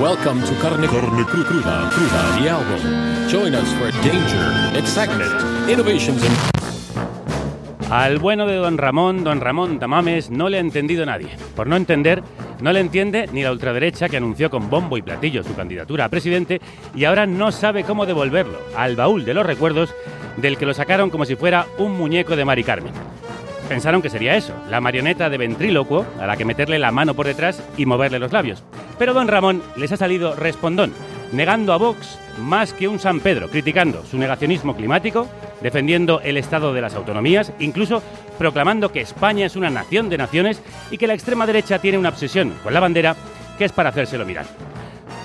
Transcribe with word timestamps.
Welcome 0.00 0.40
to 0.42 0.54
Carne, 0.60 0.86
Carne 0.88 1.24
Cru- 1.24 1.44
Cruda, 1.44 1.88
Cruda, 1.92 2.40
the 2.40 2.48
album. 2.50 3.28
Join 3.28 3.54
us 3.54 3.68
for 3.74 3.90
danger, 4.02 4.76
excitement, 4.76 5.30
innovations, 5.68 6.22
and 6.24 7.92
Al 7.92 8.18
bueno 8.18 8.46
de 8.46 8.56
don 8.56 8.76
Ramón, 8.76 9.22
don 9.22 9.40
Ramón 9.40 9.78
Tamames, 9.78 10.30
no 10.30 10.48
le 10.48 10.56
ha 10.56 10.60
entendido 10.60 11.06
nadie. 11.06 11.28
Por 11.54 11.66
no 11.68 11.76
entender, 11.76 12.22
no 12.60 12.72
le 12.72 12.80
entiende 12.80 13.28
ni 13.32 13.42
la 13.44 13.52
ultraderecha 13.52 14.08
que 14.08 14.16
anunció 14.16 14.50
con 14.50 14.68
bombo 14.68 14.96
y 14.96 15.02
platillo 15.02 15.44
su 15.44 15.54
candidatura 15.54 16.06
a 16.06 16.08
presidente 16.08 16.60
y 16.94 17.04
ahora 17.04 17.26
no 17.26 17.52
sabe 17.52 17.84
cómo 17.84 18.04
devolverlo 18.06 18.58
al 18.76 18.96
baúl 18.96 19.24
de 19.24 19.34
los 19.34 19.46
recuerdos 19.46 19.94
del 20.38 20.56
que 20.58 20.66
lo 20.66 20.74
sacaron 20.74 21.10
como 21.10 21.24
si 21.24 21.36
fuera 21.36 21.66
un 21.78 21.92
muñeco 21.96 22.34
de 22.34 22.44
Mari 22.44 22.64
Carmen. 22.64 22.92
Pensaron 23.68 24.02
que 24.02 24.10
sería 24.10 24.36
eso, 24.36 24.54
la 24.68 24.80
marioneta 24.80 25.30
de 25.30 25.38
ventrílocuo 25.38 26.04
a 26.20 26.26
la 26.26 26.36
que 26.36 26.44
meterle 26.44 26.78
la 26.78 26.92
mano 26.92 27.14
por 27.14 27.26
detrás 27.26 27.62
y 27.76 27.86
moverle 27.86 28.18
los 28.18 28.32
labios. 28.32 28.62
Pero 28.98 29.14
don 29.14 29.26
Ramón 29.26 29.62
les 29.76 29.90
ha 29.90 29.96
salido 29.96 30.34
respondón, 30.34 30.92
negando 31.32 31.72
a 31.72 31.78
Vox 31.78 32.18
más 32.38 32.74
que 32.74 32.88
un 32.88 32.98
San 32.98 33.20
Pedro, 33.20 33.48
criticando 33.48 34.04
su 34.04 34.18
negacionismo 34.18 34.76
climático, 34.76 35.28
defendiendo 35.62 36.20
el 36.20 36.36
estado 36.36 36.74
de 36.74 36.82
las 36.82 36.94
autonomías, 36.94 37.52
incluso 37.58 38.02
proclamando 38.38 38.92
que 38.92 39.00
España 39.00 39.46
es 39.46 39.56
una 39.56 39.70
nación 39.70 40.10
de 40.10 40.18
naciones 40.18 40.60
y 40.90 40.98
que 40.98 41.06
la 41.06 41.14
extrema 41.14 41.46
derecha 41.46 41.78
tiene 41.78 41.98
una 41.98 42.10
obsesión 42.10 42.52
con 42.62 42.74
la 42.74 42.80
bandera 42.80 43.16
que 43.56 43.64
es 43.64 43.72
para 43.72 43.88
hacérselo 43.88 44.26
mirar. 44.26 44.46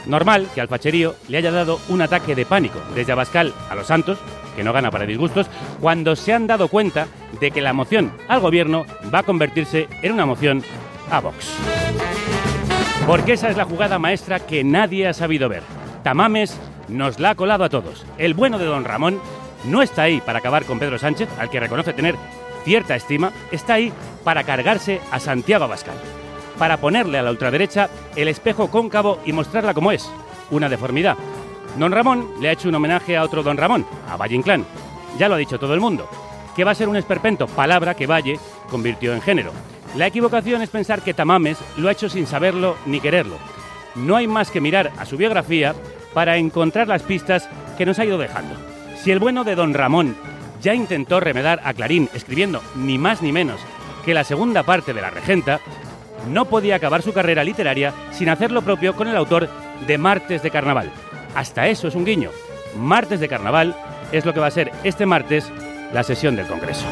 Normal 0.06 0.48
que 0.56 0.62
al 0.62 0.68
facherío 0.68 1.16
le 1.28 1.38
haya 1.38 1.52
dado 1.52 1.80
un 1.90 2.02
ataque 2.02 2.36
de 2.36 2.46
pánico 2.46 2.80
desde 2.96 3.12
Abascal 3.12 3.54
a 3.70 3.76
los 3.76 3.88
Santos, 3.88 4.18
que 4.56 4.64
no 4.64 4.74
gana 4.74 4.92
para 4.92 5.06
disgustos, 5.06 5.48
cuando 5.80 6.16
se 6.16 6.34
han 6.34 6.48
dado 6.48 6.68
cuenta 6.68 7.08
de 7.40 7.52
que 7.52 7.62
la 7.62 7.74
moción 7.74 8.12
al 8.28 8.40
gobierno 8.40 8.86
va 9.14 9.20
a 9.20 9.24
convertirse 9.24 9.88
en 10.02 10.14
una 10.14 10.26
moción 10.26 10.64
a 11.12 11.20
Vox. 11.20 11.56
Porque 13.08 13.34
esa 13.34 13.50
es 13.50 13.58
la 13.58 13.66
jugada 13.66 14.00
maestra 14.00 14.40
que 14.40 14.64
nadie 14.64 15.08
ha 15.08 15.14
sabido 15.14 15.50
ver. 15.50 15.64
Tamames 16.04 16.60
nos 16.88 17.20
la 17.20 17.32
ha 17.32 17.36
colado 17.36 17.64
a 17.64 17.70
todos. 17.70 18.06
El 18.18 18.34
bueno 18.34 18.60
de 18.60 18.66
don 18.66 18.86
Ramón 18.86 19.20
no 19.66 19.82
está 19.82 20.04
ahí 20.04 20.22
para 20.22 20.40
acabar 20.40 20.66
con 20.66 20.80
Pedro 20.80 21.00
Sánchez, 21.00 21.30
al 21.40 21.50
que 21.50 21.60
reconoce 21.60 21.94
tener 21.94 22.16
cierta 22.64 22.96
estima, 22.96 23.32
está 23.52 23.76
ahí 23.76 23.92
para 24.24 24.44
cargarse 24.44 25.02
a 25.12 25.20
Santiago 25.20 25.66
Abascal 25.66 25.96
para 26.60 26.78
ponerle 26.78 27.18
a 27.18 27.24
la 27.24 27.32
ultraderecha 27.32 27.90
el 28.16 28.28
espejo 28.28 28.70
cóncavo 28.70 29.20
y 29.26 29.32
mostrarla 29.32 29.74
como 29.74 29.94
es, 29.94 30.12
una 30.52 30.70
deformidad. 30.70 31.18
Don 31.78 31.92
Ramón 31.92 32.30
le 32.42 32.50
ha 32.50 32.52
hecho 32.52 32.68
un 32.68 32.76
homenaje 32.76 33.16
a 33.16 33.24
otro 33.24 33.42
Don 33.42 33.58
Ramón, 33.58 33.86
a 34.10 34.18
Valle 34.18 34.36
Inclán. 34.36 34.66
Ya 35.18 35.30
lo 35.30 35.36
ha 35.36 35.38
dicho 35.38 35.58
todo 35.58 35.74
el 35.74 35.80
mundo, 35.80 36.08
que 36.60 36.66
va 36.66 36.72
a 36.72 36.76
ser 36.76 36.90
un 36.90 36.98
esperpento, 36.98 37.48
palabra 37.48 37.94
que 37.94 38.06
Valle 38.06 38.38
convirtió 38.70 39.14
en 39.14 39.22
género. 39.22 39.54
La 39.96 40.08
equivocación 40.08 40.62
es 40.62 40.70
pensar 40.70 41.02
que 41.02 41.14
Tamames 41.14 41.58
lo 41.78 41.88
ha 41.88 41.94
hecho 41.94 42.10
sin 42.10 42.28
saberlo 42.28 42.76
ni 42.86 43.00
quererlo. 43.00 43.38
No 43.96 44.18
hay 44.18 44.28
más 44.28 44.52
que 44.52 44.60
mirar 44.60 44.92
a 44.98 45.06
su 45.06 45.16
biografía 45.16 45.74
para 46.14 46.36
encontrar 46.36 46.90
las 46.90 47.04
pistas 47.04 47.48
que 47.78 47.86
nos 47.86 47.98
ha 47.98 48.04
ido 48.04 48.18
dejando. 48.18 48.56
Si 49.02 49.10
el 49.10 49.20
bueno 49.20 49.46
de 49.46 49.56
Don 49.56 49.74
Ramón 49.74 50.18
ya 50.62 50.74
intentó 50.74 51.22
remedar 51.22 51.62
a 51.64 51.74
Clarín 51.74 52.10
escribiendo 52.14 52.62
ni 52.76 52.98
más 52.98 53.22
ni 53.22 53.32
menos 53.32 53.62
que 54.04 54.14
la 54.14 54.26
segunda 54.26 54.64
parte 54.64 54.94
de 54.94 55.02
La 55.02 55.12
Regenta, 55.12 55.62
no 56.28 56.44
podía 56.44 56.76
acabar 56.76 57.02
su 57.04 57.14
carrera 57.14 57.46
literaria 57.46 57.94
sin 58.12 58.28
hacer 58.28 58.52
lo 58.52 58.64
propio 58.64 58.98
con 58.98 59.08
el 59.08 59.16
autor 59.16 59.48
de 59.88 59.98
Martes 59.98 60.44
de 60.44 60.52
Carnaval. 60.52 60.92
Hasta 61.36 61.70
eso 61.70 61.88
es 61.88 61.96
un 61.96 62.04
guiño. 62.04 62.32
Martes 62.76 63.22
de 63.22 63.30
Carnaval 63.30 63.78
es 64.12 64.26
lo 64.26 64.34
que 64.34 64.42
va 64.42 64.48
a 64.48 64.52
ser 64.52 64.74
este 64.84 65.06
martes 65.06 65.50
la 65.94 66.04
sesión 66.04 66.36
del 66.36 66.48
Congreso. 66.48 66.86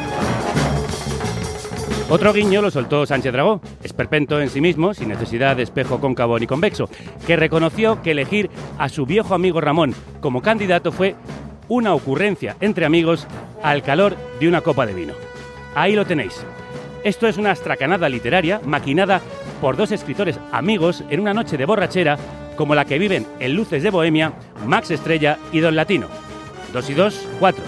Otro 2.10 2.32
guiño 2.32 2.62
lo 2.62 2.72
soltó 2.72 3.06
Sánchez 3.06 3.34
Dragó, 3.34 3.60
esperpento 3.84 4.40
en 4.40 4.50
sí 4.50 4.62
mismo, 4.62 4.94
sin 4.94 5.10
necesidad 5.10 5.58
de 5.58 5.64
espejo 5.64 6.00
cóncavo 6.00 6.40
ni 6.40 6.48
convexo, 6.48 6.90
que 7.26 7.36
reconoció 7.36 8.02
que 8.02 8.12
elegir 8.12 8.50
a 8.78 8.88
su 8.88 9.06
viejo 9.06 9.36
amigo 9.36 9.60
Ramón 9.60 9.94
como 10.22 10.42
candidato 10.42 10.94
fue 10.94 11.16
una 11.68 11.94
ocurrencia 11.94 12.56
entre 12.62 12.86
amigos 12.86 13.28
al 13.62 13.84
calor 13.84 14.16
de 14.40 14.48
una 14.48 14.62
copa 14.62 14.86
de 14.86 14.94
vino. 14.94 15.14
Ahí 15.76 15.96
lo 15.96 16.06
tenéis. 16.06 16.46
Esto 17.04 17.28
es 17.28 17.38
una 17.38 17.52
astracanada 17.52 18.08
literaria 18.08 18.62
maquinada 18.66 19.22
por 19.60 19.76
dos 19.76 19.92
escritores 19.92 20.40
amigos 20.54 21.04
en 21.10 21.20
una 21.20 21.34
noche 21.34 21.58
de 21.58 21.66
borrachera 21.66 22.18
como 22.56 22.74
la 22.74 22.86
que 22.86 23.00
viven 23.00 23.28
en 23.40 23.54
Luces 23.54 23.84
de 23.84 23.90
Bohemia 23.90 24.34
Max 24.66 24.92
Estrella 24.92 25.38
y 25.52 25.60
Don 25.60 25.76
Latino. 25.76 26.08
Dos 26.74 26.90
y 26.90 26.94
dos, 26.94 27.28
cuatro. 27.40 27.64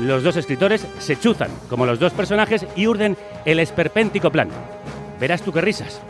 Los 0.00 0.22
dos 0.22 0.36
escritores 0.36 0.86
se 0.98 1.18
chuzan 1.18 1.50
como 1.68 1.86
los 1.86 1.98
dos 1.98 2.12
personajes 2.12 2.66
y 2.74 2.86
urden 2.86 3.16
el 3.44 3.60
esperpéntico 3.60 4.30
plan. 4.30 4.48
Verás 5.20 5.42
tú 5.42 5.52
qué 5.52 5.60
risas. 5.60 6.00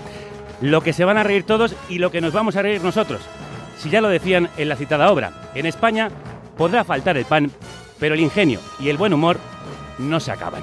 Lo 0.60 0.80
que 0.80 0.92
se 0.92 1.04
van 1.04 1.18
a 1.18 1.22
reír 1.22 1.44
todos 1.44 1.74
y 1.88 1.98
lo 1.98 2.10
que 2.10 2.20
nos 2.20 2.32
vamos 2.32 2.56
a 2.56 2.62
reír 2.62 2.82
nosotros. 2.82 3.20
Si 3.78 3.90
ya 3.90 4.00
lo 4.00 4.08
decían 4.08 4.48
en 4.56 4.68
la 4.68 4.76
citada 4.76 5.10
obra, 5.10 5.50
en 5.54 5.66
España 5.66 6.08
podrá 6.56 6.84
faltar 6.84 7.16
el 7.16 7.26
pan, 7.26 7.50
pero 7.98 8.14
el 8.14 8.20
ingenio 8.20 8.60
y 8.80 8.88
el 8.88 8.96
buen 8.96 9.12
humor 9.12 9.38
no 9.98 10.20
se 10.20 10.32
acaban. 10.32 10.62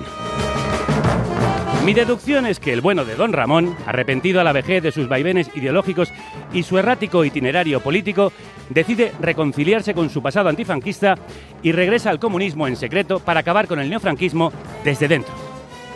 Mi 1.85 1.95
deducción 1.95 2.45
es 2.45 2.59
que 2.59 2.73
el 2.73 2.81
bueno 2.81 3.05
de 3.05 3.15
don 3.15 3.33
Ramón, 3.33 3.75
arrepentido 3.87 4.39
a 4.39 4.43
la 4.43 4.51
vejez 4.51 4.83
de 4.83 4.91
sus 4.91 5.07
vaivenes 5.07 5.49
ideológicos 5.55 6.11
y 6.53 6.61
su 6.61 6.77
errático 6.77 7.25
itinerario 7.25 7.79
político, 7.79 8.31
decide 8.69 9.11
reconciliarse 9.19 9.95
con 9.95 10.11
su 10.11 10.21
pasado 10.21 10.47
antifranquista 10.47 11.15
y 11.63 11.71
regresa 11.71 12.11
al 12.11 12.19
comunismo 12.19 12.67
en 12.67 12.75
secreto 12.75 13.19
para 13.19 13.39
acabar 13.39 13.67
con 13.67 13.79
el 13.79 13.89
neofranquismo 13.89 14.53
desde 14.83 15.07
dentro. 15.07 15.33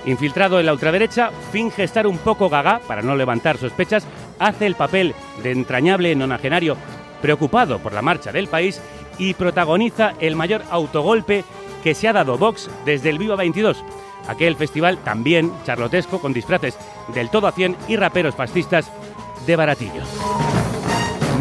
Infiltrado 0.08 0.60
en 0.60 0.66
la 0.66 0.74
ultraderecha, 0.74 1.30
finge 1.52 1.84
estar 1.84 2.08
un 2.08 2.18
poco 2.18 2.50
gaga 2.50 2.80
para 2.88 3.04
no 3.04 3.16
levantar 3.16 3.58
sospechas, 3.58 4.08
hace 4.40 4.66
el 4.66 4.74
papel 4.74 5.14
de 5.44 5.52
entrañable 5.52 6.16
nonagenario 6.16 6.78
preocupado 7.22 7.78
por 7.78 7.94
la 7.94 8.02
marcha 8.02 8.32
del 8.32 8.48
país 8.48 8.82
y 9.20 9.36
protagoniza 9.36 10.14
el 10.20 10.36
mayor 10.36 10.64
autogolpe 10.72 11.44
que 11.84 11.94
se 11.94 12.08
ha 12.08 12.14
dado 12.14 12.40
Vox 12.40 12.72
desde 12.86 13.12
el 13.12 13.20
Viva 13.20 13.36
22 13.36 13.84
aquel 14.28 14.56
festival 14.56 14.98
también 15.00 15.52
charlotesco 15.66 16.20
con 16.20 16.34
disfraces 16.34 16.78
del 17.14 17.30
todo 17.30 17.48
a 17.48 17.52
100 17.52 17.78
y 17.88 17.96
raperos 17.96 18.36
fascistas 18.36 18.92
de 19.46 19.56
baratillo. 19.56 20.02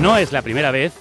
No 0.00 0.17
es 0.17 0.33
la 0.33 0.43
primera 0.43 0.71
vez 0.71 0.93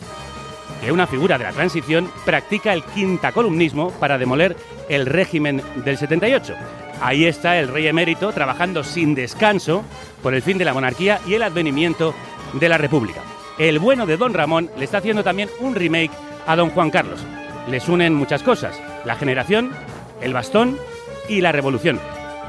que 0.84 0.92
una 0.92 1.08
figura 1.08 1.38
de 1.38 1.46
la 1.46 1.52
transición 1.52 2.12
practica 2.26 2.74
el 2.74 2.84
quintacolumnismo 2.84 3.92
para 3.92 4.18
demoler 4.18 4.56
el 4.90 5.06
régimen 5.06 5.62
del 5.84 5.98
78. 5.98 6.56
Ahí 7.02 7.26
está 7.26 7.58
el 7.58 7.70
rey 7.70 7.88
emérito 7.88 8.32
trabajando 8.32 8.84
sin 8.84 9.16
descanso 9.16 9.84
por 10.22 10.34
el 10.34 10.42
fin 10.42 10.58
de 10.58 10.66
la 10.66 10.74
monarquía 10.74 11.20
y 11.28 11.34
el 11.34 11.44
advenimiento 11.44 12.14
de 12.54 12.70
la 12.70 12.78
república. 12.78 13.22
El 13.58 13.80
bueno 13.80 14.06
de 14.06 14.18
Don 14.18 14.34
Ramón 14.34 14.70
le 14.78 14.86
está 14.86 14.98
haciendo 14.98 15.24
también 15.24 15.50
un 15.60 15.76
remake 15.76 16.12
a 16.48 16.56
Don 16.56 16.70
Juan 16.70 16.90
Carlos. 16.90 17.20
Les 17.70 17.88
unen 17.88 18.14
muchas 18.14 18.44
cosas, 18.44 18.80
la 19.06 19.16
generación, 19.16 19.72
el 20.22 20.34
bastón 20.34 20.78
y 21.30 21.42
la 21.42 21.52
revolución. 21.52 22.00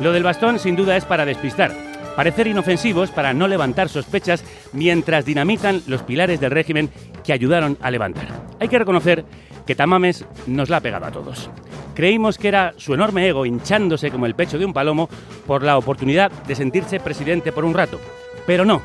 Lo 0.01 0.13
del 0.13 0.23
bastón 0.23 0.59
sin 0.59 0.77
duda 0.77 0.97
es 0.97 1.05
para 1.05 1.25
despistar, 1.25 1.73
parecer 2.17 2.47
inofensivos 2.47 3.11
para 3.11 3.33
no 3.33 3.49
levantar 3.49 3.89
sospechas 3.89 4.45
mientras 4.73 5.25
dinamitan 5.25 5.83
los 5.87 6.03
pilares 6.03 6.41
del 6.41 6.51
régimen 6.51 6.91
que 7.23 7.33
ayudaron 7.33 7.79
a 7.81 7.91
levantar. 7.91 8.29
Hay 8.61 8.69
que 8.69 8.79
reconocer 8.79 9.25
que 9.67 9.75
Tamames 9.75 10.25
nos 10.47 10.69
la 10.69 10.79
ha 10.79 10.81
pegado 10.81 11.07
a 11.07 11.13
todos. 11.13 11.51
Creímos 11.95 12.39
que 12.39 12.49
era 12.49 12.75
su 12.77 12.93
enorme 12.95 13.29
ego 13.29 13.47
hinchándose 13.47 14.11
como 14.11 14.27
el 14.27 14.35
pecho 14.35 14.59
de 14.59 14.65
un 14.65 14.73
palomo 14.73 15.09
por 15.47 15.63
la 15.63 15.79
oportunidad 15.79 16.31
de 16.31 16.55
sentirse 16.55 17.01
presidente 17.01 17.53
por 17.53 17.65
un 17.65 17.75
rato. 17.75 18.01
Pero 18.47 18.65
no, 18.65 18.83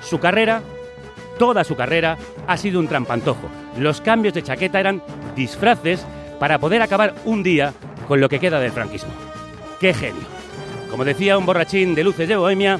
su 0.00 0.18
carrera, 0.20 0.62
toda 1.38 1.64
su 1.64 1.74
carrera, 1.74 2.16
ha 2.46 2.56
sido 2.56 2.78
un 2.78 2.88
trampantojo. 2.88 3.48
Los 3.78 4.00
cambios 4.00 4.34
de 4.34 4.42
chaqueta 4.42 4.78
eran 4.78 5.02
disfraces 5.34 6.06
para 6.38 6.58
poder 6.58 6.80
acabar 6.80 7.14
un 7.24 7.42
día 7.42 7.72
con 8.06 8.20
lo 8.20 8.28
que 8.28 8.38
queda 8.38 8.60
del 8.60 8.72
franquismo. 8.72 9.23
¡Qué 9.84 9.92
genio! 9.92 10.22
Como 10.90 11.04
decía 11.04 11.36
un 11.36 11.44
borrachín 11.44 11.94
de 11.94 12.02
luces 12.04 12.26
de 12.26 12.36
Bohemia, 12.36 12.78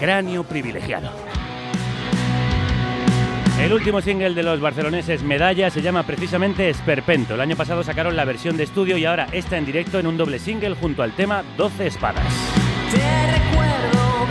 cráneo 0.00 0.42
privilegiado. 0.42 1.08
El 3.60 3.72
último 3.72 4.00
single 4.00 4.34
de 4.34 4.42
los 4.42 4.60
barceloneses 4.60 5.22
Medalla 5.22 5.70
se 5.70 5.80
llama 5.80 6.02
precisamente 6.02 6.68
Esperpento. 6.68 7.34
El 7.34 7.40
año 7.40 7.54
pasado 7.54 7.84
sacaron 7.84 8.16
la 8.16 8.24
versión 8.24 8.56
de 8.56 8.64
estudio 8.64 8.96
y 8.96 9.04
ahora 9.04 9.28
está 9.30 9.58
en 9.58 9.66
directo 9.66 10.00
en 10.00 10.08
un 10.08 10.16
doble 10.16 10.40
single 10.40 10.74
junto 10.74 11.04
al 11.04 11.12
tema 11.12 11.44
12 11.56 11.86
espadas. 11.86 12.26
Te 12.90 13.26
recuerdo 13.30 14.26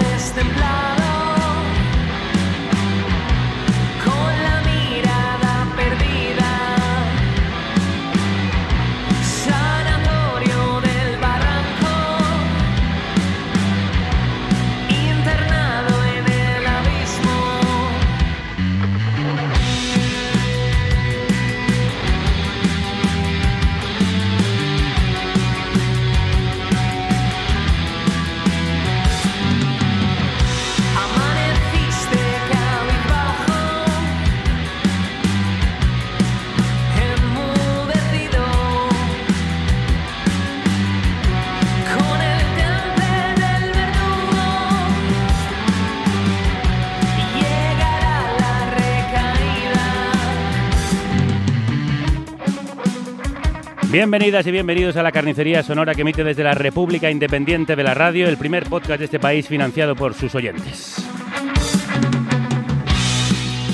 Bienvenidas 53.94 54.48
y 54.48 54.52
bienvenidos 54.52 54.98
a 54.98 55.04
la 55.04 55.12
carnicería 55.12 55.62
sonora 55.62 55.94
que 55.94 56.02
emite 56.02 56.24
desde 56.24 56.44
la 56.44 56.56
República 56.56 57.12
Independiente 57.12 57.76
de 57.76 57.84
la 57.84 57.94
Radio, 57.94 58.28
el 58.28 58.38
primer 58.38 58.68
podcast 58.68 58.98
de 58.98 59.06
este 59.06 59.20
país 59.20 59.48
financiado 59.48 59.96
por 59.96 60.16
sus 60.16 60.34
oyentes. 60.34 60.96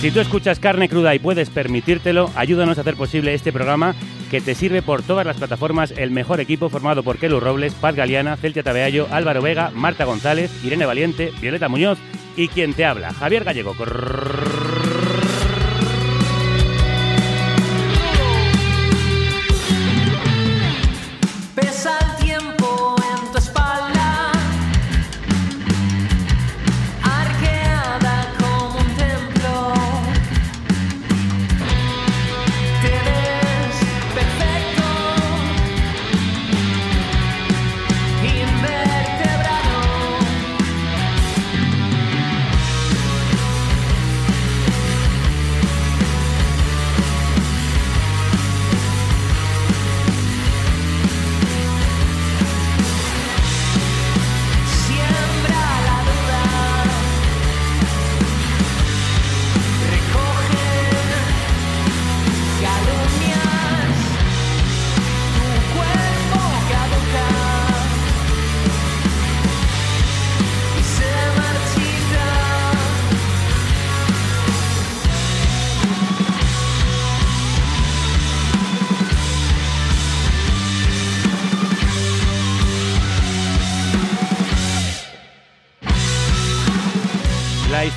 Si 0.01 0.11
tú 0.11 0.19
escuchas 0.19 0.59
carne 0.59 0.89
cruda 0.89 1.15
y 1.15 1.19
puedes 1.19 1.49
permitírtelo, 1.49 2.29
ayúdanos 2.35 2.77
a 2.77 2.81
hacer 2.81 2.95
posible 2.97 3.33
este 3.33 3.53
programa 3.53 3.95
que 4.29 4.41
te 4.41 4.55
sirve 4.55 4.81
por 4.81 5.03
todas 5.03 5.25
las 5.25 5.37
plataformas 5.37 5.91
el 5.91 6.11
mejor 6.11 6.41
equipo 6.41 6.67
formado 6.67 7.01
por 7.01 7.17
Kelu 7.17 7.39
Robles, 7.39 7.73
Paz 7.75 7.95
Galeana, 7.95 8.35
Celtia 8.35 8.61
Tabeallo, 8.61 9.07
Álvaro 9.11 9.41
Vega, 9.41 9.71
Marta 9.73 10.03
González, 10.03 10.51
Irene 10.65 10.85
Valiente, 10.85 11.31
Violeta 11.39 11.69
Muñoz 11.69 11.97
y 12.35 12.49
quien 12.49 12.73
te 12.73 12.83
habla, 12.83 13.13
Javier 13.13 13.45
Gallego. 13.45 13.73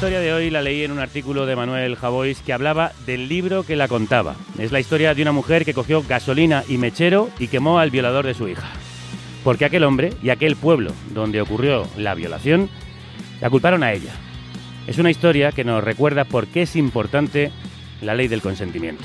Historia 0.02 0.18
de 0.18 0.32
hoy 0.32 0.50
la 0.50 0.62
leí 0.62 0.82
en 0.82 0.90
un 0.90 0.98
artículo 0.98 1.46
de 1.46 1.54
Manuel 1.54 1.94
Javois 1.94 2.40
que 2.40 2.52
hablaba 2.52 2.90
del 3.06 3.28
libro 3.28 3.62
que 3.62 3.76
la 3.76 3.86
contaba. 3.86 4.34
Es 4.58 4.72
la 4.72 4.80
historia 4.80 5.14
de 5.14 5.22
una 5.22 5.30
mujer 5.30 5.64
que 5.64 5.74
cogió 5.74 6.02
gasolina 6.02 6.64
y 6.66 6.76
mechero 6.76 7.30
y 7.38 7.46
quemó 7.46 7.78
al 7.78 7.92
violador 7.92 8.26
de 8.26 8.34
su 8.34 8.48
hija. 8.48 8.66
Porque 9.44 9.64
aquel 9.64 9.84
hombre 9.84 10.12
y 10.20 10.30
aquel 10.30 10.56
pueblo 10.56 10.92
donde 11.14 11.40
ocurrió 11.40 11.86
la 11.96 12.14
violación 12.14 12.68
la 13.40 13.48
culparon 13.48 13.84
a 13.84 13.92
ella. 13.92 14.10
Es 14.88 14.98
una 14.98 15.08
historia 15.08 15.52
que 15.52 15.62
nos 15.62 15.84
recuerda 15.84 16.24
por 16.24 16.48
qué 16.48 16.62
es 16.62 16.74
importante 16.74 17.52
la 18.00 18.16
ley 18.16 18.26
del 18.26 18.42
consentimiento. 18.42 19.04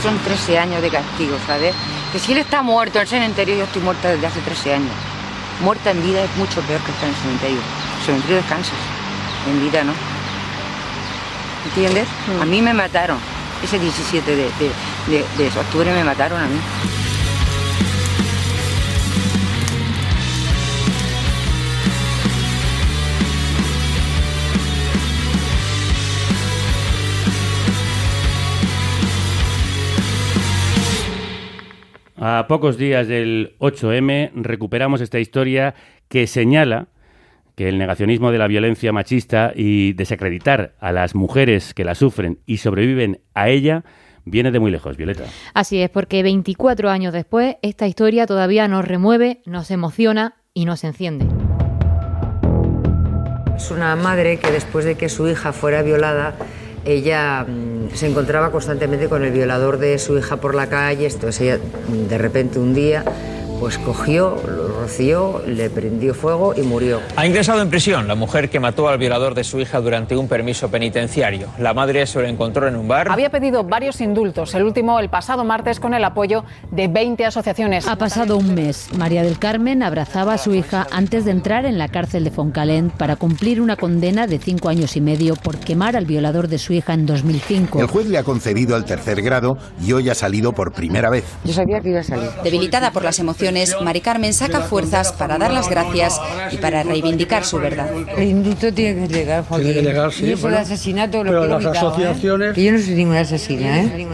Son 0.00 0.16
13 0.16 0.58
años 0.60 0.80
de 0.80 0.90
castigo, 0.90 1.36
¿sabes? 1.44 1.74
Que 2.12 2.20
si 2.20 2.30
él 2.30 2.38
está 2.38 2.62
muerto 2.62 2.98
en 2.98 3.02
el 3.02 3.08
cementerio, 3.08 3.56
yo 3.56 3.64
estoy 3.64 3.82
muerta 3.82 4.12
desde 4.12 4.28
hace 4.28 4.40
13 4.42 4.74
años. 4.74 4.94
Muerta 5.64 5.90
en 5.90 6.04
vida 6.04 6.22
es 6.22 6.36
mucho 6.36 6.60
peor 6.60 6.80
que 6.82 6.92
estar 6.92 7.08
en 7.08 7.14
el 7.16 7.20
cementerio. 7.20 7.85
El 7.98 8.04
cementerio 8.04 8.36
descansas, 8.36 8.74
en 9.50 9.60
vida 9.60 9.84
no. 9.84 9.92
¿Entiendes? 11.68 12.06
A 12.40 12.44
mí 12.44 12.62
me 12.62 12.72
mataron. 12.72 13.18
Ese 13.62 13.78
17 13.78 14.36
de, 14.36 14.44
de, 14.44 14.70
de- 15.08 15.24
de 15.50 15.58
octubre 15.58 15.92
me 15.92 16.04
mataron 16.04 16.40
a 16.40 16.46
mí. 16.46 16.58
A 32.18 32.46
pocos 32.48 32.78
días 32.78 33.08
del 33.08 33.54
8M 33.58 34.30
recuperamos 34.34 35.00
esta 35.02 35.18
historia 35.18 35.74
que 36.08 36.26
señala 36.26 36.88
que 37.56 37.68
el 37.70 37.78
negacionismo 37.78 38.30
de 38.30 38.38
la 38.38 38.46
violencia 38.46 38.92
machista 38.92 39.52
y 39.56 39.94
desacreditar 39.94 40.74
a 40.78 40.92
las 40.92 41.14
mujeres 41.14 41.72
que 41.72 41.84
la 41.84 41.94
sufren 41.94 42.38
y 42.44 42.58
sobreviven 42.58 43.22
a 43.34 43.48
ella 43.48 43.82
viene 44.26 44.50
de 44.50 44.60
muy 44.60 44.70
lejos, 44.70 44.96
Violeta. 44.96 45.24
Así 45.54 45.80
es, 45.80 45.88
porque 45.88 46.22
24 46.22 46.90
años 46.90 47.14
después, 47.14 47.56
esta 47.62 47.86
historia 47.86 48.26
todavía 48.26 48.68
nos 48.68 48.86
remueve, 48.86 49.40
nos 49.46 49.70
emociona 49.70 50.34
y 50.52 50.66
nos 50.66 50.84
enciende. 50.84 51.26
Es 53.56 53.70
una 53.70 53.96
madre 53.96 54.36
que 54.36 54.50
después 54.50 54.84
de 54.84 54.96
que 54.96 55.08
su 55.08 55.26
hija 55.26 55.54
fuera 55.54 55.80
violada, 55.80 56.34
ella 56.84 57.44
mm, 57.44 57.94
se 57.94 58.06
encontraba 58.06 58.52
constantemente 58.52 59.08
con 59.08 59.24
el 59.24 59.32
violador 59.32 59.78
de 59.78 59.98
su 59.98 60.18
hija 60.18 60.36
por 60.36 60.54
la 60.54 60.68
calle. 60.68 61.06
Entonces 61.06 61.40
ella 61.40 61.58
mm, 61.88 62.08
de 62.08 62.18
repente 62.18 62.58
un 62.58 62.74
día 62.74 63.02
pues 63.58 63.78
cogió, 63.78 64.36
lo 64.46 64.68
roció, 64.68 65.42
le 65.46 65.70
prendió 65.70 66.14
fuego 66.14 66.54
y 66.56 66.62
murió. 66.62 67.00
Ha 67.16 67.26
ingresado 67.26 67.62
en 67.62 67.70
prisión 67.70 68.06
la 68.08 68.14
mujer 68.14 68.50
que 68.50 68.60
mató 68.60 68.88
al 68.88 68.98
violador 68.98 69.34
de 69.34 69.44
su 69.44 69.60
hija 69.60 69.80
durante 69.80 70.16
un 70.16 70.28
permiso 70.28 70.70
penitenciario. 70.70 71.48
La 71.58 71.74
madre 71.74 72.06
se 72.06 72.20
lo 72.20 72.26
encontró 72.26 72.68
en 72.68 72.76
un 72.76 72.86
bar. 72.86 73.10
Había 73.10 73.30
pedido 73.30 73.64
varios 73.64 74.00
indultos, 74.00 74.54
el 74.54 74.64
último 74.64 75.00
el 75.00 75.08
pasado 75.08 75.44
martes 75.44 75.80
con 75.80 75.94
el 75.94 76.04
apoyo 76.04 76.44
de 76.70 76.88
20 76.88 77.24
asociaciones. 77.24 77.86
Ha 77.88 77.96
pasado 77.96 78.36
un 78.36 78.54
mes. 78.54 78.88
María 78.96 79.22
del 79.22 79.38
Carmen 79.38 79.82
abrazaba 79.82 80.34
a 80.34 80.38
su 80.38 80.54
hija 80.54 80.86
antes 80.90 81.24
de 81.24 81.30
entrar 81.30 81.64
en 81.64 81.78
la 81.78 81.88
cárcel 81.88 82.24
de 82.24 82.30
Foncalent 82.30 82.92
para 82.92 83.16
cumplir 83.16 83.60
una 83.60 83.76
condena 83.76 84.26
de 84.26 84.38
cinco 84.38 84.68
años 84.68 84.96
y 84.96 85.00
medio 85.00 85.34
por 85.36 85.58
quemar 85.58 85.96
al 85.96 86.06
violador 86.06 86.48
de 86.48 86.58
su 86.58 86.72
hija 86.72 86.94
en 86.94 87.06
2005. 87.06 87.80
El 87.80 87.86
juez 87.86 88.06
le 88.06 88.18
ha 88.18 88.24
concedido 88.24 88.76
el 88.76 88.84
tercer 88.84 89.22
grado 89.22 89.56
y 89.84 89.92
hoy 89.92 90.10
ha 90.10 90.14
salido 90.14 90.52
por 90.52 90.72
primera 90.72 91.10
vez. 91.10 91.24
Yo 91.44 91.52
sabía 91.52 91.80
que 91.80 91.90
iba 91.90 92.00
a 92.00 92.04
salir. 92.04 92.28
Debilitada 92.42 92.90
por 92.90 93.02
las 93.02 93.18
emociones, 93.18 93.45
Mari 93.82 94.00
Carmen 94.00 94.32
saca 94.32 94.60
fuerzas 94.62 95.12
para 95.12 95.38
dar 95.38 95.52
las 95.52 95.68
gracias 95.68 96.20
y 96.52 96.56
para 96.56 96.82
reivindicar 96.82 97.44
su 97.44 97.58
verdad. 97.58 97.88
El 98.16 98.28
indulto 98.28 98.72
tiene 98.72 99.06
que 99.06 99.14
llegar, 99.14 99.44
Joaquín. 99.44 99.66
Tiene 99.72 99.80
que 99.80 99.86
llegar, 99.88 100.12
sí, 100.12 100.26
Y 100.26 100.32
eso 100.32 100.42
bueno. 100.42 100.56
de 100.56 100.62
asesinato 100.62 101.24
lo 101.24 101.30
Pero 101.30 101.46
las 101.46 101.64
¿eh? 101.64 101.68
asociaciones- 101.78 102.52
Que 102.54 102.64
yo 102.64 102.72
no 102.72 102.78
soy 102.78 102.94
ninguna 102.94 103.20
asesina, 103.20 103.82
¿eh? 103.82 104.06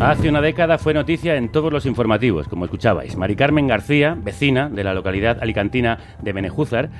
Hace 0.00 0.28
una 0.28 0.40
década 0.40 0.78
fue 0.78 0.92
noticia 0.94 1.36
en 1.36 1.50
todos 1.50 1.72
los 1.72 1.86
informativos, 1.86 2.48
como 2.48 2.64
escuchabais. 2.64 3.16
Mari 3.16 3.36
Carmen 3.36 3.66
García, 3.68 4.16
vecina 4.20 4.68
de 4.68 4.82
la 4.84 4.92
localidad 4.94 5.38
alicantina 5.40 5.98
de 6.20 6.32
Benejúzar, 6.32 6.90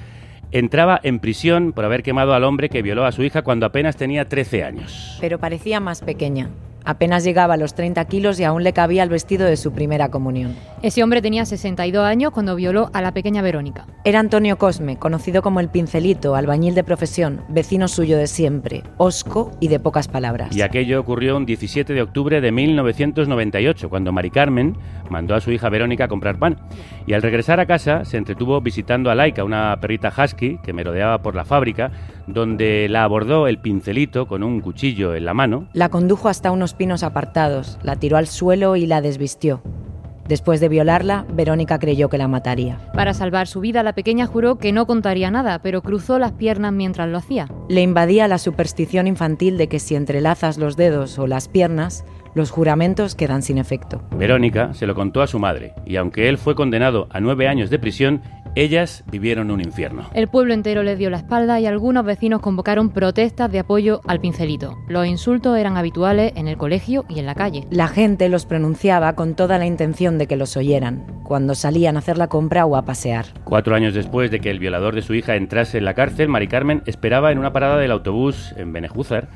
entraba 0.53 1.01
en 1.03 1.19
prisión 1.19 1.73
por 1.73 1.85
haber 1.85 2.03
quemado 2.03 2.35
al 2.35 2.45
hombre 2.45 2.69
que 2.69 2.83
violó 2.83 3.05
a 3.05 3.13
su 3.13 3.23
hija 3.25 3.43
cuando 3.43 3.67
apenas 3.67 3.97
tenía 3.97 4.29
13 4.29 4.63
años. 4.65 5.19
pero 5.21 5.39
parecía 5.39 5.81
más 5.81 6.01
pequeña. 6.03 6.49
Apenas 6.85 7.25
llegaba 7.25 7.55
a 7.55 7.57
los 7.57 7.75
30 7.75 8.05
kilos 8.07 8.39
y 8.39 8.45
aún 8.45 8.63
le 8.63 8.73
cabía 8.73 9.03
el 9.03 9.09
vestido 9.09 9.47
de 9.47 9.57
su 9.57 9.73
primera 9.73 10.11
comunión. 10.11 10.55
Ese 10.83 11.03
hombre 11.03 11.23
tenía 11.23 11.47
62 11.47 12.05
años 12.05 12.31
cuando 12.33 12.55
violó 12.57 12.91
a 12.93 13.01
la 13.01 13.13
pequeña 13.13 13.41
Verónica. 13.41 13.87
Era 14.05 14.21
Antonio 14.21 14.59
Cosme, 14.59 14.99
conocido 14.99 15.41
como 15.41 15.61
el 15.61 15.71
Pincelito, 15.71 16.35
albañil 16.35 16.75
de 16.75 16.85
profesión, 16.85 17.41
vecino 17.49 17.89
suyo 17.89 18.19
de 18.19 18.27
siempre, 18.27 18.83
osco 18.99 19.51
y 19.61 19.69
de 19.69 19.81
pocas 19.81 20.09
palabras. 20.09 20.55
Y 20.55 20.61
aquello 20.61 21.01
ocurrió 21.01 21.39
un 21.39 21.47
17 21.47 21.95
de 21.95 22.03
octubre 22.03 22.43
de 22.43 22.53
1998, 22.53 23.89
cuando 23.89 24.13
Mari 24.13 24.31
Carmen 24.31 24.77
mandó 25.09 25.35
a 25.35 25.41
su 25.41 25.53
hija 25.53 25.71
Verónica 25.71 26.05
a 26.05 26.09
comprar 26.09 26.39
pan. 26.39 26.59
Y 27.07 27.15
al 27.15 27.23
regresar 27.23 27.61
a 27.61 27.67
casa 27.67 28.05
se 28.05 28.19
entretuvo 28.19 28.61
visitando 28.61 29.11
a 29.11 29.15
Laika, 29.15 29.43
una 29.43 29.79
perrita 29.81 30.13
husky 30.17 30.59
que 30.63 30.75
merodeaba 30.75 31.23
por 31.23 31.35
la 31.35 31.47
fábrica, 31.47 31.91
donde 32.27 32.89
la 32.89 33.05
abordó 33.05 33.47
el 33.47 33.59
pincelito 33.59 34.27
con 34.27 34.43
un 34.43 34.61
cuchillo 34.61 35.15
en 35.15 35.25
la 35.25 35.35
mano. 35.35 35.69
La 35.73 35.89
condujo 35.89 36.29
hasta 36.29 36.51
unos 36.51 36.75
pinos 36.75 37.03
apartados, 37.03 37.79
la 37.83 37.97
tiró 37.97 38.17
al 38.17 38.27
suelo 38.27 38.77
y 38.77 38.87
la 38.87 39.01
desvistió. 39.01 39.63
Después 40.29 40.59
de 40.61 40.71
violarla, 40.71 41.27
Verónica 41.35 41.79
creyó 41.79 42.09
que 42.09 42.17
la 42.17 42.29
mataría. 42.29 42.79
Para 42.95 43.13
salvar 43.13 43.47
su 43.47 43.61
vida, 43.61 43.83
la 43.83 43.93
pequeña 43.93 44.27
juró 44.27 44.57
que 44.57 44.73
no 44.73 44.87
contaría 44.87 45.31
nada, 45.31 45.59
pero 45.59 45.83
cruzó 45.83 46.19
las 46.19 46.33
piernas 46.33 46.73
mientras 46.73 47.11
lo 47.11 47.19
hacía. 47.19 47.47
Le 47.69 47.83
invadía 47.83 48.27
la 48.27 48.39
superstición 48.39 49.07
infantil 49.07 49.59
de 49.59 49.69
que 49.69 49.79
si 49.79 49.97
entrelazas 49.97 50.57
los 50.57 50.77
dedos 50.77 51.19
o 51.19 51.27
las 51.27 51.49
piernas, 51.49 52.07
los 52.35 52.51
juramentos 52.51 53.15
quedan 53.15 53.43
sin 53.43 53.59
efecto. 53.59 54.03
Verónica 54.17 54.73
se 54.73 54.87
lo 54.87 54.95
contó 54.95 55.21
a 55.21 55.27
su 55.27 55.39
madre, 55.39 55.75
y 55.85 55.97
aunque 55.97 56.31
él 56.31 56.39
fue 56.39 56.55
condenado 56.55 57.07
a 57.11 57.21
nueve 57.21 57.47
años 57.47 57.69
de 57.69 57.79
prisión, 57.79 58.23
Ellas 58.57 59.03
vivieron 59.11 59.51
un 59.51 59.61
infierno. 59.61 60.09
El 60.15 60.29
pueblo 60.29 60.55
entero 60.55 60.85
les 60.85 60.97
dio 60.97 61.11
la 61.11 61.17
espalda 61.17 61.59
y 61.59 61.67
algunos 61.67 62.05
vecinos 62.05 62.41
convocaron 62.41 62.91
protestas 62.91 63.51
de 63.51 63.59
apoyo 63.59 64.01
al 64.07 64.21
pincelito. 64.21 64.79
Los 64.87 65.09
insultos 65.09 65.59
eran 65.59 65.77
habituales 65.77 66.33
en 66.37 66.47
el 66.47 66.57
colegio 66.57 67.05
y 67.09 67.19
en 67.19 67.27
la 67.27 67.35
calle. 67.35 67.67
La 67.71 67.89
gente 67.89 68.29
los 68.29 68.47
pronunciaba 68.47 69.15
con 69.15 69.35
toda 69.35 69.59
la 69.59 69.67
intención 69.67 70.19
de 70.19 70.29
que 70.29 70.37
los 70.37 70.57
oyeran, 70.57 71.05
cuando 71.25 71.57
salían 71.57 71.97
a 71.97 71.99
hacer 71.99 72.17
la 72.17 72.29
compra 72.29 72.65
o 72.65 72.77
a 72.77 72.85
pasear. 72.85 73.27
Cuatro 73.43 73.75
años 73.75 73.93
después 73.93 74.31
de 74.31 74.39
que 74.39 74.51
el 74.51 74.61
violador 74.61 74.95
de 74.95 75.03
su 75.03 75.15
hija 75.15 75.35
entrase 75.35 75.79
en 75.79 75.85
la 75.85 75.95
cárcel, 75.95 76.29
Mari 76.29 76.47
Carmen 76.47 76.83
esperaba 76.87 77.33
en 77.33 77.39
una 77.39 77.53
parada 77.53 77.79
del 77.79 77.91
autobús 77.91 78.55
en 78.57 78.73
Benejúzar 78.73 79.31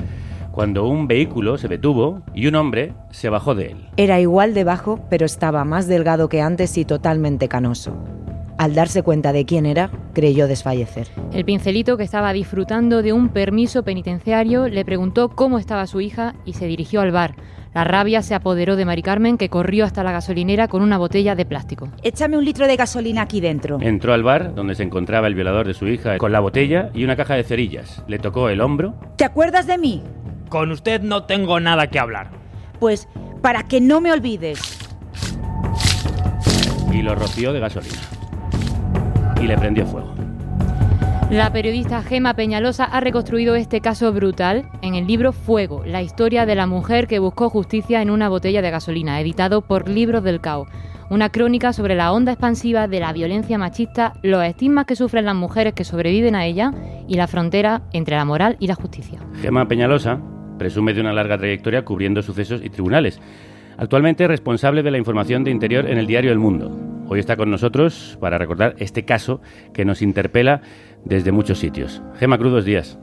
cuando 0.52 0.88
un 0.88 1.06
vehículo 1.06 1.58
se 1.58 1.68
detuvo 1.68 2.22
y 2.34 2.46
un 2.46 2.54
hombre 2.54 2.92
se 3.10 3.28
bajó 3.28 3.54
de 3.54 3.72
él. 3.72 3.88
Era 3.96 4.20
igual 4.20 4.54
de 4.54 4.64
bajo, 4.64 5.00
pero 5.10 5.26
estaba 5.26 5.64
más 5.64 5.86
delgado 5.86 6.28
que 6.28 6.40
antes 6.40 6.76
y 6.78 6.84
totalmente 6.84 7.48
canoso. 7.48 7.96
Al 8.58 8.74
darse 8.74 9.04
cuenta 9.04 9.32
de 9.32 9.44
quién 9.44 9.66
era, 9.66 9.88
creyó 10.14 10.48
desfallecer. 10.48 11.06
El 11.32 11.44
pincelito, 11.44 11.96
que 11.96 12.02
estaba 12.02 12.32
disfrutando 12.32 13.02
de 13.02 13.12
un 13.12 13.28
permiso 13.28 13.84
penitenciario, 13.84 14.66
le 14.66 14.84
preguntó 14.84 15.28
cómo 15.28 15.60
estaba 15.60 15.86
su 15.86 16.00
hija 16.00 16.34
y 16.44 16.54
se 16.54 16.66
dirigió 16.66 17.00
al 17.00 17.12
bar. 17.12 17.36
La 17.72 17.84
rabia 17.84 18.20
se 18.20 18.34
apoderó 18.34 18.74
de 18.74 18.84
Mari 18.84 19.02
Carmen, 19.02 19.38
que 19.38 19.48
corrió 19.48 19.84
hasta 19.84 20.02
la 20.02 20.10
gasolinera 20.10 20.66
con 20.66 20.82
una 20.82 20.98
botella 20.98 21.36
de 21.36 21.46
plástico. 21.46 21.88
Échame 22.02 22.36
un 22.36 22.44
litro 22.44 22.66
de 22.66 22.74
gasolina 22.74 23.22
aquí 23.22 23.40
dentro. 23.40 23.78
Entró 23.80 24.12
al 24.12 24.24
bar 24.24 24.56
donde 24.56 24.74
se 24.74 24.82
encontraba 24.82 25.28
el 25.28 25.36
violador 25.36 25.64
de 25.64 25.74
su 25.74 25.86
hija 25.86 26.18
con 26.18 26.32
la 26.32 26.40
botella 26.40 26.90
y 26.94 27.04
una 27.04 27.14
caja 27.14 27.34
de 27.34 27.44
cerillas. 27.44 28.02
Le 28.08 28.18
tocó 28.18 28.48
el 28.48 28.60
hombro. 28.60 28.94
¿Te 29.14 29.24
acuerdas 29.24 29.68
de 29.68 29.78
mí? 29.78 30.02
Con 30.48 30.72
usted 30.72 31.00
no 31.02 31.24
tengo 31.24 31.60
nada 31.60 31.86
que 31.86 32.00
hablar. 32.00 32.30
Pues 32.80 33.06
para 33.40 33.62
que 33.68 33.80
no 33.80 34.00
me 34.00 34.10
olvides. 34.10 34.58
y 36.92 37.02
lo 37.02 37.14
roció 37.14 37.52
de 37.52 37.60
gasolina. 37.60 38.17
Y 39.40 39.46
le 39.46 39.56
prendió 39.56 39.86
fuego. 39.86 40.14
La 41.30 41.52
periodista 41.52 42.02
Gema 42.02 42.34
Peñalosa 42.34 42.84
ha 42.84 43.00
reconstruido 43.00 43.54
este 43.54 43.82
caso 43.82 44.12
brutal 44.14 44.68
en 44.80 44.94
el 44.94 45.06
libro 45.06 45.32
Fuego, 45.32 45.84
la 45.84 46.00
historia 46.00 46.46
de 46.46 46.54
la 46.54 46.66
mujer 46.66 47.06
que 47.06 47.18
buscó 47.18 47.50
justicia 47.50 48.00
en 48.00 48.08
una 48.10 48.30
botella 48.30 48.62
de 48.62 48.70
gasolina, 48.70 49.20
editado 49.20 49.60
por 49.60 49.88
Libros 49.88 50.24
del 50.24 50.40
Caos. 50.40 50.68
Una 51.10 51.28
crónica 51.28 51.74
sobre 51.74 51.94
la 51.94 52.12
onda 52.12 52.32
expansiva 52.32 52.88
de 52.88 53.00
la 53.00 53.12
violencia 53.12 53.58
machista, 53.58 54.14
los 54.22 54.42
estigmas 54.42 54.86
que 54.86 54.96
sufren 54.96 55.26
las 55.26 55.34
mujeres 55.34 55.74
que 55.74 55.84
sobreviven 55.84 56.34
a 56.34 56.46
ella 56.46 56.72
y 57.06 57.16
la 57.16 57.26
frontera 57.26 57.82
entre 57.92 58.16
la 58.16 58.24
moral 58.24 58.56
y 58.58 58.66
la 58.66 58.74
justicia. 58.74 59.20
Gema 59.40 59.68
Peñalosa 59.68 60.18
presume 60.58 60.94
de 60.94 61.02
una 61.02 61.12
larga 61.12 61.36
trayectoria 61.38 61.84
cubriendo 61.84 62.22
sucesos 62.22 62.62
y 62.64 62.70
tribunales. 62.70 63.20
Actualmente 63.78 64.26
responsable 64.26 64.82
de 64.82 64.90
la 64.90 64.98
información 64.98 65.44
de 65.44 65.52
interior 65.52 65.88
en 65.88 65.98
el 65.98 66.06
diario 66.08 66.32
El 66.32 66.38
Mundo. 66.40 66.76
Hoy 67.06 67.20
está 67.20 67.36
con 67.36 67.48
nosotros 67.48 68.18
para 68.20 68.36
recordar 68.36 68.74
este 68.78 69.04
caso 69.04 69.40
que 69.72 69.84
nos 69.84 70.02
interpela 70.02 70.62
desde 71.04 71.30
muchos 71.30 71.58
sitios. 71.60 72.02
Gema 72.16 72.38
Cruz, 72.38 72.50
dos 72.52 72.64
días. 72.64 72.98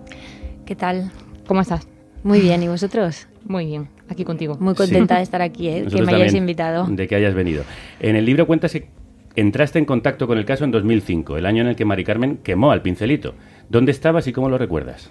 ¿Qué 0.66 0.76
tal? 0.76 1.12
¿Cómo 1.48 1.62
estás? 1.62 1.88
Muy 2.24 2.42
bien, 2.42 2.62
¿y 2.62 2.68
vosotros? 2.68 3.28
Muy 3.46 3.68
bien, 3.68 3.88
aquí 4.10 4.26
contigo. 4.26 4.58
Muy 4.60 4.76
contenta 4.76 5.16
Sí. 5.16 5.20
de 5.20 5.24
estar 5.24 5.42
aquí, 5.42 5.70
¿eh? 5.70 5.86
que 5.90 6.02
me 6.02 6.14
hayáis 6.14 6.34
invitado. 6.34 6.86
De 6.88 7.08
que 7.08 7.16
hayas 7.16 7.34
venido. 7.36 7.64
En 8.02 8.18
el 8.18 8.26
libro 8.26 8.46
cuentas 8.46 8.74
que 8.74 8.90
entraste 9.38 9.80
en 9.80 9.86
contacto 9.86 10.28
con 10.28 10.38
el 10.38 10.44
caso 10.46 10.66
en 10.66 10.72
2005, 10.72 11.38
el 11.38 11.46
año 11.46 11.62
en 11.62 11.70
el 11.70 11.76
que 11.78 11.86
Mari 11.86 12.04
Carmen 12.04 12.38
quemó 12.44 12.72
al 12.72 12.82
pincelito. 12.82 13.34
¿Dónde 13.70 13.92
estabas 13.94 14.28
y 14.28 14.34
cómo 14.34 14.50
lo 14.50 14.58
recuerdas? 14.58 15.10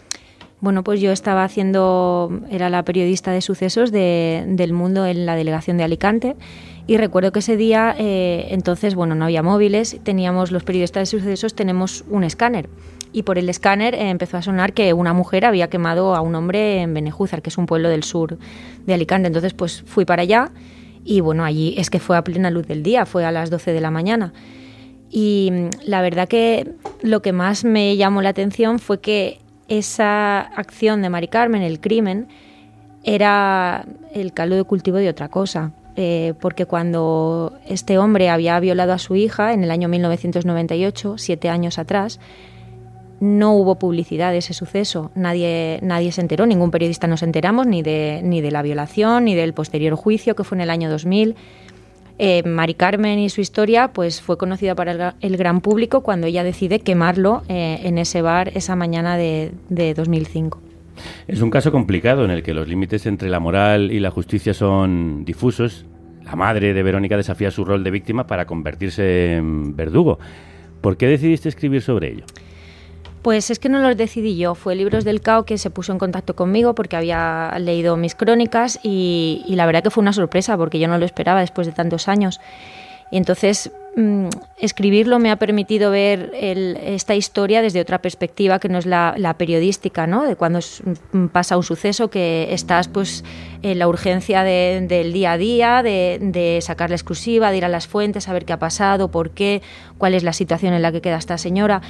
Bueno, 0.60 0.82
pues 0.82 1.00
yo 1.00 1.12
estaba 1.12 1.44
haciendo, 1.44 2.40
era 2.50 2.70
la 2.70 2.82
periodista 2.84 3.32
de 3.32 3.42
sucesos 3.42 3.92
de- 3.92 4.44
del 4.48 4.72
mundo 4.72 5.04
en 5.04 5.26
la 5.26 5.36
delegación 5.36 5.76
de 5.76 5.84
Alicante 5.84 6.36
y 6.86 6.96
recuerdo 6.96 7.32
que 7.32 7.40
ese 7.40 7.56
día, 7.58 7.94
eh, 7.98 8.46
entonces, 8.50 8.94
bueno, 8.94 9.14
no 9.14 9.26
había 9.26 9.42
móviles, 9.42 9.98
teníamos 10.04 10.52
los 10.52 10.64
periodistas 10.64 11.10
de 11.10 11.18
sucesos, 11.18 11.54
tenemos 11.54 12.04
un 12.08 12.24
escáner 12.24 12.70
y 13.12 13.24
por 13.24 13.36
el 13.36 13.48
escáner 13.50 13.94
eh, 13.94 14.08
empezó 14.08 14.38
a 14.38 14.42
sonar 14.42 14.72
que 14.72 14.92
una 14.94 15.12
mujer 15.12 15.44
había 15.44 15.68
quemado 15.68 16.14
a 16.14 16.20
un 16.22 16.34
hombre 16.34 16.80
en 16.80 16.94
Benejúzar, 16.94 17.42
que 17.42 17.50
es 17.50 17.58
un 17.58 17.66
pueblo 17.66 17.90
del 17.90 18.02
sur 18.02 18.38
de 18.86 18.94
Alicante. 18.94 19.26
Entonces, 19.26 19.52
pues 19.52 19.82
fui 19.86 20.04
para 20.06 20.22
allá 20.22 20.50
y 21.04 21.20
bueno, 21.20 21.44
allí 21.44 21.74
es 21.76 21.90
que 21.90 21.98
fue 22.00 22.16
a 22.16 22.24
plena 22.24 22.50
luz 22.50 22.66
del 22.66 22.82
día, 22.82 23.04
fue 23.04 23.26
a 23.26 23.32
las 23.32 23.50
12 23.50 23.72
de 23.72 23.80
la 23.82 23.90
mañana. 23.90 24.32
Y 25.10 25.50
mm, 25.52 25.68
la 25.86 26.00
verdad 26.00 26.26
que 26.26 26.70
lo 27.02 27.20
que 27.20 27.32
más 27.32 27.64
me 27.64 27.96
llamó 27.98 28.22
la 28.22 28.30
atención 28.30 28.78
fue 28.78 29.00
que 29.00 29.38
esa 29.68 30.40
acción 30.40 31.02
de 31.02 31.10
Mari 31.10 31.28
Carmen, 31.28 31.62
el 31.62 31.80
crimen, 31.80 32.28
era 33.02 33.86
el 34.12 34.32
caldo 34.32 34.56
de 34.56 34.64
cultivo 34.64 34.98
de 34.98 35.08
otra 35.08 35.28
cosa. 35.28 35.72
Eh, 35.96 36.34
porque 36.40 36.66
cuando 36.66 37.52
este 37.68 37.98
hombre 37.98 38.28
había 38.28 38.58
violado 38.58 38.92
a 38.92 38.98
su 38.98 39.14
hija 39.14 39.52
en 39.52 39.62
el 39.62 39.70
año 39.70 39.88
1998, 39.88 41.18
siete 41.18 41.48
años 41.48 41.78
atrás, 41.78 42.18
no 43.20 43.54
hubo 43.54 43.76
publicidad 43.76 44.32
de 44.32 44.38
ese 44.38 44.54
suceso. 44.54 45.12
Nadie, 45.14 45.78
nadie 45.82 46.10
se 46.10 46.20
enteró, 46.20 46.46
ningún 46.46 46.72
periodista 46.72 47.06
nos 47.06 47.22
enteramos 47.22 47.66
ni 47.66 47.82
de, 47.82 48.20
ni 48.24 48.40
de 48.40 48.50
la 48.50 48.62
violación, 48.62 49.24
ni 49.24 49.34
del 49.34 49.54
posterior 49.54 49.94
juicio, 49.94 50.34
que 50.34 50.42
fue 50.42 50.56
en 50.56 50.62
el 50.62 50.70
año 50.70 50.90
2000. 50.90 51.36
Eh, 52.18 52.42
Mari 52.44 52.74
Carmen 52.74 53.18
y 53.18 53.28
su 53.28 53.40
historia 53.40 53.88
pues 53.92 54.20
fue 54.20 54.38
conocida 54.38 54.74
para 54.76 54.92
el, 54.92 54.98
gra- 54.98 55.14
el 55.20 55.36
gran 55.36 55.60
público 55.60 56.02
cuando 56.02 56.26
ella 56.28 56.44
decide 56.44 56.78
quemarlo 56.80 57.42
eh, 57.48 57.80
en 57.82 57.98
ese 57.98 58.22
bar 58.22 58.52
esa 58.54 58.76
mañana 58.76 59.16
de, 59.16 59.50
de 59.68 59.94
2005. 59.94 60.60
Es 61.26 61.40
un 61.40 61.50
caso 61.50 61.72
complicado 61.72 62.24
en 62.24 62.30
el 62.30 62.42
que 62.44 62.54
los 62.54 62.68
límites 62.68 63.06
entre 63.06 63.28
la 63.28 63.40
moral 63.40 63.90
y 63.90 63.98
la 63.98 64.12
justicia 64.12 64.54
son 64.54 65.24
difusos. 65.24 65.86
La 66.24 66.36
madre 66.36 66.72
de 66.72 66.82
Verónica 66.84 67.16
desafía 67.16 67.50
su 67.50 67.64
rol 67.64 67.82
de 67.82 67.90
víctima 67.90 68.26
para 68.28 68.46
convertirse 68.46 69.34
en 69.34 69.74
verdugo. 69.74 70.18
¿Por 70.80 70.96
qué 70.96 71.08
decidiste 71.08 71.48
escribir 71.48 71.82
sobre 71.82 72.12
ello? 72.12 72.24
Pues 73.24 73.50
es 73.50 73.58
que 73.58 73.70
no 73.70 73.80
lo 73.80 73.94
decidí 73.94 74.36
yo, 74.36 74.54
fue 74.54 74.74
Libros 74.74 75.02
del 75.02 75.22
Cao 75.22 75.46
que 75.46 75.56
se 75.56 75.70
puso 75.70 75.92
en 75.92 75.98
contacto 75.98 76.36
conmigo 76.36 76.74
porque 76.74 76.94
había 76.94 77.56
leído 77.58 77.96
mis 77.96 78.14
crónicas 78.14 78.78
y, 78.82 79.42
la 79.48 79.64
verdad 79.64 79.82
que 79.82 79.88
fue 79.88 80.02
una 80.02 80.12
sorpresa 80.12 80.58
porque 80.58 80.78
yo 80.78 80.88
no 80.88 80.98
lo 80.98 81.06
esperaba 81.06 81.40
después 81.40 81.66
de 81.66 81.72
tantos 81.72 82.06
años. 82.06 82.38
Y 83.10 83.16
entonces 83.16 83.70
mm, 83.96 84.26
escribirlo 84.58 85.18
me 85.20 85.30
ha 85.30 85.36
permitido 85.36 85.90
ver 85.90 86.32
esta 86.34 87.14
historia 87.14 87.62
desde 87.62 87.80
otra 87.80 88.02
perspectiva 88.02 88.58
que 88.58 88.68
no 88.68 88.76
es 88.76 88.84
la, 88.84 89.34
periodística, 89.38 90.06
¿no? 90.06 90.24
De 90.24 90.36
cuando 90.36 90.58
mm, 91.12 91.28
pasa 91.28 91.56
un 91.56 91.62
suceso 91.62 92.10
que 92.10 92.52
estás 92.52 92.88
pues 92.88 93.24
en 93.62 93.78
la 93.78 93.88
urgencia 93.88 94.42
de- 94.42 94.84
del 94.86 95.14
día 95.14 95.32
a 95.32 95.38
día, 95.38 95.82
de, 95.82 96.18
de 96.20 96.58
sacar 96.60 96.90
la 96.90 96.96
exclusiva, 96.96 97.50
de 97.50 97.56
ir 97.56 97.64
a 97.64 97.70
las 97.70 97.86
fuentes, 97.86 98.24
saber 98.24 98.44
qué 98.44 98.52
ha 98.52 98.58
pasado, 98.58 99.10
por 99.10 99.30
qué, 99.30 99.62
cuál 99.96 100.12
es 100.12 100.24
la 100.24 100.34
situación 100.34 100.74
en 100.74 100.82
la 100.82 100.92
que 100.92 101.00
queda 101.00 101.16
esta 101.16 101.38
señora 101.38 101.80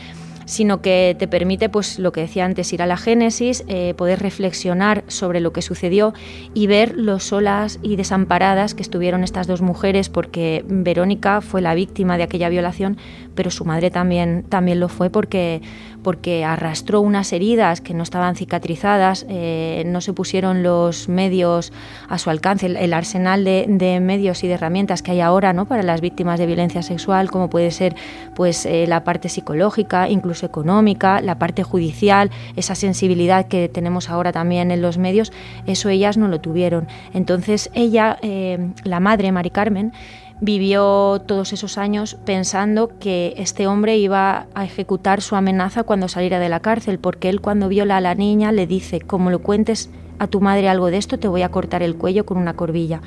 sino 0.45 0.81
que 0.81 1.17
te 1.19 1.29
permite, 1.29 1.69
pues 1.69 1.99
lo 1.99 2.13
que 2.13 2.23
decía 2.23 2.45
antes, 2.45 2.73
ir 2.73 2.83
a 2.83 2.87
la 2.87 2.97
génesis, 2.97 3.65
eh, 3.69 3.95
poder 3.95 4.21
reflexionar 4.21 5.05
sobre 5.09 5.41
lo 5.41 5.53
que 5.53 5.63
sucedió 5.63 6.15
y 6.55 6.67
ver 6.67 6.95
lo 6.97 7.19
solas 7.19 7.79
y 7.83 7.97
desamparadas 7.97 8.75
que 8.75 8.83
estuvieron 8.83 9.25
estas 9.25 9.47
dos 9.47 9.63
mujeres, 9.63 10.09
porque 10.09 10.65
Verónica 10.69 11.41
fue 11.41 11.61
la 11.61 11.75
víctima 11.75 12.17
de 12.17 12.25
aquella 12.25 12.49
violación, 12.49 12.97
pero 13.35 13.51
su 13.51 13.65
madre 13.65 13.91
también, 13.91 14.45
también 14.49 14.81
lo 14.81 14.89
fue 14.89 15.11
porque, 15.11 15.63
porque 16.05 16.45
arrastró 16.45 17.01
unas 17.01 17.33
heridas 17.33 17.81
que 17.81 17.95
no 17.95 18.05
estaban 18.05 18.37
cicatrizadas, 18.37 19.27
eh, 19.29 19.83
no 19.87 20.01
se 20.01 20.13
pusieron 20.13 20.63
los 20.63 21.09
medios 21.09 21.73
a 22.09 22.19
su 22.19 22.31
alcance, 22.31 22.67
el, 22.67 22.93
arsenal 22.93 23.43
de, 23.43 23.65
de 23.67 23.99
medios 23.99 24.45
y 24.45 24.47
de 24.47 24.55
herramientas 24.55 25.03
que 25.03 25.11
hay 25.11 25.21
ahora 25.21 25.53
¿no? 25.53 25.65
para 25.65 25.83
las 25.83 26.01
víctimas 26.01 26.39
de 26.39 26.47
violencia 26.47 26.83
sexual, 26.83 27.31
como 27.31 27.51
puede 27.51 27.73
ser 27.73 27.97
pues, 28.37 28.67
eh, 28.67 28.87
la 28.87 29.03
parte 29.03 29.29
psicológica, 29.29 30.09
incluso 30.09 30.47
económica, 30.47 31.21
la 31.21 31.39
parte 31.39 31.63
judicial, 31.63 32.31
esa 32.55 32.75
sensibilidad 32.75 33.49
que 33.49 33.69
tenemos 33.69 34.11
ahora 34.11 34.31
también 34.31 34.71
en 34.71 34.83
los 34.83 34.99
medios, 34.99 35.33
eso 35.67 35.89
ellas 35.89 36.19
no 36.19 36.29
lo 36.29 36.41
tuvieron. 36.41 36.87
Entonces 37.15 37.71
ella, 37.73 38.19
eh, 38.23 38.71
la 38.85 39.01
madre, 39.01 39.33
Mari 39.33 39.51
Carmen, 39.51 39.93
vivió 40.41 41.23
todos 41.27 41.53
esos 41.53 41.79
años 41.79 42.17
pensando 42.25 42.91
que 42.99 43.35
este 43.37 43.67
hombre 43.67 43.97
iba 43.97 44.47
a 44.55 44.65
ejecutar 44.65 45.23
su 45.23 45.37
amenaza 45.37 45.85
cuando 45.85 46.09
saliera 46.09 46.39
de 46.39 46.49
la 46.49 46.61
cárcel, 46.61 46.99
porque 46.99 47.29
él 47.29 47.41
cuando 47.41 47.69
viola 47.69 47.97
a 47.99 48.01
la 48.01 48.15
niña 48.15 48.53
le 48.53 48.67
dice, 48.67 49.01
como 49.01 49.31
lo 49.31 49.41
cuentes 49.41 49.91
a 50.19 50.27
tu 50.27 50.41
madre 50.41 50.69
algo 50.69 50.91
de 50.91 50.99
esto, 50.99 51.19
te 51.19 51.29
voy 51.29 51.43
a 51.43 51.51
cortar 51.51 51.83
el 51.83 51.97
cuello 51.97 52.27
con 52.27 52.39
una 52.39 52.55
corbilla. 52.55 53.01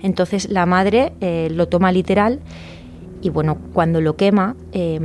Entonces 0.00 0.48
la 0.48 0.66
madre 0.66 1.12
eh, 1.20 1.48
lo 1.50 1.68
toma 1.68 1.92
literal 1.92 2.40
y 3.22 3.28
bueno, 3.28 3.58
cuando 3.72 4.00
lo 4.00 4.16
quema, 4.16 4.56
eh, 4.72 5.00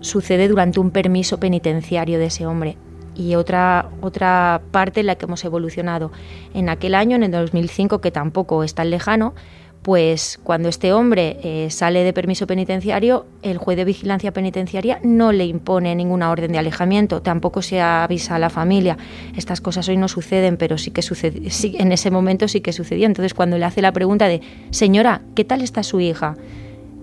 sucede 0.00 0.48
durante 0.48 0.80
un 0.80 0.90
permiso 0.90 1.40
penitenciario 1.40 2.18
de 2.18 2.26
ese 2.26 2.46
hombre. 2.46 2.76
Y 3.14 3.34
otra, 3.34 3.88
otra 4.02 4.60
parte 4.72 5.00
en 5.00 5.06
la 5.06 5.14
que 5.14 5.24
hemos 5.24 5.42
evolucionado. 5.44 6.12
En 6.52 6.68
aquel 6.68 6.94
año, 6.94 7.16
en 7.16 7.22
el 7.22 7.30
2005, 7.30 8.02
que 8.02 8.10
tampoco 8.10 8.62
es 8.62 8.74
tan 8.74 8.90
lejano, 8.90 9.34
pues 9.82 10.40
cuando 10.42 10.68
este 10.68 10.92
hombre 10.92 11.38
eh, 11.42 11.70
sale 11.70 12.02
de 12.02 12.12
permiso 12.12 12.46
penitenciario, 12.46 13.26
el 13.42 13.58
juez 13.58 13.76
de 13.76 13.84
vigilancia 13.84 14.32
penitenciaria 14.32 14.98
no 15.04 15.30
le 15.30 15.46
impone 15.46 15.94
ninguna 15.94 16.30
orden 16.30 16.52
de 16.52 16.58
alejamiento, 16.58 17.22
tampoco 17.22 17.62
se 17.62 17.80
avisa 17.80 18.34
a 18.34 18.38
la 18.38 18.50
familia. 18.50 18.96
Estas 19.36 19.60
cosas 19.60 19.88
hoy 19.88 19.96
no 19.96 20.08
suceden, 20.08 20.56
pero 20.56 20.76
sí 20.76 20.90
que 20.90 21.02
sucede, 21.02 21.50
sí, 21.50 21.76
en 21.78 21.92
ese 21.92 22.10
momento 22.10 22.48
sí 22.48 22.60
que 22.60 22.72
sucedió. 22.72 23.06
Entonces, 23.06 23.34
cuando 23.34 23.58
le 23.58 23.64
hace 23.64 23.80
la 23.80 23.92
pregunta 23.92 24.26
de, 24.26 24.40
señora, 24.70 25.22
¿qué 25.34 25.44
tal 25.44 25.62
está 25.62 25.82
su 25.82 26.00
hija? 26.00 26.36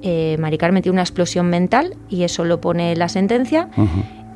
eh, 0.03 0.37
Mari 0.37 0.57
tiene 0.57 0.91
una 0.91 1.01
explosión 1.01 1.49
mental 1.49 1.95
y 2.09 2.23
eso 2.23 2.43
lo 2.43 2.61
pone 2.61 2.95
la 2.95 3.09
sentencia 3.09 3.69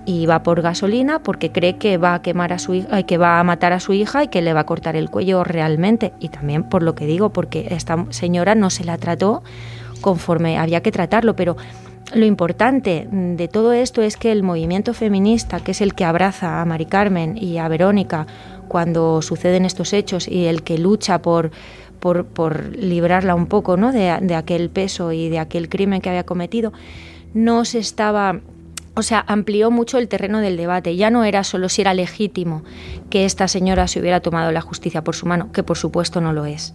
y 0.08 0.26
va 0.26 0.42
por 0.42 0.62
gasolina 0.62 1.20
porque 1.20 1.52
cree 1.52 1.76
que 1.76 1.98
va 1.98 2.14
a 2.14 2.22
quemar 2.22 2.54
a 2.54 2.60
su 2.60 2.74
hija, 2.74 3.04
que 3.04 3.18
va 3.18 3.42
a 3.42 3.44
matar 3.44 3.74
a 3.74 3.82
su 3.82 3.92
hija 3.92 4.24
y 4.24 4.30
que 4.30 4.42
le 4.42 4.54
va 4.54 4.62
a 4.62 4.66
cortar 4.66 4.96
el 4.96 5.10
cuello 5.10 5.44
realmente. 5.44 6.14
Y 6.22 6.30
también 6.30 6.64
por 6.64 6.82
lo 6.82 6.96
que 6.96 7.06
digo, 7.06 7.34
porque 7.34 7.68
esta 7.72 8.06
señora 8.10 8.56
no 8.56 8.70
se 8.70 8.86
la 8.86 8.98
trató 8.98 9.44
conforme 10.00 10.58
había 10.58 10.82
que 10.82 10.94
tratarlo, 10.94 11.36
pero 11.36 11.58
lo 12.14 12.26
importante 12.26 13.06
de 13.12 13.48
todo 13.50 13.74
esto 13.74 14.02
es 14.02 14.16
que 14.16 14.32
el 14.32 14.44
movimiento 14.44 14.94
feminista, 14.94 15.60
que 15.60 15.72
es 15.72 15.82
el 15.82 15.94
que 15.94 16.06
abraza 16.06 16.62
a 16.62 16.66
Mari 16.66 16.86
Carmen 16.86 17.38
y 17.38 17.58
a 17.58 17.68
Verónica 17.68 18.28
cuando 18.70 19.22
suceden 19.22 19.66
estos 19.66 19.92
hechos 19.92 20.30
y 20.30 20.46
el 20.46 20.64
que 20.64 20.78
lucha 20.78 21.22
por, 21.22 21.52
por, 22.00 22.26
por 22.26 22.78
librarla 22.78 23.36
un 23.36 23.48
poco 23.48 23.76
¿no? 23.76 23.92
de, 23.92 24.18
de 24.22 24.36
aquel 24.36 24.70
peso 24.70 25.12
y 25.12 25.28
de 25.28 25.40
aquel 25.40 25.68
crimen 25.68 26.00
que 26.00 26.08
había 26.08 26.26
cometido, 26.26 26.72
no 27.34 27.66
se 27.66 27.80
estaba 27.80 28.40
o 28.98 29.04
sea, 29.04 29.24
amplió 29.28 29.70
mucho 29.70 30.00
el 30.00 30.08
terreno 30.08 30.40
del 30.40 30.58
debate. 30.58 30.96
Ya 30.96 31.12
no 31.12 31.24
era 31.24 31.44
solo 31.44 31.70
si 31.70 31.82
era 31.82 31.94
legítimo 31.94 32.64
que 33.12 33.26
esta 33.26 33.48
señora 33.48 33.88
se 33.88 34.00
hubiera 34.00 34.22
tomado 34.22 34.52
la 34.52 34.62
justicia 34.62 35.04
por 35.04 35.16
su 35.16 35.28
mano, 35.28 35.52
que 35.52 35.62
por 35.62 35.78
supuesto 35.78 36.20
no 36.20 36.34
lo 36.34 36.46
es, 36.46 36.74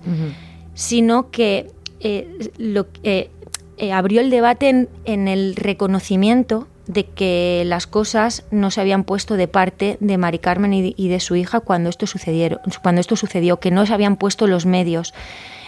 sino 0.74 1.30
que 1.30 1.72
eh, 1.98 2.50
lo, 2.58 2.86
eh, 3.02 3.30
eh, 3.76 3.92
abrió 3.92 4.20
el 4.20 4.30
debate 4.30 4.68
en, 4.68 4.88
en 5.04 5.26
el 5.26 5.56
reconocimiento 5.56 6.68
de 6.86 7.06
que 7.06 7.64
las 7.66 7.88
cosas 7.88 8.44
no 8.52 8.70
se 8.70 8.80
habían 8.80 9.02
puesto 9.02 9.36
de 9.36 9.48
parte 9.48 9.96
de 9.98 10.16
Mari 10.16 10.38
Carmen 10.38 10.72
y 10.74 10.82
de, 10.82 10.94
y 10.96 11.08
de 11.08 11.18
su 11.18 11.34
hija 11.34 11.58
cuando 11.58 11.90
esto, 11.90 12.06
sucedieron, 12.06 12.60
cuando 12.82 13.00
esto 13.00 13.16
sucedió, 13.16 13.58
que 13.58 13.72
no 13.72 13.84
se 13.84 13.94
habían 13.94 14.16
puesto 14.16 14.46
los 14.46 14.64
medios 14.64 15.12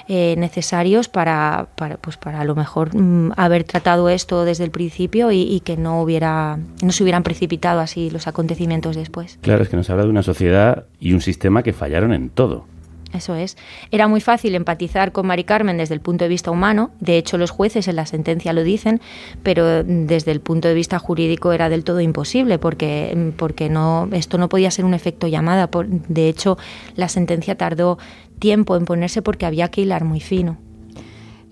eh, 0.08 0.34
necesarios 0.36 1.08
para, 1.08 1.68
para, 1.76 1.96
pues 1.96 2.16
para 2.16 2.40
a 2.40 2.44
lo 2.44 2.54
mejor 2.54 2.94
mm, 2.94 3.32
haber 3.36 3.64
tratado 3.64 4.08
esto 4.08 4.44
desde 4.44 4.64
el 4.64 4.70
principio 4.70 5.32
y, 5.32 5.42
y 5.42 5.60
que 5.60 5.76
no 5.76 6.02
hubiera 6.02 6.58
no 6.82 6.92
se 6.92 7.02
hubieran 7.02 7.22
precipitado 7.22 7.80
así 7.80 8.10
los 8.10 8.26
acontecimientos 8.26 8.96
después. 8.96 9.38
Claro, 9.40 9.62
es 9.62 9.68
que 9.68 9.76
nos 9.76 9.88
habla 9.90 10.04
de 10.04 10.10
una 10.10 10.22
sociedad 10.22 10.84
y 11.00 11.12
un 11.12 11.20
sistema 11.20 11.62
que 11.62 11.72
fallaron 11.72 12.12
en 12.12 12.28
todo. 12.28 12.66
Eso 13.14 13.36
es. 13.36 13.56
Era 13.92 14.08
muy 14.08 14.20
fácil 14.20 14.54
empatizar 14.56 15.12
con 15.12 15.26
Mari 15.28 15.44
Carmen 15.44 15.78
desde 15.78 15.94
el 15.94 16.00
punto 16.00 16.24
de 16.24 16.28
vista 16.28 16.50
humano. 16.50 16.90
De 16.98 17.16
hecho, 17.16 17.38
los 17.38 17.50
jueces 17.50 17.86
en 17.86 17.94
la 17.94 18.06
sentencia 18.06 18.52
lo 18.52 18.64
dicen, 18.64 19.00
pero 19.44 19.84
desde 19.84 20.32
el 20.32 20.40
punto 20.40 20.66
de 20.66 20.74
vista 20.74 20.98
jurídico 20.98 21.52
era 21.52 21.68
del 21.68 21.84
todo 21.84 22.00
imposible 22.00 22.58
porque, 22.58 23.32
porque 23.36 23.68
no, 23.68 24.08
esto 24.12 24.36
no 24.36 24.48
podía 24.48 24.70
ser 24.72 24.84
un 24.84 24.94
efecto 24.94 25.28
llamada. 25.28 25.68
Por- 25.70 25.86
De 25.88 26.28
hecho, 26.28 26.58
la 26.96 27.08
sentencia 27.08 27.54
tardó 27.56 27.98
tiempo 28.40 28.76
en 28.76 28.84
ponerse 28.84 29.22
porque 29.22 29.46
había 29.46 29.68
que 29.68 29.82
hilar 29.82 30.04
muy 30.04 30.18
fino. 30.20 30.58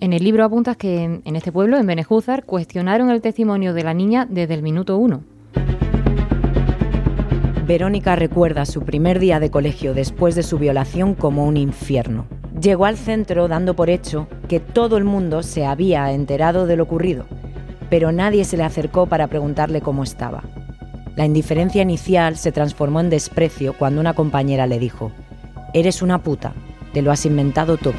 En 0.01 0.11
el 0.11 0.21
libro 0.21 0.43
apuntas 0.43 0.75
que 0.75 1.21
en 1.23 1.35
este 1.37 1.53
pueblo, 1.53 1.77
en 1.77 1.87
Benejúzar, 1.87 2.43
cuestionaron 2.43 3.09
el 3.09 3.21
testimonio 3.21 3.73
de 3.73 3.83
la 3.85 3.93
niña 3.93 4.27
desde 4.29 4.53
el 4.53 4.61
minuto 4.63 4.97
uno. 4.97 5.23
Verónica 7.65 8.17
recuerda 8.17 8.65
su 8.65 8.81
primer 8.81 9.19
día 9.19 9.39
de 9.39 9.49
colegio 9.49 9.93
después 9.93 10.35
de 10.35 10.43
su 10.43 10.59
violación 10.59 11.15
como 11.15 11.45
un 11.45 11.55
infierno. 11.55 12.25
Llegó 12.59 12.85
al 12.85 12.97
centro 12.97 13.47
dando 13.47 13.73
por 13.73 13.89
hecho 13.89 14.27
que 14.49 14.59
todo 14.59 14.97
el 14.97 15.05
mundo 15.05 15.43
se 15.43 15.65
había 15.65 16.11
enterado 16.11 16.67
de 16.67 16.75
lo 16.75 16.83
ocurrido, 16.83 17.25
pero 17.89 18.11
nadie 18.11 18.43
se 18.43 18.57
le 18.57 18.63
acercó 18.63 19.05
para 19.05 19.27
preguntarle 19.27 19.79
cómo 19.79 20.03
estaba. 20.03 20.43
La 21.15 21.25
indiferencia 21.25 21.81
inicial 21.81 22.35
se 22.35 22.51
transformó 22.51 22.99
en 22.99 23.09
desprecio 23.09 23.73
cuando 23.77 24.01
una 24.01 24.13
compañera 24.13 24.67
le 24.67 24.77
dijo, 24.77 25.13
Eres 25.73 26.01
una 26.01 26.21
puta, 26.21 26.53
te 26.91 27.01
lo 27.01 27.13
has 27.13 27.25
inventado 27.25 27.77
todo. 27.77 27.93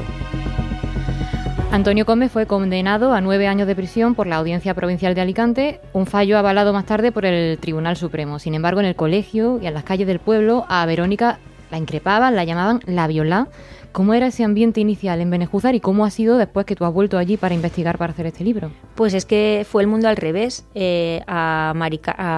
Antonio 1.71 2.05
Gómez 2.05 2.31
fue 2.31 2.45
condenado 2.45 3.13
a 3.13 3.21
nueve 3.21 3.47
años 3.47 3.67
de 3.67 3.75
prisión 3.75 4.15
por 4.15 4.27
la 4.27 4.37
Audiencia 4.37 4.73
Provincial 4.73 5.13
de 5.13 5.21
Alicante, 5.21 5.81
un 5.93 6.05
fallo 6.05 6.37
avalado 6.37 6.71
más 6.71 6.85
tarde 6.85 7.11
por 7.11 7.25
el 7.25 7.57
Tribunal 7.57 7.97
Supremo. 7.97 8.39
Sin 8.39 8.55
embargo, 8.55 8.79
en 8.79 8.85
el 8.85 8.95
colegio 8.95 9.59
y 9.61 9.67
en 9.67 9.73
las 9.73 9.83
calles 9.83 10.07
del 10.07 10.19
pueblo, 10.19 10.65
a 10.69 10.85
Verónica 10.85 11.39
la 11.71 11.77
increpaban, 11.77 12.35
la 12.35 12.45
llamaban 12.45 12.79
la 12.85 13.07
violá. 13.07 13.49
¿Cómo 13.95 14.13
era 14.13 14.27
ese 14.27 14.43
ambiente 14.43 14.81
inicial 14.81 15.21
en 15.21 15.29
Benejúzar 15.29 15.73
y 15.73 15.79
cómo 15.79 16.03
ha 16.03 16.09
sido 16.09 16.35
después 16.37 16.65
que 16.65 16.75
tú 16.75 16.83
has 16.83 16.91
vuelto 16.91 17.17
allí 17.17 17.37
para 17.37 17.55
investigar, 17.55 17.97
para 17.97 18.11
hacer 18.11 18.25
este 18.25 18.43
libro? 18.43 18.69
Pues 18.93 19.13
es 19.13 19.23
que 19.23 19.65
fue 19.65 19.83
el 19.83 19.87
mundo 19.87 20.09
al 20.09 20.17
revés. 20.17 20.65
Eh, 20.75 21.21
a, 21.27 21.71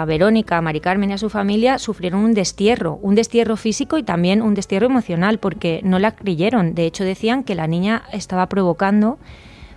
Verónica, 0.08 0.60
a 0.60 0.62
Mari 0.62 0.82
Carmen 0.82 1.10
y 1.10 1.13
a 1.13 1.17
su 1.17 1.32
familia 1.32 1.80
sufrieron 1.80 2.20
un 2.20 2.36
destierro, 2.36 3.00
un 3.02 3.15
destierro 3.15 3.58
físico 3.58 3.98
y 3.98 4.04
también 4.04 4.43
un 4.43 4.54
destierro 4.54 4.86
emocional, 4.86 5.39
porque 5.39 5.82
no 5.84 5.98
la 5.98 6.12
creyeron. 6.12 6.76
De 6.76 6.86
hecho, 6.86 7.04
decían 7.04 7.43
que 7.43 7.56
la 7.56 7.65
niña 7.65 8.04
estaba 8.12 8.46
provocando, 8.50 9.17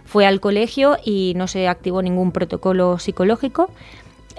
fue 0.04 0.26
al 0.26 0.38
colegio 0.38 0.98
y 1.02 1.32
no 1.36 1.46
se 1.46 1.66
activó 1.66 2.02
ningún 2.02 2.30
protocolo 2.30 2.98
psicológico. 2.98 3.70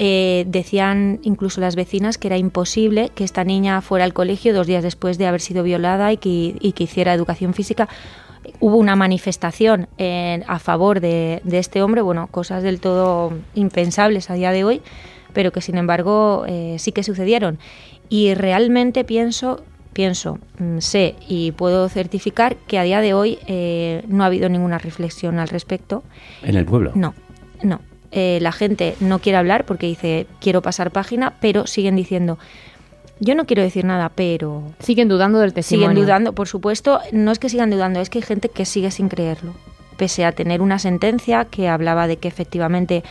Eh, 0.03 0.45
decían 0.47 1.19
incluso 1.21 1.61
las 1.61 1.75
vecinas 1.75 2.17
que 2.17 2.27
era 2.27 2.35
imposible 2.35 3.11
que 3.13 3.23
esta 3.23 3.43
niña 3.43 3.79
fuera 3.81 4.03
al 4.03 4.13
colegio 4.13 4.51
dos 4.51 4.65
días 4.65 4.81
después 4.81 5.19
de 5.19 5.27
haber 5.27 5.41
sido 5.41 5.61
violada 5.61 6.11
y 6.11 6.17
que, 6.17 6.55
y 6.59 6.71
que 6.71 6.85
hiciera 6.85 7.13
educación 7.13 7.53
física 7.53 7.87
hubo 8.59 8.77
una 8.77 8.95
manifestación 8.95 9.87
eh, 9.99 10.41
a 10.47 10.57
favor 10.57 11.01
de, 11.01 11.41
de 11.43 11.59
este 11.59 11.83
hombre, 11.83 12.01
bueno, 12.01 12.25
cosas 12.31 12.63
del 12.63 12.79
todo 12.79 13.31
impensables 13.53 14.31
a 14.31 14.33
día 14.33 14.51
de 14.51 14.63
hoy, 14.63 14.81
pero 15.33 15.51
que 15.51 15.61
sin 15.61 15.77
embargo 15.77 16.45
eh, 16.47 16.77
sí 16.79 16.91
que 16.91 17.03
sucedieron. 17.03 17.59
Y 18.09 18.33
realmente 18.33 19.03
pienso, 19.03 19.63
pienso, 19.93 20.39
mm, 20.57 20.79
sé 20.79 21.13
y 21.27 21.51
puedo 21.51 21.87
certificar 21.89 22.55
que 22.55 22.79
a 22.79 22.83
día 22.83 23.01
de 23.01 23.13
hoy 23.13 23.37
eh, 23.45 24.03
no 24.07 24.23
ha 24.23 24.25
habido 24.25 24.49
ninguna 24.49 24.79
reflexión 24.79 25.37
al 25.37 25.49
respecto. 25.49 26.03
En 26.41 26.55
el 26.55 26.65
pueblo. 26.65 26.91
No, 26.95 27.13
no. 27.61 27.81
Eh, 28.11 28.39
la 28.41 28.51
gente 28.51 28.95
no 28.99 29.19
quiere 29.19 29.37
hablar 29.37 29.65
porque 29.65 29.87
dice 29.87 30.27
quiero 30.39 30.61
pasar 30.61 30.91
página, 30.91 31.33
pero 31.39 31.65
siguen 31.65 31.95
diciendo 31.95 32.37
yo 33.21 33.35
no 33.35 33.45
quiero 33.45 33.61
decir 33.61 33.85
nada, 33.85 34.09
pero 34.09 34.63
Siguen 34.79 35.07
dudando 35.07 35.39
del 35.39 35.53
testimonio. 35.53 35.89
siguen 35.89 36.03
dudando, 36.03 36.33
por 36.33 36.47
supuesto, 36.47 36.99
no 37.11 37.31
es 37.31 37.37
que 37.37 37.49
sigan 37.49 37.69
dudando, 37.69 38.01
es 38.01 38.09
que 38.09 38.17
hay 38.17 38.23
gente 38.23 38.49
que 38.49 38.65
sigue 38.65 38.89
sin 38.89 39.09
creerlo, 39.09 39.53
pese 39.95 40.25
a 40.25 40.31
tener 40.31 40.59
una 40.59 40.79
sentencia 40.79 41.45
que 41.45 41.69
hablaba 41.69 42.07
de 42.07 42.17
que 42.17 42.27
efectivamente 42.27 43.03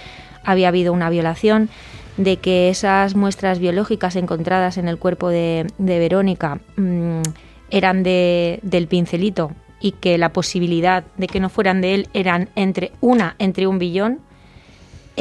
había 0.42 0.66
habido 0.66 0.92
una 0.92 1.10
violación, 1.10 1.68
de 2.16 2.38
que 2.38 2.70
esas 2.70 3.14
muestras 3.14 3.60
biológicas 3.60 4.16
encontradas 4.16 4.78
en 4.78 4.88
el 4.88 4.98
cuerpo 4.98 5.28
de, 5.28 5.66
de 5.78 5.98
Verónica 6.00 6.58
mm, 6.76 7.22
eran 7.70 8.02
de, 8.02 8.58
del 8.62 8.88
pincelito 8.88 9.52
y 9.80 9.92
que 9.92 10.18
la 10.18 10.32
posibilidad 10.32 11.04
de 11.16 11.28
que 11.28 11.38
no 11.38 11.48
fueran 11.48 11.80
de 11.80 11.94
él 11.94 12.08
eran 12.12 12.48
entre 12.56 12.90
una 13.00 13.36
entre 13.38 13.68
un 13.68 13.78
billón. 13.78 14.18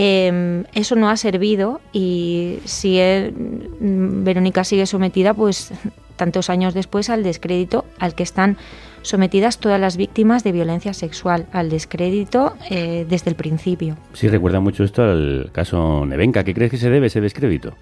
Eh, 0.02 0.64
eso 0.74 0.96
no 0.96 1.10
ha 1.10 1.18
servido 1.18 1.82
y 1.92 2.60
sigue, 2.64 3.34
mm, 3.34 4.24
Verónica 4.24 4.64
sigue 4.64 4.86
sometida, 4.86 5.34
pues 5.34 5.74
tantos 6.16 6.50
años 6.50 6.74
después, 6.74 7.10
al 7.10 7.22
descrédito 7.22 7.84
al 8.00 8.16
que 8.16 8.24
están 8.24 8.56
sometidas 9.02 9.58
todas 9.58 9.80
las 9.80 9.98
víctimas 9.98 10.44
de 10.46 10.54
violencia 10.54 10.94
sexual, 10.94 11.48
al 11.52 11.70
descrédito 11.70 12.54
eh, 12.70 13.06
desde 13.10 13.30
el 13.30 13.36
principio. 13.36 13.98
Sí, 14.14 14.30
recuerda 14.30 14.62
mucho 14.62 14.86
esto 14.86 15.04
al 15.04 15.50
caso 15.52 16.06
Nevenka. 16.06 16.46
¿Qué 16.46 16.54
crees 16.54 16.72
que 16.72 16.78
se 16.78 16.90
debe 16.90 17.08
ese 17.08 17.20
descrédito? 17.20 17.74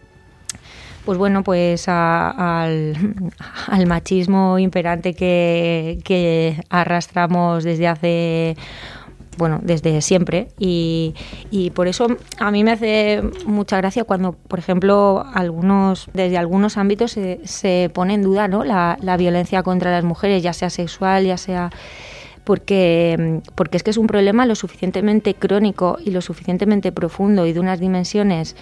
Pues 1.06 1.18
bueno, 1.18 1.42
pues 1.44 1.88
a- 1.88 2.64
al, 2.64 2.96
al 3.68 3.86
machismo 3.88 4.60
imperante 4.60 5.14
que, 5.14 6.00
que 6.04 6.62
arrastramos 6.70 7.64
desde 7.64 7.88
hace 7.88 8.58
bueno, 9.38 9.60
desde 9.62 10.02
siempre 10.02 10.50
y, 10.60 11.16
y 11.52 11.70
por 11.72 11.88
eso 11.88 12.08
a 12.40 12.52
mí 12.52 12.64
me 12.64 12.72
hace 12.72 13.22
mucha 13.46 13.78
gracia 13.78 14.04
cuando, 14.04 14.34
por 14.34 14.60
ejemplo, 14.60 15.26
algunos 15.34 16.10
desde 16.14 16.38
algunos 16.38 16.78
ámbitos 16.78 17.12
se, 17.12 17.40
se 17.44 17.90
pone 17.94 18.16
en 18.16 18.24
duda 18.24 18.48
¿no? 18.48 18.64
la, 18.64 18.98
la 19.02 19.18
violencia 19.18 19.64
contra 19.64 19.92
las 19.92 20.04
mujeres, 20.04 20.44
ya 20.44 20.54
sea 20.54 20.70
sexual, 20.70 21.26
ya 21.26 21.38
sea 21.38 21.70
porque, 22.48 23.42
porque 23.56 23.76
es 23.76 23.84
que 23.84 23.92
es 23.92 23.98
un 23.98 24.08
problema 24.08 24.46
lo 24.46 24.56
suficientemente 24.56 25.34
crónico 25.34 25.98
y 26.04 26.12
lo 26.12 26.22
suficientemente 26.22 26.94
profundo 26.94 27.46
y 27.46 27.52
de 27.52 27.60
unas 27.60 27.78
dimensiones 27.78 28.56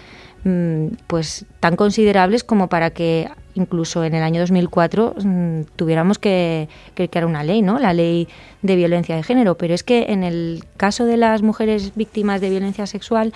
pues 1.08 1.46
tan 1.60 1.76
considerables 1.76 2.44
como 2.44 2.70
para 2.70 2.92
que 2.92 3.30
incluso 3.56 4.04
en 4.04 4.14
el 4.14 4.22
año 4.22 4.42
2004 4.42 5.16
mm, 5.24 5.62
tuviéramos 5.76 6.20
que, 6.20 6.70
que 6.94 7.10
crear 7.10 7.26
una 7.26 7.44
ley, 7.44 7.62
¿no? 7.62 7.80
La 7.80 7.94
ley 7.94 8.28
de 8.62 8.76
violencia 8.76 9.16
de 9.16 9.24
género. 9.24 9.58
Pero 9.58 9.74
es 9.74 9.84
que 9.84 10.06
en 10.10 10.24
el 10.24 10.64
caso 10.78 11.06
de 11.06 11.18
las 11.18 11.42
mujeres 11.42 11.94
víctimas 11.96 12.42
de 12.42 12.50
violencia 12.52 12.86
sexual, 12.86 13.34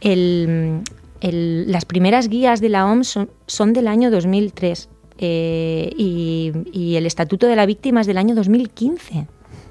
el- 0.00 0.82
las 1.20 1.84
primeras 1.86 2.28
guías 2.28 2.60
de 2.60 2.68
la 2.68 2.86
OMS 2.86 3.08
son, 3.08 3.30
son 3.46 3.72
del 3.72 3.88
año 3.88 4.10
2003 4.10 4.88
eh, 5.18 5.90
y, 5.96 6.52
y 6.72 6.96
el 6.96 7.06
Estatuto 7.06 7.46
de 7.46 7.56
la 7.56 7.64
Víctima 7.64 8.02
es 8.02 8.06
del 8.06 8.18
año 8.18 8.34
2015, 8.34 9.26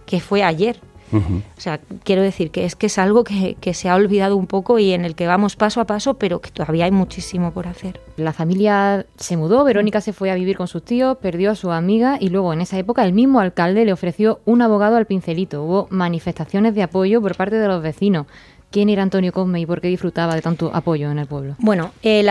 que 0.07 0.19
fue 0.19 0.41
ayer. 0.43 0.79
O 1.17 1.61
sea, 1.61 1.79
quiero 2.03 2.21
decir 2.21 2.51
que 2.51 2.65
es 2.65 2.75
que 2.75 2.87
es 2.87 2.97
algo 2.97 3.23
que, 3.23 3.55
que 3.59 3.73
se 3.73 3.89
ha 3.89 3.95
olvidado 3.95 4.35
un 4.37 4.47
poco 4.47 4.79
y 4.79 4.91
en 4.93 5.05
el 5.05 5.15
que 5.15 5.27
vamos 5.27 5.55
paso 5.55 5.81
a 5.81 5.85
paso, 5.85 6.15
pero 6.15 6.41
que 6.41 6.51
todavía 6.51 6.85
hay 6.85 6.91
muchísimo 6.91 7.51
por 7.51 7.67
hacer. 7.67 7.99
La 8.17 8.33
familia 8.33 9.05
se 9.17 9.37
mudó, 9.37 9.63
Verónica 9.63 10.01
se 10.01 10.13
fue 10.13 10.31
a 10.31 10.35
vivir 10.35 10.57
con 10.57 10.67
sus 10.67 10.83
tíos, 10.83 11.17
perdió 11.17 11.51
a 11.51 11.55
su 11.55 11.71
amiga 11.71 12.17
y 12.19 12.29
luego 12.29 12.53
en 12.53 12.61
esa 12.61 12.77
época 12.77 13.03
el 13.03 13.13
mismo 13.13 13.39
alcalde 13.39 13.85
le 13.85 13.93
ofreció 13.93 14.39
un 14.45 14.61
abogado 14.61 14.95
al 14.97 15.05
pincelito. 15.05 15.63
Hubo 15.63 15.87
manifestaciones 15.89 16.75
de 16.75 16.83
apoyo 16.83 17.21
por 17.21 17.35
parte 17.35 17.55
de 17.55 17.67
los 17.67 17.81
vecinos. 17.81 18.27
¿Quién 18.75 18.89
era 18.89 19.03
Antonio 19.03 19.31
Cosme 19.31 19.61
y 19.61 19.65
por 19.65 19.79
qué 19.79 19.87
disfrutaba 19.87 20.35
de 20.35 20.41
tanto 20.41 20.69
apoyo 20.73 21.09
en 21.09 21.17
el 21.17 21.27
pueblo? 21.27 21.55
Bueno, 21.59 21.93
el, 22.03 22.27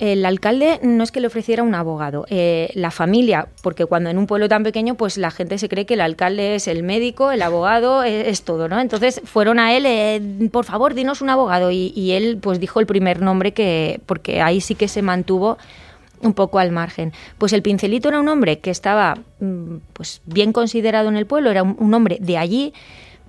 el- 0.00 0.24
alcalde 0.24 0.80
no 0.82 1.04
es 1.04 1.12
que 1.12 1.20
le 1.20 1.26
ofreciera 1.26 1.62
un 1.62 1.74
abogado, 1.74 2.24
eh, 2.30 2.70
la 2.72 2.90
familia, 2.90 3.48
porque 3.62 3.84
cuando 3.84 4.08
en 4.08 4.16
un 4.16 4.26
pueblo 4.26 4.48
tan 4.48 4.62
pequeño, 4.62 4.94
pues 4.94 5.18
la 5.18 5.30
gente 5.30 5.58
se 5.58 5.68
cree 5.68 5.84
que 5.84 5.92
el 5.92 6.00
alcalde 6.00 6.54
es 6.54 6.68
el 6.68 6.84
médico, 6.84 7.32
el 7.32 7.42
abogado, 7.42 8.02
es, 8.02 8.28
es 8.28 8.44
todo, 8.44 8.66
¿no? 8.70 8.80
Entonces 8.80 9.20
fueron 9.24 9.58
a 9.58 9.76
él, 9.76 9.84
eh, 9.84 10.48
por 10.50 10.64
favor, 10.64 10.94
dinos 10.94 11.20
un 11.20 11.28
abogado, 11.28 11.70
y, 11.70 12.12
él 12.12 12.38
pues 12.40 12.60
dijo 12.60 12.80
el 12.80 12.86
primer 12.86 13.20
nombre 13.20 13.52
que, 13.52 14.00
porque 14.06 14.40
ahí 14.40 14.62
sí 14.62 14.74
que 14.74 14.88
se 14.88 15.02
mantuvo 15.02 15.58
un 16.22 16.32
poco 16.32 16.60
al 16.60 16.72
margen. 16.72 17.12
Pues 17.36 17.52
el 17.52 17.60
pincelito 17.60 18.08
era 18.08 18.20
un 18.20 18.28
hombre 18.28 18.60
que 18.60 18.70
estaba 18.70 19.18
mm, 19.40 19.76
pues 19.92 20.22
bien 20.24 20.54
considerado 20.54 21.10
en 21.10 21.16
el 21.18 21.26
pueblo, 21.26 21.50
era 21.50 21.62
un 21.62 21.92
hombre 21.92 22.16
de 22.22 22.38
allí, 22.38 22.72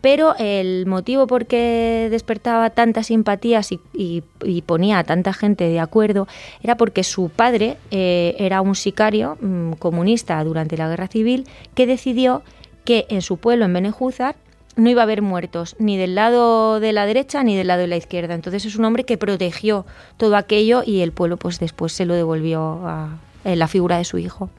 pero 0.02 0.36
el 0.38 0.86
motivo 0.86 1.28
por 1.28 1.46
qué 1.46 2.08
despertaba 2.10 2.70
tantas 2.70 3.08
simpatías 3.08 3.72
y, 3.72 4.24
ponía 4.66 5.00
a 5.00 5.04
tanta 5.04 5.34
gente 5.34 5.66
de 5.66 5.80
acuerdo 5.80 6.28
era 6.62 6.78
porque 6.78 7.04
su 7.04 7.30
padre 7.30 7.78
eh, 7.92 8.36
era 8.40 8.62
un 8.62 8.76
sicario 8.76 9.38
mm, 9.42 9.74
comunista 9.74 10.44
durante 10.44 10.78
la 10.78 10.88
guerra 10.88 11.08
civil 11.08 11.48
que 11.76 11.88
decidió 11.88 12.44
que 12.86 13.06
en 13.10 13.22
su 13.22 13.38
pueblo, 13.38 13.66
en 13.66 13.74
Benejúzar, 13.74 14.36
no 14.76 14.90
iba 14.90 15.02
a 15.02 15.04
haber 15.04 15.22
muertos 15.22 15.76
ni 15.80 15.98
del 15.98 16.16
lado 16.16 16.80
de 16.80 16.94
la 16.94 17.06
derecha 17.06 17.44
ni 17.44 17.56
del 17.56 17.68
lado 17.68 17.82
de 17.82 17.88
la 17.88 17.98
izquierda. 17.98 18.34
Entonces 18.34 18.66
es 18.66 18.76
un 18.76 18.86
hombre 18.86 19.04
que 19.04 19.18
protegió 19.18 19.86
todo 20.18 20.38
aquello 20.38 20.84
y 20.86 21.02
el 21.02 21.12
pueblo 21.12 21.38
pues 21.38 21.60
después 21.60 21.92
se 21.92 22.06
lo 22.06 22.14
devolvió 22.14 22.88
a 22.88 23.18
la 23.44 23.68
figura 23.68 23.98
de 23.98 24.06
su 24.06 24.18
hijo. 24.18 24.50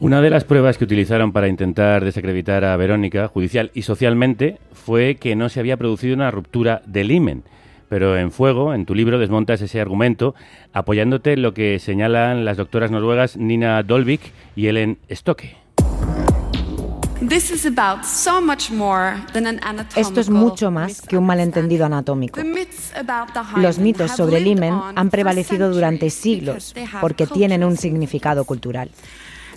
Una 0.00 0.20
de 0.20 0.28
las 0.28 0.44
pruebas 0.44 0.76
que 0.76 0.84
utilizaron 0.84 1.32
para 1.32 1.48
intentar 1.48 2.04
desacreditar 2.04 2.64
a 2.64 2.76
Verónica, 2.76 3.28
judicial 3.28 3.70
y 3.74 3.82
socialmente, 3.82 4.58
fue 4.72 5.16
que 5.16 5.36
no 5.36 5.48
se 5.48 5.60
había 5.60 5.76
producido 5.76 6.14
una 6.14 6.30
ruptura 6.30 6.82
del 6.86 7.12
himen. 7.12 7.44
Pero 7.88 8.16
en 8.18 8.32
Fuego, 8.32 8.74
en 8.74 8.86
tu 8.86 8.94
libro, 8.94 9.18
desmontas 9.18 9.62
ese 9.62 9.80
argumento 9.80 10.34
apoyándote 10.72 11.34
en 11.34 11.42
lo 11.42 11.54
que 11.54 11.78
señalan 11.78 12.44
las 12.44 12.56
doctoras 12.56 12.90
noruegas 12.90 13.36
Nina 13.36 13.82
Dolvik 13.82 14.32
y 14.56 14.66
Ellen 14.66 14.98
Stokke. 15.10 15.56
This 17.26 17.50
is 17.52 17.64
about 17.64 18.04
so 18.04 18.42
much 18.42 18.70
more 18.70 19.16
than 19.32 19.46
an 19.46 19.60
anatomical 19.62 20.02
Esto 20.02 20.20
es 20.20 20.28
mucho 20.28 20.70
más 20.70 21.00
que 21.00 21.16
un 21.16 21.24
malentendido 21.24 21.86
anatómico. 21.86 22.40
The 22.40 22.44
myths 22.44 22.92
about 22.96 23.32
the 23.32 23.40
hymen 23.40 23.62
Los 23.62 23.78
mitos 23.78 24.10
have 24.10 24.16
sobre 24.16 24.38
el 24.38 24.46
himen 24.46 24.74
han 24.74 24.94
for 24.94 25.10
prevalecido 25.10 25.70
durante 25.70 26.10
centuries 26.10 26.14
siglos 26.14 26.54
because 26.54 26.74
they 26.74 26.84
have 26.84 27.00
porque 27.00 27.26
tienen 27.26 27.62
un 27.62 27.70
cultural 27.70 27.82
significado 27.82 28.44
cultural. 28.44 28.90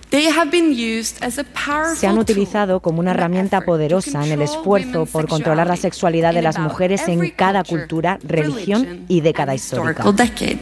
They 0.09 0.27
have 0.27 0.49
been 0.51 0.71
used 0.71 1.21
as 1.21 1.37
a 1.37 1.43
powerful 1.43 1.97
Se 1.97 2.07
han 2.07 2.13
tool 2.13 2.21
utilizado 2.21 2.79
como 2.79 3.01
una 3.01 3.11
herramienta 3.11 3.59
poderosa 3.61 4.25
en 4.25 4.31
el 4.31 4.41
esfuerzo 4.41 5.05
por 5.05 5.27
controlar 5.27 5.67
la 5.67 5.75
sexualidad 5.75 6.33
de 6.33 6.41
las 6.41 6.57
mujeres 6.57 7.07
en 7.09 7.29
cada 7.31 7.65
cultura, 7.65 8.17
religión 8.23 9.05
y 9.09 9.19
década 9.19 9.53
histórica. 9.53 10.03
historical 10.03 10.15
decade. 10.15 10.59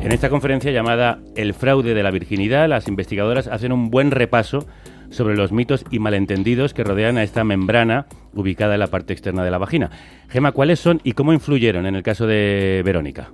En 0.00 0.10
esta 0.10 0.30
conferencia 0.30 0.72
llamada 0.72 1.20
El 1.36 1.52
fraude 1.52 1.92
de 1.92 2.02
la 2.02 2.10
virginidad, 2.10 2.66
las 2.66 2.88
investigadoras 2.88 3.46
hacen 3.46 3.72
un 3.72 3.90
buen 3.90 4.10
repaso 4.10 4.66
sobre 5.12 5.36
los 5.36 5.52
mitos 5.52 5.84
y 5.90 5.98
malentendidos 6.00 6.74
que 6.74 6.82
rodean 6.84 7.18
a 7.18 7.22
esta 7.22 7.44
membrana 7.44 8.06
ubicada 8.34 8.74
en 8.74 8.80
la 8.80 8.86
parte 8.88 9.12
externa 9.12 9.44
de 9.44 9.50
la 9.50 9.58
vagina. 9.58 9.90
Gema, 10.28 10.52
¿cuáles 10.52 10.80
son 10.80 11.00
y 11.04 11.12
cómo 11.12 11.32
influyeron 11.32 11.86
en 11.86 11.94
el 11.94 12.02
caso 12.02 12.26
de 12.26 12.82
Verónica? 12.84 13.30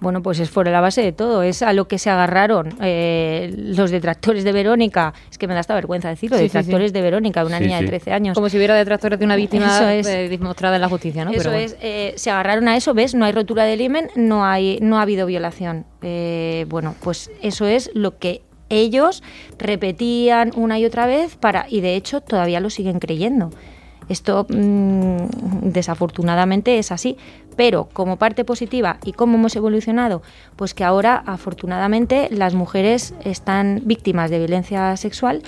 Bueno, 0.00 0.22
pues 0.22 0.38
es 0.38 0.48
fuera 0.48 0.70
la 0.70 0.80
base 0.80 1.02
de 1.02 1.10
todo, 1.12 1.42
es 1.42 1.60
a 1.60 1.72
lo 1.72 1.88
que 1.88 1.98
se 1.98 2.08
agarraron 2.08 2.68
eh, 2.80 3.52
los 3.56 3.90
detractores 3.90 4.44
de 4.44 4.52
Verónica, 4.52 5.12
es 5.28 5.38
que 5.38 5.48
me 5.48 5.54
da 5.54 5.60
esta 5.60 5.74
vergüenza 5.74 6.08
decirlo, 6.08 6.36
Sí, 6.36 6.42
sí, 6.44 6.46
detractores 6.48 6.90
sí. 6.90 6.94
de 6.94 7.02
Verónica, 7.02 7.44
una 7.44 7.58
Sí, 7.58 7.64
niña 7.64 7.78
sí. 7.78 7.84
de 7.84 7.88
13 7.90 8.12
años. 8.12 8.34
Como 8.36 8.48
si 8.48 8.56
hubiera 8.56 8.76
detractores 8.76 9.18
de 9.18 9.24
una 9.24 9.34
víctima 9.34 9.92
es. 9.94 10.06
eh, 10.06 10.28
demostrada 10.28 10.76
en 10.76 10.82
la 10.82 10.88
justicia, 10.88 11.24
¿no? 11.24 11.32
Eso 11.32 11.38
Pero 11.38 11.50
bueno. 11.50 11.64
es, 11.66 11.76
eh, 11.82 12.12
se 12.16 12.30
agarraron 12.30 12.68
a 12.68 12.76
eso, 12.76 12.94
¿ves? 12.94 13.14
No 13.16 13.24
hay 13.24 13.32
rotura 13.32 13.64
del 13.64 13.80
himen, 13.80 14.08
no, 14.14 14.44
hay, 14.46 14.78
no 14.80 14.98
ha 14.98 15.02
habido 15.02 15.26
violación. 15.26 15.84
Eh, 16.02 16.64
bueno, 16.68 16.94
pues 17.02 17.30
eso 17.42 17.66
es 17.66 17.90
lo 17.92 18.18
que 18.18 18.42
ellos 18.68 19.22
repetían 19.58 20.52
una 20.56 20.78
y 20.78 20.84
otra 20.84 21.06
vez 21.06 21.36
para 21.36 21.66
y 21.68 21.80
de 21.80 21.96
hecho 21.96 22.20
todavía 22.20 22.60
lo 22.60 22.70
siguen 22.70 22.98
creyendo. 22.98 23.50
Esto 24.08 24.46
mm, 24.48 25.70
desafortunadamente 25.70 26.78
es 26.78 26.92
así, 26.92 27.16
pero 27.56 27.88
como 27.92 28.16
parte 28.16 28.44
positiva 28.44 28.98
y 29.04 29.12
cómo 29.12 29.36
hemos 29.36 29.54
evolucionado, 29.56 30.22
pues 30.56 30.74
que 30.74 30.84
ahora 30.84 31.22
afortunadamente 31.26 32.28
las 32.30 32.54
mujeres 32.54 33.14
están 33.24 33.82
víctimas 33.84 34.30
de 34.30 34.38
violencia 34.38 34.96
sexual 34.96 35.42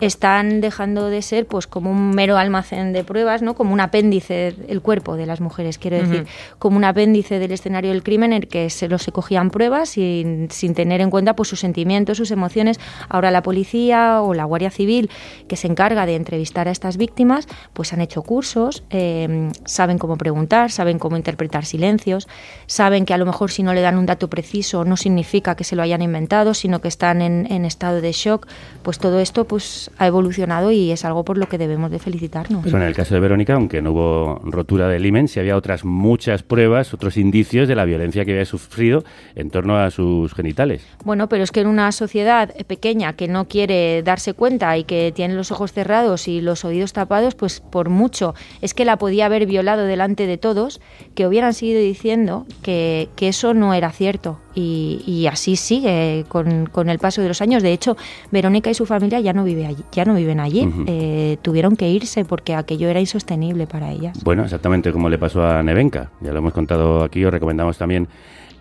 están 0.00 0.60
dejando 0.60 1.08
de 1.08 1.22
ser 1.22 1.46
pues 1.46 1.66
como 1.66 1.90
un 1.90 2.10
mero 2.10 2.36
almacén 2.36 2.92
de 2.92 3.02
pruebas, 3.02 3.40
¿no? 3.40 3.54
Como 3.54 3.72
un 3.72 3.80
apéndice 3.80 4.54
el 4.68 4.82
cuerpo 4.82 5.16
de 5.16 5.24
las 5.24 5.40
mujeres, 5.40 5.78
quiero 5.78 5.96
decir, 5.96 6.26
como 6.58 6.76
un 6.76 6.84
apéndice 6.84 7.38
del 7.38 7.52
escenario 7.52 7.90
del 7.92 8.02
crimen 8.02 8.32
en 8.32 8.42
el 8.42 8.48
que 8.48 8.68
se 8.68 8.88
los 8.88 9.02
se 9.02 9.12
cogían 9.12 9.50
pruebas 9.50 9.90
sin, 9.90 10.50
sin 10.50 10.74
tener 10.74 11.00
en 11.00 11.10
cuenta 11.10 11.34
pues 11.34 11.48
sus 11.48 11.60
sentimientos, 11.60 12.18
sus 12.18 12.30
emociones. 12.30 12.78
Ahora 13.08 13.30
la 13.30 13.42
policía 13.42 14.20
o 14.20 14.34
la 14.34 14.44
Guardia 14.44 14.70
Civil 14.70 15.10
que 15.48 15.56
se 15.56 15.66
encarga 15.66 16.04
de 16.04 16.16
entrevistar 16.16 16.68
a 16.68 16.72
estas 16.72 16.98
víctimas, 16.98 17.48
pues 17.72 17.92
han 17.92 18.00
hecho 18.00 18.22
cursos, 18.22 18.84
eh, 18.90 19.50
saben 19.64 19.98
cómo 19.98 20.18
preguntar, 20.18 20.70
saben 20.70 20.98
cómo 20.98 21.16
interpretar 21.16 21.64
silencios, 21.64 22.28
saben 22.66 23.06
que 23.06 23.14
a 23.14 23.18
lo 23.18 23.24
mejor 23.24 23.50
si 23.50 23.62
no 23.62 23.72
le 23.72 23.80
dan 23.80 23.96
un 23.96 24.06
dato 24.06 24.28
preciso 24.28 24.84
no 24.84 24.96
significa 24.96 25.54
que 25.54 25.64
se 25.64 25.74
lo 25.74 25.82
hayan 25.82 26.02
inventado, 26.02 26.52
sino 26.52 26.80
que 26.80 26.88
están 26.88 27.22
en, 27.22 27.50
en 27.50 27.64
estado 27.64 28.00
de 28.02 28.12
shock. 28.12 28.46
Pues 28.82 28.98
todo 28.98 29.20
esto 29.20 29.46
pues 29.46 29.85
ha 29.98 30.06
evolucionado 30.06 30.70
y 30.70 30.90
es 30.90 31.04
algo 31.04 31.24
por 31.24 31.38
lo 31.38 31.48
que 31.48 31.58
debemos 31.58 31.90
de 31.90 31.98
felicitarnos. 31.98 32.62
Pues 32.62 32.72
bueno, 32.72 32.84
en 32.84 32.90
el 32.90 32.96
caso 32.96 33.14
de 33.14 33.20
Verónica, 33.20 33.54
aunque 33.54 33.82
no 33.82 33.92
hubo 33.92 34.40
rotura 34.44 34.88
del 34.88 35.04
himen, 35.04 35.28
sí 35.28 35.40
había 35.40 35.56
otras 35.56 35.84
muchas 35.84 36.42
pruebas, 36.42 36.94
otros 36.94 37.16
indicios 37.16 37.68
de 37.68 37.74
la 37.74 37.84
violencia 37.84 38.24
que 38.24 38.32
había 38.32 38.44
sufrido 38.44 39.04
en 39.34 39.50
torno 39.50 39.76
a 39.78 39.90
sus 39.90 40.34
genitales. 40.34 40.86
Bueno, 41.04 41.28
pero 41.28 41.44
es 41.44 41.50
que 41.50 41.60
en 41.60 41.68
una 41.68 41.92
sociedad 41.92 42.54
pequeña 42.66 43.14
que 43.14 43.28
no 43.28 43.46
quiere 43.46 44.02
darse 44.02 44.34
cuenta 44.34 44.76
y 44.76 44.84
que 44.84 45.12
tiene 45.14 45.34
los 45.34 45.50
ojos 45.50 45.72
cerrados 45.72 46.28
y 46.28 46.40
los 46.40 46.64
oídos 46.64 46.92
tapados, 46.92 47.34
pues 47.34 47.60
por 47.60 47.88
mucho 47.88 48.34
es 48.60 48.74
que 48.74 48.84
la 48.84 48.96
podía 48.96 49.26
haber 49.26 49.46
violado 49.46 49.84
delante 49.84 50.26
de 50.26 50.38
todos, 50.38 50.80
que 51.14 51.26
hubieran 51.26 51.54
seguido 51.54 51.80
diciendo 51.80 52.46
que, 52.62 53.08
que 53.16 53.28
eso 53.28 53.54
no 53.54 53.74
era 53.74 53.90
cierto. 53.90 54.38
Y, 54.58 55.02
y 55.06 55.26
así 55.26 55.54
sigue 55.54 56.24
con, 56.28 56.64
con 56.66 56.88
el 56.88 56.98
paso 56.98 57.20
de 57.20 57.28
los 57.28 57.42
años. 57.42 57.62
De 57.62 57.72
hecho, 57.74 57.94
Verónica 58.32 58.70
y 58.70 58.74
su 58.74 58.86
familia 58.86 59.20
ya 59.20 59.34
no, 59.34 59.44
vive 59.44 59.66
allí, 59.66 59.84
ya 59.92 60.06
no 60.06 60.14
viven 60.14 60.40
allí. 60.40 60.66
Eh, 60.86 61.36
tuvieron 61.42 61.76
que 61.76 61.90
irse 61.90 62.24
porque 62.24 62.54
aquello 62.54 62.88
era 62.88 62.98
insostenible 62.98 63.66
para 63.66 63.92
ellas. 63.92 64.24
Bueno, 64.24 64.44
exactamente 64.44 64.90
como 64.92 65.10
le 65.10 65.18
pasó 65.18 65.44
a 65.46 65.62
Nevenka. 65.62 66.10
Ya 66.22 66.32
lo 66.32 66.38
hemos 66.38 66.54
contado 66.54 67.04
aquí, 67.04 67.22
os 67.22 67.30
recomendamos 67.30 67.76
también 67.76 68.08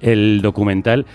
el 0.02 0.42
documental. 0.42 1.06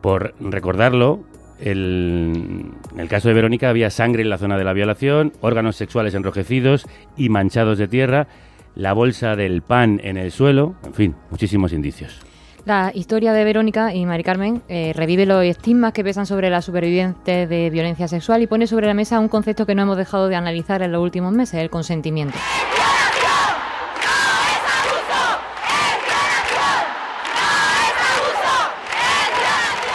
Por 0.00 0.34
recordarlo, 0.40 1.20
el- 1.60 2.72
en 2.94 3.00
el 3.00 3.08
caso 3.08 3.28
de 3.28 3.34
Verónica 3.34 3.68
había 3.68 3.90
sangre 3.90 4.22
en 4.22 4.30
la 4.30 4.38
zona 4.38 4.56
de 4.56 4.64
la 4.64 4.72
violación, 4.72 5.34
órganos 5.42 5.76
sexuales 5.76 6.14
enrojecidos 6.14 6.86
y 7.16 7.28
manchados 7.28 7.76
de 7.76 7.88
tierra, 7.88 8.26
la 8.74 8.94
bolsa 8.94 9.36
del 9.36 9.60
pan 9.60 10.00
en 10.02 10.16
el 10.16 10.30
suelo, 10.32 10.74
en 10.86 10.94
fin, 10.94 11.14
muchísimos 11.30 11.72
indicios. 11.74 12.20
La 12.66 12.92
historia 12.94 13.32
de 13.32 13.44
Verónica 13.44 13.94
y 13.94 14.04
Mari 14.04 14.22
Carmen 14.22 14.62
eh, 14.68 14.92
revive 14.94 15.24
los 15.24 15.44
estigmas 15.44 15.92
que 15.92 16.04
pesan 16.04 16.26
sobre 16.26 16.50
las 16.50 16.64
supervivientes 16.64 17.48
de 17.48 17.70
violencia 17.70 18.06
sexual 18.06 18.42
y 18.42 18.46
pone 18.46 18.66
sobre 18.66 18.86
la 18.86 18.94
mesa 18.94 19.18
un 19.18 19.28
concepto 19.28 19.66
que 19.66 19.74
no 19.74 19.82
hemos 19.82 19.96
dejado 19.96 20.28
de 20.28 20.36
analizar 20.36 20.82
en 20.82 20.92
los 20.92 21.02
últimos 21.02 21.32
meses, 21.32 21.60
el 21.60 21.70
consentimiento. 21.70 22.36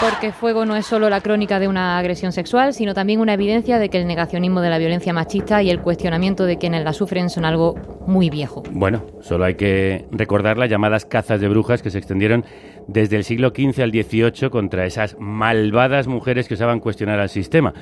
Porque 0.07 0.31
Fuego 0.31 0.67
no 0.67 0.75
es 0.75 0.85
solo 0.85 1.09
la 1.09 1.19
crónica 1.19 1.59
de 1.59 1.67
una 1.67 1.97
agresión 1.97 2.31
sexual, 2.31 2.75
sino 2.75 2.93
también 2.93 3.21
una 3.21 3.33
evidencia 3.33 3.79
de 3.79 3.89
que 3.89 3.97
el 3.97 4.05
negacionismo 4.05 4.61
de 4.61 4.69
la 4.69 4.77
violencia 4.77 5.13
machista 5.13 5.63
y 5.63 5.71
el 5.71 5.81
cuestionamiento 5.81 6.45
de 6.45 6.59
quienes 6.59 6.83
la 6.83 6.93
sufren 6.93 7.31
son 7.31 7.43
algo 7.43 7.73
muy 8.05 8.29
viejo. 8.29 8.61
Bueno, 8.69 9.03
solo 9.21 9.45
hay 9.45 9.55
que 9.55 10.05
recordar 10.11 10.59
las 10.59 10.69
llamadas 10.69 11.05
cazas 11.05 11.41
de 11.41 11.47
brujas 11.47 11.81
que 11.81 11.89
se 11.89 11.97
extendieron 11.97 12.45
desde 12.87 13.15
el 13.15 13.23
siglo 13.23 13.49
XV 13.49 13.81
al 13.81 13.89
XVIII 13.89 14.51
contra 14.51 14.85
esas 14.85 15.17
malvadas 15.19 16.05
mujeres 16.05 16.47
que 16.47 16.53
osaban 16.53 16.81
cuestionar 16.81 17.19
al 17.19 17.29
sistema. 17.29 17.73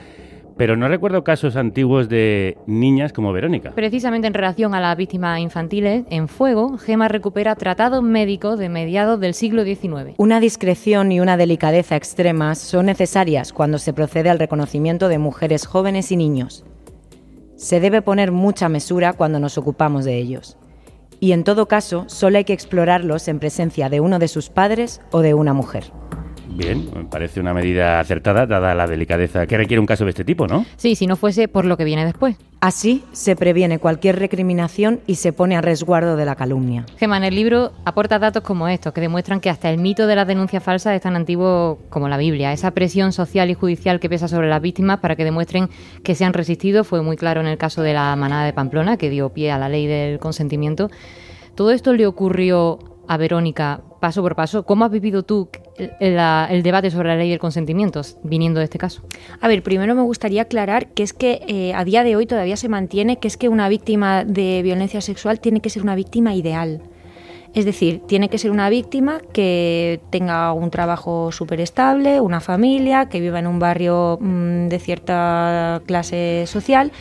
Pero 0.57 0.77
no 0.77 0.87
recuerdo 0.87 1.23
casos 1.23 1.55
antiguos 1.55 2.09
de 2.09 2.57
niñas 2.67 3.11
como 3.11 3.33
Verónica. 3.33 3.71
Precisamente 3.71 4.27
en 4.27 4.33
relación 4.33 4.75
a 4.75 4.79
las 4.79 4.95
víctimas 4.95 5.39
infantiles, 5.39 6.05
en 6.09 6.27
Fuego, 6.27 6.77
Gema 6.77 7.07
recupera 7.07 7.55
tratados 7.55 8.03
médicos 8.03 8.59
de 8.59 8.69
mediados 8.69 9.19
del 9.19 9.33
siglo 9.33 9.63
XIX. 9.63 10.15
Una 10.17 10.39
discreción 10.39 11.11
y 11.11 11.19
una 11.19 11.37
delicadeza 11.37 11.95
extremas 11.95 12.59
son 12.59 12.85
necesarias 12.85 13.51
cuando 13.51 13.79
se 13.79 13.93
procede 13.93 14.29
al 14.29 14.39
reconocimiento 14.39 15.07
de 15.07 15.17
mujeres 15.17 15.65
jóvenes 15.65 16.11
y 16.11 16.17
niños. 16.17 16.65
Se 17.55 17.79
debe 17.79 18.01
poner 18.01 18.31
mucha 18.31 18.69
mesura 18.69 19.13
cuando 19.13 19.39
nos 19.39 19.57
ocupamos 19.57 20.05
de 20.05 20.17
ellos. 20.17 20.57
Y 21.19 21.31
en 21.31 21.43
todo 21.43 21.67
caso, 21.67 22.03
solo 22.07 22.37
hay 22.37 22.43
que 22.43 22.53
explorarlos 22.53 23.27
en 23.27 23.39
presencia 23.39 23.89
de 23.89 24.01
uno 24.01 24.19
de 24.19 24.27
sus 24.27 24.49
padres 24.49 24.99
o 25.11 25.21
de 25.21 25.33
una 25.33 25.53
mujer. 25.53 25.85
Bien, 26.55 26.87
me 26.95 27.05
parece 27.05 27.39
una 27.39 27.53
medida 27.53 27.99
acertada, 27.99 28.45
dada 28.45 28.75
la 28.75 28.85
delicadeza 28.85 29.47
que 29.47 29.57
requiere 29.57 29.79
un 29.79 29.87
caso 29.87 30.03
de 30.03 30.11
este 30.11 30.23
tipo, 30.23 30.45
¿no? 30.45 30.65
Sí, 30.77 30.95
si 30.95 31.07
no 31.07 31.15
fuese 31.15 31.47
por 31.47 31.65
lo 31.65 31.77
que 31.77 31.83
viene 31.83 32.05
después. 32.05 32.35
Así 32.61 33.03
se 33.11 33.35
previene 33.35 33.79
cualquier 33.79 34.19
recriminación 34.19 35.01
y 35.07 35.15
se 35.15 35.33
pone 35.33 35.57
a 35.57 35.61
resguardo 35.61 36.15
de 36.15 36.25
la 36.25 36.35
calumnia. 36.35 36.85
Gemma, 36.97 37.17
en 37.17 37.23
el 37.23 37.35
libro 37.35 37.73
aporta 37.85 38.19
datos 38.19 38.43
como 38.43 38.67
estos, 38.67 38.93
que 38.93 39.01
demuestran 39.01 39.41
que 39.41 39.49
hasta 39.49 39.69
el 39.69 39.79
mito 39.79 40.07
de 40.07 40.15
las 40.15 40.27
denuncias 40.27 40.63
falsas 40.63 40.95
es 40.95 41.01
tan 41.01 41.15
antiguo 41.15 41.79
como 41.89 42.07
la 42.07 42.17
Biblia. 42.17 42.53
Esa 42.53 42.71
presión 42.71 43.11
social 43.11 43.49
y 43.49 43.55
judicial 43.55 43.99
que 43.99 44.07
pesa 44.07 44.27
sobre 44.27 44.47
las 44.47 44.61
víctimas 44.61 44.99
para 44.99 45.15
que 45.15 45.25
demuestren 45.25 45.69
que 46.03 46.15
se 46.15 46.23
han 46.23 46.33
resistido 46.33 46.83
fue 46.83 47.01
muy 47.01 47.17
claro 47.17 47.41
en 47.41 47.47
el 47.47 47.57
caso 47.57 47.81
de 47.81 47.93
la 47.93 48.15
manada 48.15 48.45
de 48.45 48.53
Pamplona, 48.53 48.95
que 48.95 49.09
dio 49.09 49.29
pie 49.29 49.51
a 49.51 49.57
la 49.57 49.69
ley 49.69 49.87
del 49.87 50.19
consentimiento. 50.19 50.89
Todo 51.55 51.71
esto 51.71 51.93
le 51.93 52.07
ocurrió 52.07 52.79
a 53.07 53.17
Verónica 53.17 53.81
paso 53.99 54.21
por 54.21 54.35
paso. 54.35 54.63
¿Cómo 54.63 54.85
has 54.85 54.91
vivido 54.91 55.23
tú 55.23 55.49
el, 55.77 56.63
debate 56.63 56.91
sobre 56.91 57.09
la 57.09 57.15
ley 57.15 57.29
del 57.29 57.39
consentimiento 57.39 58.01
viniendo 58.23 58.59
de 58.59 58.65
este 58.65 58.77
caso? 58.77 59.01
A 59.39 59.47
ver, 59.47 59.63
primero 59.63 59.95
me 59.95 60.01
gustaría 60.01 60.43
aclarar 60.43 60.87
que 60.89 61.03
es 61.03 61.13
que 61.13 61.41
eh, 61.47 61.73
a 61.73 61.83
día 61.83 62.03
de 62.03 62.15
hoy 62.15 62.25
todavía 62.25 62.57
se 62.57 62.69
mantiene 62.69 63.17
que 63.19 63.27
es 63.27 63.37
que 63.37 63.49
una 63.49 63.69
víctima 63.69 64.25
de 64.25 64.61
violencia 64.61 65.01
sexual 65.01 65.39
tiene 65.39 65.61
que 65.61 65.69
ser 65.69 65.83
una 65.83 65.95
víctima 65.95 66.35
ideal. 66.35 66.81
Es 67.53 67.65
decir, 67.65 68.01
tiene 68.07 68.29
que 68.29 68.39
ser 68.39 68.49
una 68.49 68.67
víctima 68.69 69.21
que 69.31 70.01
tenga 70.09 70.51
un 70.53 70.71
trabajo 70.71 71.31
súper 71.31 71.61
estable, 71.61 72.19
una 72.19 72.39
familia, 72.39 73.09
que 73.09 73.19
viva 73.19 73.37
en 73.37 73.45
un 73.45 73.59
barrio 73.59 74.17
mm, 74.19 74.69
de 74.69 74.79
cierta 74.79 75.81
clase 75.85 76.45
social 76.47 76.91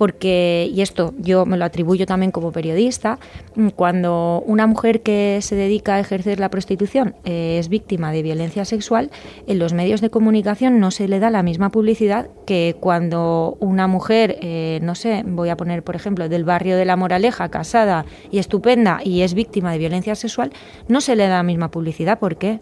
porque, 0.00 0.70
y 0.72 0.80
esto 0.80 1.12
yo 1.18 1.44
me 1.44 1.58
lo 1.58 1.66
atribuyo 1.66 2.06
también 2.06 2.30
como 2.30 2.52
periodista, 2.52 3.18
mm, 3.54 3.68
cuando 3.76 4.42
una 4.46 4.66
mujer 4.66 5.02
que 5.02 5.40
se 5.42 5.56
dedica 5.56 5.96
a 5.96 6.00
ejercer 6.00 6.40
la 6.40 6.48
prostitución 6.48 7.16
eh, 7.26 7.58
es 7.58 7.68
víctima 7.68 8.10
de 8.10 8.22
violencia 8.22 8.64
sexual, 8.64 9.10
en 9.46 9.58
los 9.58 9.74
medios 9.74 10.00
de 10.00 10.08
comunicación 10.08 10.80
no 10.80 10.90
se 10.90 11.06
le 11.06 11.18
da 11.18 11.28
la 11.28 11.42
misma 11.42 11.68
publicidad 11.68 12.28
que 12.46 12.76
cuando 12.80 13.58
una 13.60 13.88
mujer, 13.88 14.38
eh, 14.40 14.78
no 14.82 14.94
sé, 14.94 15.22
voy 15.26 15.50
a 15.50 15.58
poner 15.58 15.82
por 15.82 15.96
ejemplo, 15.96 16.30
del 16.30 16.44
barrio 16.44 16.78
de 16.78 16.86
La 16.86 16.96
Moraleja, 16.96 17.50
casada 17.50 18.06
y 18.30 18.38
estupenda 18.38 19.00
y 19.04 19.20
es 19.20 19.34
víctima 19.34 19.70
de 19.70 19.76
violencia 19.80 20.14
sexual, 20.14 20.50
no 20.88 21.02
se 21.02 21.14
le 21.14 21.24
da 21.24 21.36
la 21.36 21.42
misma 21.42 21.70
publicidad. 21.70 22.18
¿Por 22.18 22.38
qué? 22.38 22.58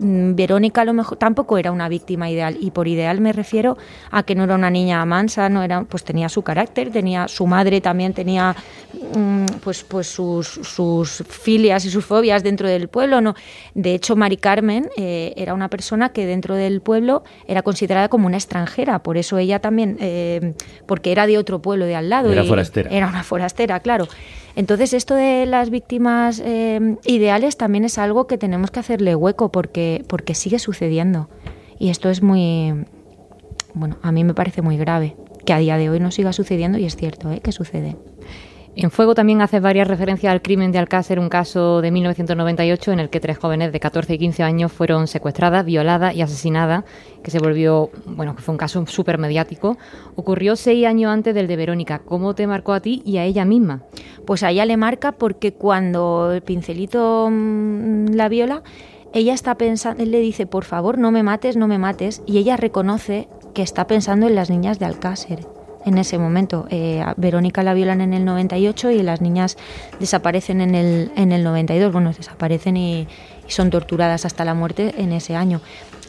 Mm, 0.00 0.34
Verónica 0.34 0.82
a 0.82 0.84
lo 0.84 0.92
mejor 0.92 1.18
tampoco 1.18 1.58
era 1.58 1.72
una 1.72 1.88
víctima 1.88 2.30
ideal 2.30 2.56
y 2.60 2.70
por 2.70 2.86
ideal 2.86 3.20
me 3.20 3.32
refiero 3.32 3.76
a 4.10 4.22
que 4.22 4.34
no 4.34 4.44
era 4.44 4.54
una 4.54 4.70
niña 4.70 5.04
mansa, 5.04 5.48
no 5.48 5.62
era, 5.62 5.82
pues 5.84 6.04
tenía 6.04 6.28
su 6.28 6.42
carácter, 6.42 6.90
tenía 6.90 7.26
su 7.26 7.46
madre 7.46 7.80
también 7.80 8.12
tenía 8.12 8.54
mm, 9.16 9.46
pues 9.62 9.82
pues 9.82 10.06
sus, 10.06 10.46
sus 10.46 11.24
filias 11.28 11.84
y 11.84 11.90
sus 11.90 12.04
fobias 12.04 12.42
dentro 12.42 12.68
del 12.68 12.88
pueblo, 12.88 13.20
no. 13.20 13.34
De 13.74 13.94
hecho, 13.94 14.14
Mari 14.14 14.36
Carmen 14.36 14.88
eh, 14.96 15.32
era 15.36 15.54
una 15.54 15.68
persona 15.68 16.10
que 16.10 16.26
dentro 16.26 16.54
del 16.54 16.80
pueblo 16.80 17.24
era 17.46 17.62
considerada 17.62 18.08
como 18.08 18.26
una 18.26 18.36
extranjera, 18.36 19.02
por 19.02 19.16
eso 19.16 19.38
ella 19.38 19.58
también, 19.58 19.96
eh, 20.00 20.54
porque 20.86 21.12
era 21.12 21.26
de 21.26 21.38
otro 21.38 21.60
pueblo 21.60 21.86
de 21.86 21.96
al 21.96 22.08
lado. 22.08 22.30
Era 22.30 22.44
y 22.44 22.48
forastera. 22.48 22.90
Era 22.90 23.08
una 23.08 23.24
forastera, 23.24 23.80
claro. 23.80 24.06
Entonces, 24.58 24.92
esto 24.92 25.14
de 25.14 25.46
las 25.46 25.70
víctimas 25.70 26.42
eh, 26.44 26.96
ideales 27.04 27.56
también 27.56 27.84
es 27.84 27.96
algo 27.96 28.26
que 28.26 28.38
tenemos 28.38 28.72
que 28.72 28.80
hacerle 28.80 29.14
hueco 29.14 29.52
porque, 29.52 30.04
porque 30.08 30.34
sigue 30.34 30.58
sucediendo. 30.58 31.28
Y 31.78 31.90
esto 31.90 32.10
es 32.10 32.24
muy, 32.24 32.74
bueno, 33.74 33.98
a 34.02 34.10
mí 34.10 34.24
me 34.24 34.34
parece 34.34 34.60
muy 34.60 34.76
grave 34.76 35.14
que 35.46 35.52
a 35.52 35.58
día 35.58 35.78
de 35.78 35.90
hoy 35.90 36.00
no 36.00 36.10
siga 36.10 36.32
sucediendo 36.32 36.76
y 36.76 36.86
es 36.86 36.96
cierto 36.96 37.30
¿eh? 37.30 37.38
que 37.38 37.52
sucede. 37.52 37.94
En 38.76 38.92
Fuego 38.92 39.14
también 39.14 39.42
haces 39.42 39.60
varias 39.60 39.88
referencias 39.88 40.32
al 40.32 40.40
crimen 40.40 40.70
de 40.70 40.78
Alcácer, 40.78 41.18
un 41.18 41.28
caso 41.28 41.80
de 41.80 41.90
1998 41.90 42.92
en 42.92 43.00
el 43.00 43.10
que 43.10 43.18
tres 43.18 43.36
jóvenes 43.36 43.72
de 43.72 43.80
14 43.80 44.14
y 44.14 44.18
15 44.18 44.42
años 44.44 44.72
fueron 44.72 45.08
secuestradas, 45.08 45.64
violadas 45.64 46.14
y 46.14 46.22
asesinadas, 46.22 46.84
que 47.22 47.32
se 47.32 47.40
volvió, 47.40 47.90
bueno, 48.06 48.36
que 48.36 48.42
fue 48.42 48.52
un 48.52 48.58
caso 48.58 48.86
súper 48.86 49.18
mediático. 49.18 49.78
Ocurrió 50.14 50.54
seis 50.54 50.86
años 50.86 51.10
antes 51.10 51.34
del 51.34 51.48
de 51.48 51.56
Verónica. 51.56 51.98
¿Cómo 51.98 52.34
te 52.34 52.46
marcó 52.46 52.72
a 52.72 52.80
ti 52.80 53.02
y 53.04 53.16
a 53.16 53.24
ella 53.24 53.44
misma? 53.44 53.82
Pues 54.24 54.44
a 54.44 54.50
ella 54.50 54.64
le 54.64 54.76
marca 54.76 55.12
porque 55.12 55.52
cuando 55.52 56.30
el 56.32 56.42
pincelito 56.42 57.28
mm, 57.30 58.10
la 58.14 58.28
viola, 58.28 58.62
ella 59.12 59.34
está 59.34 59.56
pensando, 59.56 60.02
él 60.02 60.12
le 60.12 60.20
dice, 60.20 60.46
por 60.46 60.64
favor, 60.64 60.98
no 60.98 61.10
me 61.10 61.24
mates, 61.24 61.56
no 61.56 61.66
me 61.66 61.78
mates, 61.78 62.22
y 62.26 62.38
ella 62.38 62.56
reconoce 62.56 63.28
que 63.54 63.62
está 63.62 63.86
pensando 63.86 64.28
en 64.28 64.36
las 64.36 64.50
niñas 64.50 64.78
de 64.78 64.84
Alcácer 64.86 65.57
en 65.84 65.98
ese 65.98 66.18
momento. 66.18 66.66
Eh, 66.70 67.04
Verónica 67.16 67.62
la 67.62 67.74
violan 67.74 68.00
en 68.00 68.14
el 68.14 68.24
98 68.24 68.90
y 68.90 69.02
las 69.02 69.20
niñas 69.20 69.56
desaparecen 70.00 70.60
en 70.60 70.74
el, 70.74 71.10
en 71.16 71.32
el 71.32 71.44
92. 71.44 71.92
Bueno, 71.92 72.12
desaparecen 72.12 72.76
y, 72.76 73.08
y 73.46 73.52
son 73.52 73.70
torturadas 73.70 74.24
hasta 74.24 74.44
la 74.44 74.54
muerte 74.54 74.94
en 74.98 75.12
ese 75.12 75.36
año. 75.36 75.60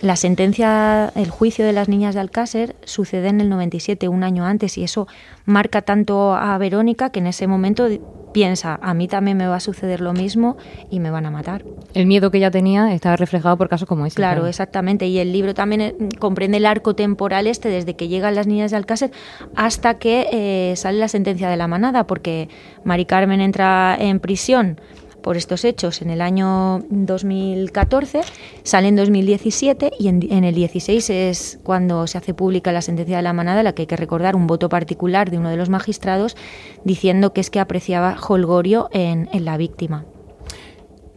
La 0.02 0.16
sentencia, 0.16 1.12
el 1.16 1.30
juicio 1.30 1.66
de 1.66 1.74
las 1.74 1.90
niñas 1.90 2.16
de 2.16 2.22
Alcácer 2.22 2.78
sucede 2.86 3.28
en 3.28 3.42
el 3.42 3.50
97, 3.50 4.08
un 4.08 4.24
año 4.24 4.46
antes, 4.46 4.78
y 4.78 4.84
eso 4.86 5.10
marca 5.46 5.82
tanto 5.82 6.36
a 6.36 6.58
Verónica 6.58 7.10
que 7.10 7.20
en 7.20 7.28
ese 7.28 7.48
momento 7.48 7.90
piensa, 8.32 8.80
a 8.82 8.94
mí 8.94 9.08
también 9.08 9.38
me 9.38 9.48
va 9.48 9.56
a 9.56 9.60
suceder 9.60 10.02
lo 10.02 10.14
mismo 10.14 10.58
y 10.90 11.00
me 11.00 11.10
van 11.10 11.26
a 11.26 11.32
matar. 11.32 11.64
El 11.94 12.06
miedo 12.06 12.32
que 12.32 12.38
ella 12.38 12.52
tenía 12.52 12.94
estaba 12.94 13.16
reflejado 13.16 13.58
por 13.58 13.70
casos 13.70 13.88
como 13.88 14.06
ese. 14.06 14.16
Claro, 14.16 14.48
exactamente. 14.48 15.08
Y 15.08 15.20
el 15.20 15.32
libro 15.32 15.54
también 15.54 15.82
eh, 15.82 15.96
comprende 16.20 16.58
el 16.58 16.66
arco 16.66 16.96
temporal 16.96 17.48
este, 17.48 17.70
desde 17.70 17.96
que 17.96 18.08
llegan 18.08 18.36
las 18.36 18.48
niñas 18.48 18.72
de 18.72 18.78
Alcácer 18.78 19.12
hasta 19.56 20.00
que 20.00 20.28
eh, 20.32 20.76
sale 20.76 21.00
la 21.00 21.08
sentencia 21.08 21.50
de 21.50 21.58
la 21.58 21.68
manada, 21.68 22.06
porque 22.06 22.50
Mari 22.84 23.06
Carmen 23.06 23.42
entra 23.42 23.98
en 24.00 24.20
prisión 24.20 24.80
por 25.22 25.38
estos 25.38 25.66
hechos 25.66 26.02
en 26.02 26.10
el 26.10 26.22
año 26.22 26.84
2014, 26.90 28.22
sale 28.64 28.88
en 28.88 28.96
2017 28.96 29.92
y 30.00 30.08
en, 30.08 30.44
el 30.44 30.56
16 30.56 31.10
es 31.10 31.60
cuando 31.64 32.08
se 32.08 32.18
hace 32.18 32.34
pública 32.34 32.72
la 32.72 32.82
sentencia 32.82 33.18
de 33.18 33.24
la 33.24 33.34
manada, 33.34 33.64
la 33.64 33.74
que 33.74 33.84
hay 33.84 33.88
que 33.88 33.96
recordar 33.96 34.36
un 34.36 34.48
voto 34.48 34.70
particular 34.70 35.30
de 35.30 35.38
uno 35.38 35.50
de 35.50 35.58
los 35.58 35.70
magistrados 35.70 36.36
diciendo 36.84 37.34
que 37.34 37.42
es 37.42 37.50
que 37.50 37.60
apreciaba 37.60 38.18
holgorio 38.28 38.90
en, 38.92 39.30
en 39.34 39.46
la 39.46 39.58
víctima. 39.58 40.06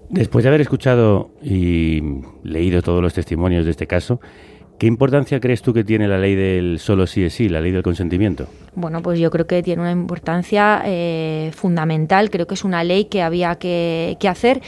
Después 0.09 0.43
de 0.43 0.49
haber 0.49 0.61
escuchado 0.61 1.31
y 1.43 2.03
leído 2.43 2.83
todos 2.83 3.01
los 3.01 3.15
testimonios 3.15 3.65
de 3.65 3.71
este 3.71 3.87
caso, 3.87 4.21
¿qué 4.79 4.87
importancia 4.87 5.41
crees 5.41 5.63
tú 5.63 5.73
que 5.73 5.85
tiene 5.85 6.09
la 6.09 6.19
ley 6.19 6.35
del 6.35 6.79
solo 6.79 7.07
sí 7.07 7.25
es 7.25 7.35
sí, 7.35 7.49
la 7.49 7.61
ley 7.61 7.73
del 7.73 7.83
consentimiento? 7.83 8.47
Bueno, 8.75 9.03
pues 9.03 9.19
yo 9.19 9.31
creo 9.31 9.47
que 9.47 9.63
tiene 9.63 9.83
una 9.83 9.93
importancia 9.93 10.83
eh, 10.87 11.51
fundamental, 11.55 12.31
creo 12.31 12.47
que 12.47 12.55
es 12.55 12.65
una 12.65 12.83
ley 12.85 13.05
que 13.05 13.21
había 13.21 13.57
que, 13.57 14.17
hacer, 14.27 14.63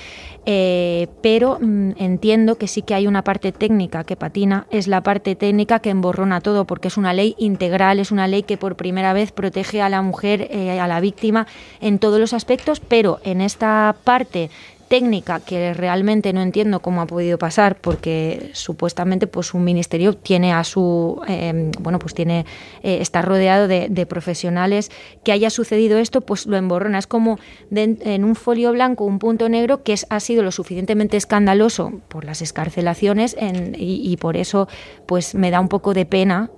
eh, 0.45 1.09
pero 1.23 1.59
mm, 1.59 1.93
entiendo 1.97 2.57
que 2.57 2.69
sí 2.69 2.83
que 2.83 2.93
hay 2.93 3.07
una 3.07 3.25
parte 3.25 3.51
técnica 3.51 4.05
que 4.05 4.15
patina, 4.15 4.67
es 4.71 4.89
la 4.89 5.03
parte 5.03 5.37
técnica 5.37 5.79
que 5.79 5.89
emborrona 5.89 6.43
todo, 6.43 6.67
porque 6.67 6.89
es 6.89 6.99
una 6.99 7.15
ley 7.15 7.35
integral, 7.39 7.99
es 7.99 8.13
una 8.13 8.29
ley 8.29 8.43
que 8.43 8.59
por 8.59 8.77
primera 8.77 9.15
vez 9.15 9.33
protege 9.33 9.81
a 9.81 9.89
la 9.89 10.03
mujer, 10.03 10.49
eh, 10.51 10.79
a 10.79 10.87
la 10.87 11.01
víctima 11.01 11.47
en 11.81 11.99
todos 11.99 12.21
los 12.21 12.35
aspectos, 12.35 12.81
pero 12.81 13.21
en 13.25 13.41
esta 13.41 13.97
parte 14.05 14.51
técnica 14.89 15.41
que 15.41 15.75
realmente 15.75 16.33
no 16.33 16.43
entiendo 16.43 16.81
cómo 16.81 17.01
ha 17.01 17.07
podido 17.07 17.39
pasar 17.39 17.77
porque 17.77 18.51
supuestamente 18.53 19.27
pues 19.27 19.55
un 19.55 19.65
ministerio 19.65 20.15
tiene 20.15 20.53
a 20.53 20.65
su 20.65 21.21
eh, 21.29 21.71
bueno 21.81 21.99
pues 21.99 22.15
tiene 22.15 22.47
eh, 22.83 22.99
está 23.01 23.23
rodeado 23.23 23.69
de, 23.69 24.07
profesionales 24.07 24.91
que 25.25 25.33
haya 25.33 25.49
sucedido 25.49 25.99
esto 25.99 26.21
pues 26.21 26.47
lo 26.47 26.57
emborrona. 26.57 26.99
Es 26.99 27.07
como 27.07 27.39
en 27.71 28.25
un 28.25 28.35
folio 28.35 28.73
blanco 28.73 29.05
un 29.05 29.19
punto 29.19 29.49
negro 29.49 29.83
que 29.83 29.95
ha 30.09 30.21
sido 30.21 30.43
lo 30.43 30.53
suficientemente 30.53 31.17
escandaloso 31.17 32.01
por 32.09 32.25
las 32.25 32.43
escarcelaciones 32.43 33.35
en, 33.39 33.75
y, 33.79 34.11
y 34.11 34.17
por 34.19 34.37
eso 34.37 34.69
pues 35.07 35.35
me 35.35 35.51
da 35.51 35.61
un 35.61 35.69
poco 35.69 35.95
de 35.95 36.05
pena 36.05 36.51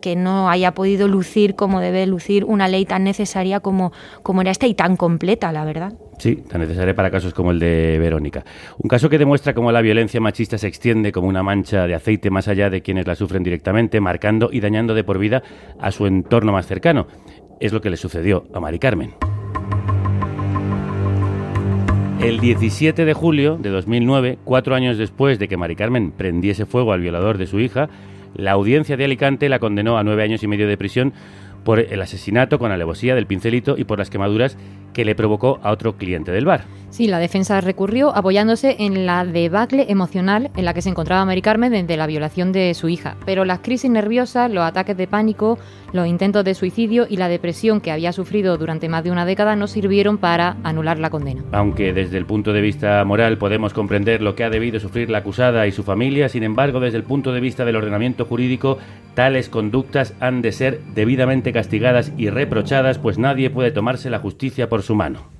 que 0.00 0.16
no 0.16 0.50
haya 0.50 0.72
podido 0.72 1.08
lucir 1.08 1.54
como 1.54 1.80
debe 1.80 2.06
lucir 2.06 2.44
una 2.44 2.68
ley 2.68 2.84
tan 2.84 3.04
necesaria 3.04 3.60
como, 3.60 3.92
como 4.22 4.42
era 4.42 4.50
esta 4.50 4.66
y 4.66 4.74
tan 4.74 4.96
completa, 4.96 5.52
la 5.52 5.64
verdad. 5.64 5.94
Sí, 6.18 6.36
tan 6.36 6.60
necesaria 6.60 6.94
para 6.94 7.10
casos 7.10 7.34
como 7.34 7.50
el 7.50 7.58
de 7.58 7.98
Verónica. 7.98 8.44
Un 8.78 8.88
caso 8.88 9.08
que 9.08 9.18
demuestra 9.18 9.54
cómo 9.54 9.72
la 9.72 9.80
violencia 9.80 10.20
machista 10.20 10.58
se 10.58 10.68
extiende 10.68 11.12
como 11.12 11.28
una 11.28 11.42
mancha 11.42 11.86
de 11.86 11.94
aceite 11.94 12.30
más 12.30 12.48
allá 12.48 12.70
de 12.70 12.82
quienes 12.82 13.06
la 13.06 13.14
sufren 13.14 13.42
directamente, 13.42 14.00
marcando 14.00 14.50
y 14.52 14.60
dañando 14.60 14.94
de 14.94 15.04
por 15.04 15.18
vida 15.18 15.42
a 15.80 15.90
su 15.90 16.06
entorno 16.06 16.52
más 16.52 16.66
cercano. 16.66 17.06
Es 17.60 17.72
lo 17.72 17.80
que 17.80 17.90
le 17.90 17.96
sucedió 17.96 18.44
a 18.52 18.60
Mari 18.60 18.78
Carmen. 18.78 19.14
El 22.20 22.40
17 22.40 23.04
de 23.04 23.12
julio 23.12 23.58
de 23.58 23.68
2009, 23.68 24.38
cuatro 24.44 24.74
años 24.74 24.96
después 24.96 25.38
de 25.38 25.46
que 25.46 25.56
Mari 25.56 25.76
Carmen 25.76 26.10
prendiese 26.10 26.64
fuego 26.64 26.92
al 26.92 27.00
violador 27.00 27.36
de 27.36 27.46
su 27.46 27.60
hija, 27.60 27.90
la 28.34 28.52
audiencia 28.52 28.96
de 28.96 29.04
Alicante 29.04 29.48
la 29.48 29.58
condenó 29.58 29.98
a 29.98 30.04
nueve 30.04 30.22
años 30.22 30.42
y 30.42 30.48
medio 30.48 30.68
de 30.68 30.76
prisión 30.76 31.12
por 31.64 31.80
el 31.80 32.02
asesinato 32.02 32.58
con 32.58 32.70
alevosía 32.70 33.14
del 33.14 33.26
pincelito 33.26 33.76
y 33.78 33.84
por 33.84 33.98
las 33.98 34.10
quemaduras 34.10 34.58
que 34.92 35.04
le 35.04 35.14
provocó 35.14 35.60
a 35.62 35.70
otro 35.70 35.96
cliente 35.96 36.30
del 36.30 36.44
bar. 36.44 36.64
Sí, 36.94 37.08
la 37.08 37.18
defensa 37.18 37.60
recurrió 37.60 38.14
apoyándose 38.14 38.76
en 38.78 39.04
la 39.04 39.24
debacle 39.24 39.86
emocional 39.88 40.52
en 40.56 40.64
la 40.64 40.74
que 40.74 40.80
se 40.80 40.90
encontraba 40.90 41.24
Mari 41.24 41.42
Carmen 41.42 41.72
desde 41.72 41.96
la 41.96 42.06
violación 42.06 42.52
de 42.52 42.72
su 42.74 42.88
hija. 42.88 43.16
Pero 43.26 43.44
las 43.44 43.58
crisis 43.58 43.90
nerviosas, 43.90 44.48
los 44.48 44.62
ataques 44.62 44.96
de 44.96 45.08
pánico, 45.08 45.58
los 45.92 46.06
intentos 46.06 46.44
de 46.44 46.54
suicidio 46.54 47.08
y 47.10 47.16
la 47.16 47.26
depresión 47.26 47.80
que 47.80 47.90
había 47.90 48.12
sufrido 48.12 48.58
durante 48.58 48.88
más 48.88 49.02
de 49.02 49.10
una 49.10 49.26
década 49.26 49.56
no 49.56 49.66
sirvieron 49.66 50.18
para 50.18 50.56
anular 50.62 51.00
la 51.00 51.10
condena. 51.10 51.42
Aunque 51.50 51.92
desde 51.92 52.16
el 52.16 52.26
punto 52.26 52.52
de 52.52 52.60
vista 52.60 53.04
moral 53.04 53.38
podemos 53.38 53.74
comprender 53.74 54.22
lo 54.22 54.36
que 54.36 54.44
ha 54.44 54.50
debido 54.50 54.78
sufrir 54.78 55.10
la 55.10 55.18
acusada 55.18 55.66
y 55.66 55.72
su 55.72 55.82
familia, 55.82 56.28
sin 56.28 56.44
embargo, 56.44 56.78
desde 56.78 56.98
el 56.98 57.02
punto 57.02 57.32
de 57.32 57.40
vista 57.40 57.64
del 57.64 57.74
ordenamiento 57.74 58.24
jurídico, 58.24 58.78
tales 59.14 59.48
conductas 59.48 60.14
han 60.20 60.42
de 60.42 60.52
ser 60.52 60.80
debidamente 60.94 61.52
castigadas 61.52 62.12
y 62.16 62.30
reprochadas, 62.30 62.98
pues 63.00 63.18
nadie 63.18 63.50
puede 63.50 63.72
tomarse 63.72 64.10
la 64.10 64.20
justicia 64.20 64.68
por 64.68 64.84
su 64.84 64.94
mano. 64.94 65.34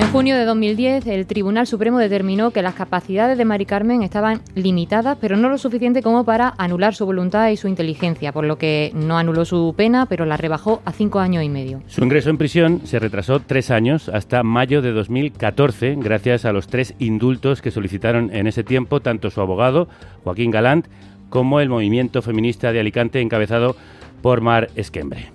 En 0.00 0.10
junio 0.12 0.34
de 0.34 0.46
2010, 0.46 1.06
el 1.08 1.26
Tribunal 1.26 1.66
Supremo 1.66 1.98
determinó 1.98 2.52
que 2.52 2.62
las 2.62 2.74
capacidades 2.74 3.36
de 3.36 3.44
Mari 3.44 3.66
Carmen 3.66 4.02
estaban 4.02 4.40
limitadas, 4.54 5.18
pero 5.20 5.36
no 5.36 5.50
lo 5.50 5.58
suficiente 5.58 6.02
como 6.02 6.24
para 6.24 6.54
anular 6.56 6.94
su 6.94 7.04
voluntad 7.04 7.50
y 7.50 7.58
su 7.58 7.68
inteligencia, 7.68 8.32
por 8.32 8.46
lo 8.46 8.56
que 8.56 8.92
no 8.94 9.18
anuló 9.18 9.44
su 9.44 9.74
pena, 9.76 10.06
pero 10.06 10.24
la 10.24 10.38
rebajó 10.38 10.80
a 10.86 10.92
cinco 10.92 11.18
años 11.18 11.44
y 11.44 11.50
medio. 11.50 11.82
Su 11.86 12.02
ingreso 12.02 12.30
en 12.30 12.38
prisión 12.38 12.80
se 12.84 12.98
retrasó 12.98 13.40
tres 13.40 13.70
años 13.70 14.08
hasta 14.08 14.42
mayo 14.42 14.80
de 14.80 14.92
2014, 14.92 15.96
gracias 15.98 16.46
a 16.46 16.52
los 16.52 16.66
tres 16.66 16.94
indultos 16.98 17.60
que 17.60 17.70
solicitaron 17.70 18.34
en 18.34 18.46
ese 18.46 18.64
tiempo 18.64 19.00
tanto 19.00 19.28
su 19.28 19.42
abogado, 19.42 19.86
Joaquín 20.24 20.50
Galant, 20.50 20.86
como 21.28 21.60
el 21.60 21.68
movimiento 21.68 22.22
feminista 22.22 22.72
de 22.72 22.80
Alicante 22.80 23.20
encabezado 23.20 23.76
por 24.22 24.40
Mar 24.40 24.70
Esquembre. 24.76 25.30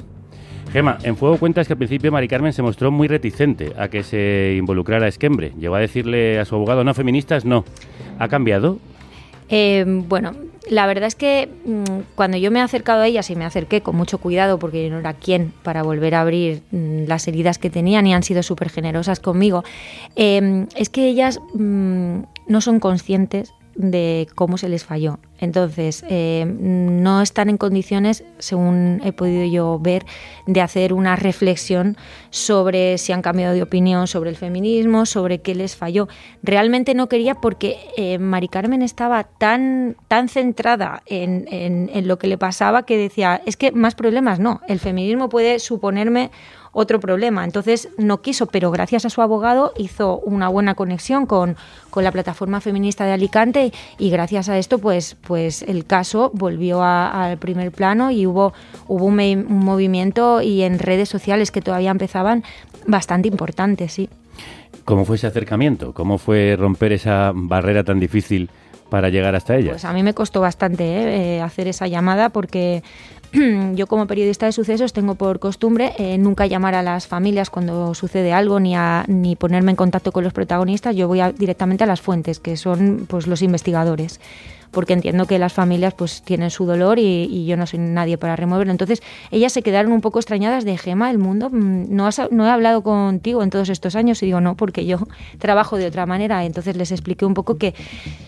Gema, 0.76 0.98
en 1.04 1.16
Fuego 1.16 1.38
cuentas 1.38 1.68
que 1.68 1.72
al 1.74 1.78
principio 1.78 2.12
Mari 2.12 2.28
Carmen 2.28 2.52
se 2.52 2.62
mostró 2.62 2.92
muy 2.92 3.08
reticente 3.08 3.72
a 3.78 3.88
que 3.88 4.04
se 4.04 4.56
involucrara 4.58 5.08
Esquembre. 5.08 5.54
Llegó 5.58 5.76
a 5.76 5.80
decirle 5.80 6.38
a 6.38 6.44
su 6.44 6.56
abogado, 6.56 6.84
no, 6.84 6.94
feministas, 6.94 7.46
no. 7.46 7.64
¿Ha 8.20 8.28
cambiado? 8.28 8.78
Eh, 9.48 9.86
bueno, 9.88 10.34
la 10.70 10.86
verdad 10.86 11.08
es 11.08 11.16
que 11.16 11.48
mm, 11.64 12.02
cuando 12.16 12.36
yo 12.36 12.52
me 12.52 12.60
he 12.60 12.62
acercado 12.62 13.04
a 13.04 13.08
ellas 13.08 13.30
y 13.30 13.38
me 13.38 13.46
acerqué 13.46 13.80
con 13.80 13.96
mucho 13.96 14.18
cuidado 14.18 14.60
porque 14.60 14.84
yo 14.84 14.92
no 14.92 15.00
era 15.00 15.14
quien 15.14 15.54
para 15.64 15.82
volver 15.82 16.14
a 16.14 16.20
abrir 16.20 16.62
mm, 16.72 17.06
las 17.08 17.26
heridas 17.30 17.58
que 17.58 17.70
tenían 17.70 18.06
y 18.06 18.14
han 18.14 18.24
sido 18.24 18.44
súper 18.44 18.70
generosas 18.70 19.22
conmigo, 19.22 19.64
eh, 20.18 20.66
es 20.76 20.90
que 20.90 21.08
ellas 21.08 21.40
mm, 21.54 22.20
no 22.50 22.60
son 22.60 22.82
conscientes 22.82 23.54
de 23.76 24.28
cómo 24.36 24.58
se 24.58 24.70
les 24.70 24.84
falló. 24.86 25.20
Entonces, 25.38 26.06
eh, 26.10 26.46
no 26.48 27.22
están 27.22 27.50
en 27.50 27.58
condiciones, 27.58 28.24
según 28.40 29.02
he 29.04 29.12
podido 29.12 29.46
yo 29.46 29.80
ver, 29.80 30.06
de 30.48 30.62
hacer 30.62 30.94
una 30.94 31.18
reflexión 31.18 31.98
sobre 32.30 32.98
si 32.98 33.12
han 33.12 33.22
cambiado 33.22 33.54
de 33.54 33.62
opinión 33.62 34.08
sobre 34.08 34.30
el 34.30 34.38
feminismo, 34.38 35.06
sobre 35.06 35.40
qué 35.40 35.54
les 35.54 35.76
falló. 35.76 36.08
Realmente 36.42 36.94
no 36.94 37.10
quería 37.10 37.36
porque 37.36 37.78
eh, 37.98 38.18
Mari 38.18 38.48
Carmen 38.48 38.82
estaba 38.82 39.26
tan, 39.26 39.98
tan 40.08 40.30
centrada 40.30 41.04
en, 41.06 41.46
en- 41.52 41.90
en 41.94 42.08
lo 42.08 42.18
que 42.18 42.28
le 42.28 42.38
pasaba 42.38 42.86
que 42.86 42.98
decía, 42.98 43.42
es 43.46 43.58
que 43.58 43.72
más 43.74 43.94
problemas 43.96 44.40
no, 44.40 44.62
el 44.70 44.80
feminismo 44.80 45.28
puede 45.28 45.60
suponerme 45.60 46.32
otro 46.76 47.00
problema. 47.00 47.46
Entonces 47.46 47.90
no 47.98 48.22
quiso, 48.22 48.48
pero 48.48 48.70
gracias 48.70 49.06
a 49.06 49.10
su 49.10 49.22
abogado 49.22 49.72
hizo 49.78 50.20
una 50.20 50.50
buena 50.50 50.76
conexión 50.76 51.26
con, 51.26 51.56
con 51.90 52.04
la 52.04 52.12
plataforma 52.12 52.60
feminista 52.60 53.06
de 53.06 53.14
Alicante 53.14 53.72
y 53.98 54.10
gracias 54.10 54.50
a 54.50 54.58
esto 54.58 54.78
pues, 54.78 55.16
pues 55.26 55.62
el 55.64 55.86
caso 55.86 56.32
volvió 56.34 56.84
al 56.84 57.38
primer 57.38 57.72
plano 57.72 58.12
y 58.12 58.28
hubo, 58.28 58.54
hubo 58.88 59.06
un, 59.06 59.16
movimiento 59.48 60.42
y 60.42 60.64
en 60.64 60.78
redes 60.78 61.08
sociales 61.08 61.50
que 61.50 61.62
todavía 61.62 61.92
empezaban 61.92 62.44
bastante 62.86 63.30
importante, 63.30 63.88
sí. 63.88 64.10
¿Cómo 64.84 65.06
fue 65.06 65.16
ese 65.16 65.28
acercamiento? 65.28 65.94
¿Cómo 65.94 66.18
fue 66.18 66.58
romper 66.60 66.92
esa 66.92 67.32
barrera 67.34 67.86
tan 67.86 68.02
difícil 68.02 68.50
para 68.90 69.10
llegar 69.10 69.34
hasta 69.34 69.56
ella? 69.56 69.72
Pues 69.72 69.86
a 69.86 69.94
mí 69.94 70.04
me 70.04 70.14
costó 70.14 70.42
bastante 70.42 70.84
¿eh? 70.84 71.38
Eh, 71.38 71.42
hacer 71.42 71.68
esa 71.68 71.88
llamada 71.88 72.30
porque 72.30 72.84
yo 73.76 73.88
como 73.88 74.08
periodista 74.08 74.46
de 74.46 74.52
sucesos 74.52 74.94
tengo 74.94 75.16
por 75.16 75.40
costumbre 75.40 75.94
eh, 75.98 76.18
nunca 76.18 76.46
llamar 76.46 76.76
a 76.76 76.82
las 76.84 77.08
familias 77.08 77.50
cuando 77.50 77.94
sucede 77.94 78.34
algo 78.34 78.60
ni, 78.60 78.76
a, 78.76 79.06
ni 79.08 79.36
ponerme 79.36 79.72
en 79.72 79.76
contacto 79.76 80.12
con 80.12 80.24
los 80.24 80.34
protagonistas. 80.34 80.96
Yo 80.96 81.08
voy 81.08 81.20
a- 81.20 81.32
directamente 81.32 81.84
a 81.84 81.88
las 81.88 82.02
fuentes, 82.02 82.40
que 82.40 82.58
son 82.58 83.06
pues 83.08 83.28
los 83.28 83.42
investigadores 83.42 84.20
porque 84.72 84.94
entiendo 84.94 85.26
que 85.26 85.40
las 85.40 85.54
familias 85.54 85.94
pues 85.94 86.22
tienen 86.22 86.50
su 86.50 86.66
dolor 86.66 87.00
y, 87.00 87.46
yo 87.46 87.58
no 87.58 87.68
soy 87.68 87.80
nadie 87.80 88.18
para 88.18 88.36
removerlo. 88.36 88.72
Entonces 88.72 89.02
ellas 89.32 89.54
se 89.54 89.62
quedaron 89.62 89.92
un 89.92 90.02
poco 90.02 90.20
extrañadas 90.20 90.66
de 90.66 90.78
Gema, 90.78 91.12
el 91.12 91.18
mundo, 91.18 91.50
mm, 91.52 91.86
no, 91.96 92.08
has- 92.08 92.32
no 92.32 92.46
he 92.46 92.50
hablado 92.50 92.82
contigo 92.82 93.44
en 93.44 93.50
todos 93.50 93.70
estos 93.70 93.96
años 93.96 94.22
y 94.24 94.28
digo 94.28 94.42
no, 94.42 94.56
porque 94.56 94.86
yo 94.86 94.98
trabajo 95.40 95.78
de 95.78 95.86
otra 95.88 96.06
manera. 96.06 96.46
Entonces 96.46 96.76
les 96.76 96.92
expliqué 96.92 97.26
un 97.26 97.34
poco 97.34 97.58
que 97.58 97.74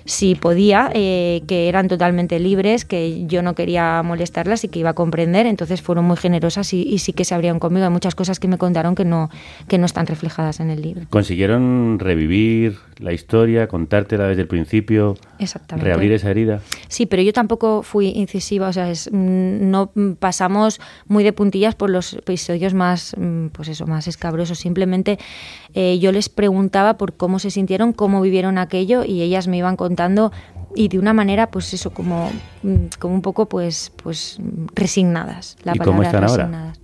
si 0.06 0.36
podía, 0.36 0.90
eh, 0.94 1.42
que 1.48 1.68
eran 1.70 1.88
totalmente 1.88 2.40
libres, 2.40 2.86
que 2.86 3.26
yo 3.28 3.42
no 3.42 3.56
quería 3.56 4.02
molestarlas 4.04 4.64
y 4.64 4.68
que 4.70 4.80
iba 4.80 4.92
a 4.92 4.94
comprender. 4.94 5.46
Entonces 5.46 5.82
fueron 5.82 6.06
muy 6.06 6.18
generosas 6.18 6.74
y, 6.74 6.84
y 6.84 7.00
sí 7.00 7.14
que 7.14 7.26
se 7.26 7.36
abrieron 7.36 7.60
conmigo. 7.60 7.86
Hay 7.86 7.92
muchas 7.92 8.16
cosas 8.16 8.40
que 8.40 8.48
me 8.48 8.58
contaron 8.58 8.96
que 8.96 9.06
no, 9.06 9.30
que 9.68 9.78
no 9.78 9.86
están 9.86 10.06
reflejadas 10.08 10.60
en 10.60 10.70
el 10.70 10.82
libro. 10.82 11.06
¿Consiguieron 11.10 12.00
revivir 12.00 12.78
la 13.00 13.14
historia, 13.14 13.68
contártela 13.68 14.28
desde 14.28 14.42
el 14.42 14.48
principio, 14.48 15.16
Exactamente. 15.40 15.86
reabrir 15.88 16.12
esa 16.12 16.30
herida? 16.30 16.62
Sí, 16.88 17.06
pero 17.06 17.22
yo 17.22 17.34
tampoco 17.34 17.84
fui 17.84 18.08
incisiva, 18.10 18.70
o 18.70 18.74
sea, 18.74 18.90
es, 18.90 19.10
mm, 19.12 19.70
no 19.70 19.92
pasamos 20.20 20.80
muy 21.08 21.24
de 21.24 21.34
puntillas 21.34 21.76
por 21.76 21.90
los 21.90 22.14
episodios 22.14 22.74
más, 22.74 23.16
mm, 23.18 23.48
pues 23.48 23.70
eso, 23.70 23.86
más 23.88 24.08
escabrosos. 24.08 24.60
Simplemente 24.60 25.20
eh, 25.74 26.00
yo 26.00 26.12
les 26.12 26.30
preguntaba 26.30 26.98
por 26.98 27.14
cómo 27.14 27.40
se 27.40 27.52
sintieron, 27.52 27.94
cómo 27.94 28.22
vivieron 28.22 28.58
aquello 28.58 29.04
y 29.04 29.22
ellas 29.22 29.48
me 29.48 29.58
iban 29.58 29.76
contando 29.76 30.32
y 30.76 30.90
de 30.90 31.00
una 31.00 31.14
manera, 31.14 31.50
pues 31.50 31.74
eso, 31.74 31.92
como, 31.92 32.32
mm, 32.64 32.76
como 33.00 33.16
un 33.16 33.22
poco, 33.22 33.48
pues, 33.48 33.92
pues 34.02 34.40
resignadas. 34.76 35.58
La 35.64 35.74
¿Y 35.76 35.80
cómo 35.80 36.04
están 36.04 36.24
ahora? 36.24 36.44
resignadas. 36.44 36.80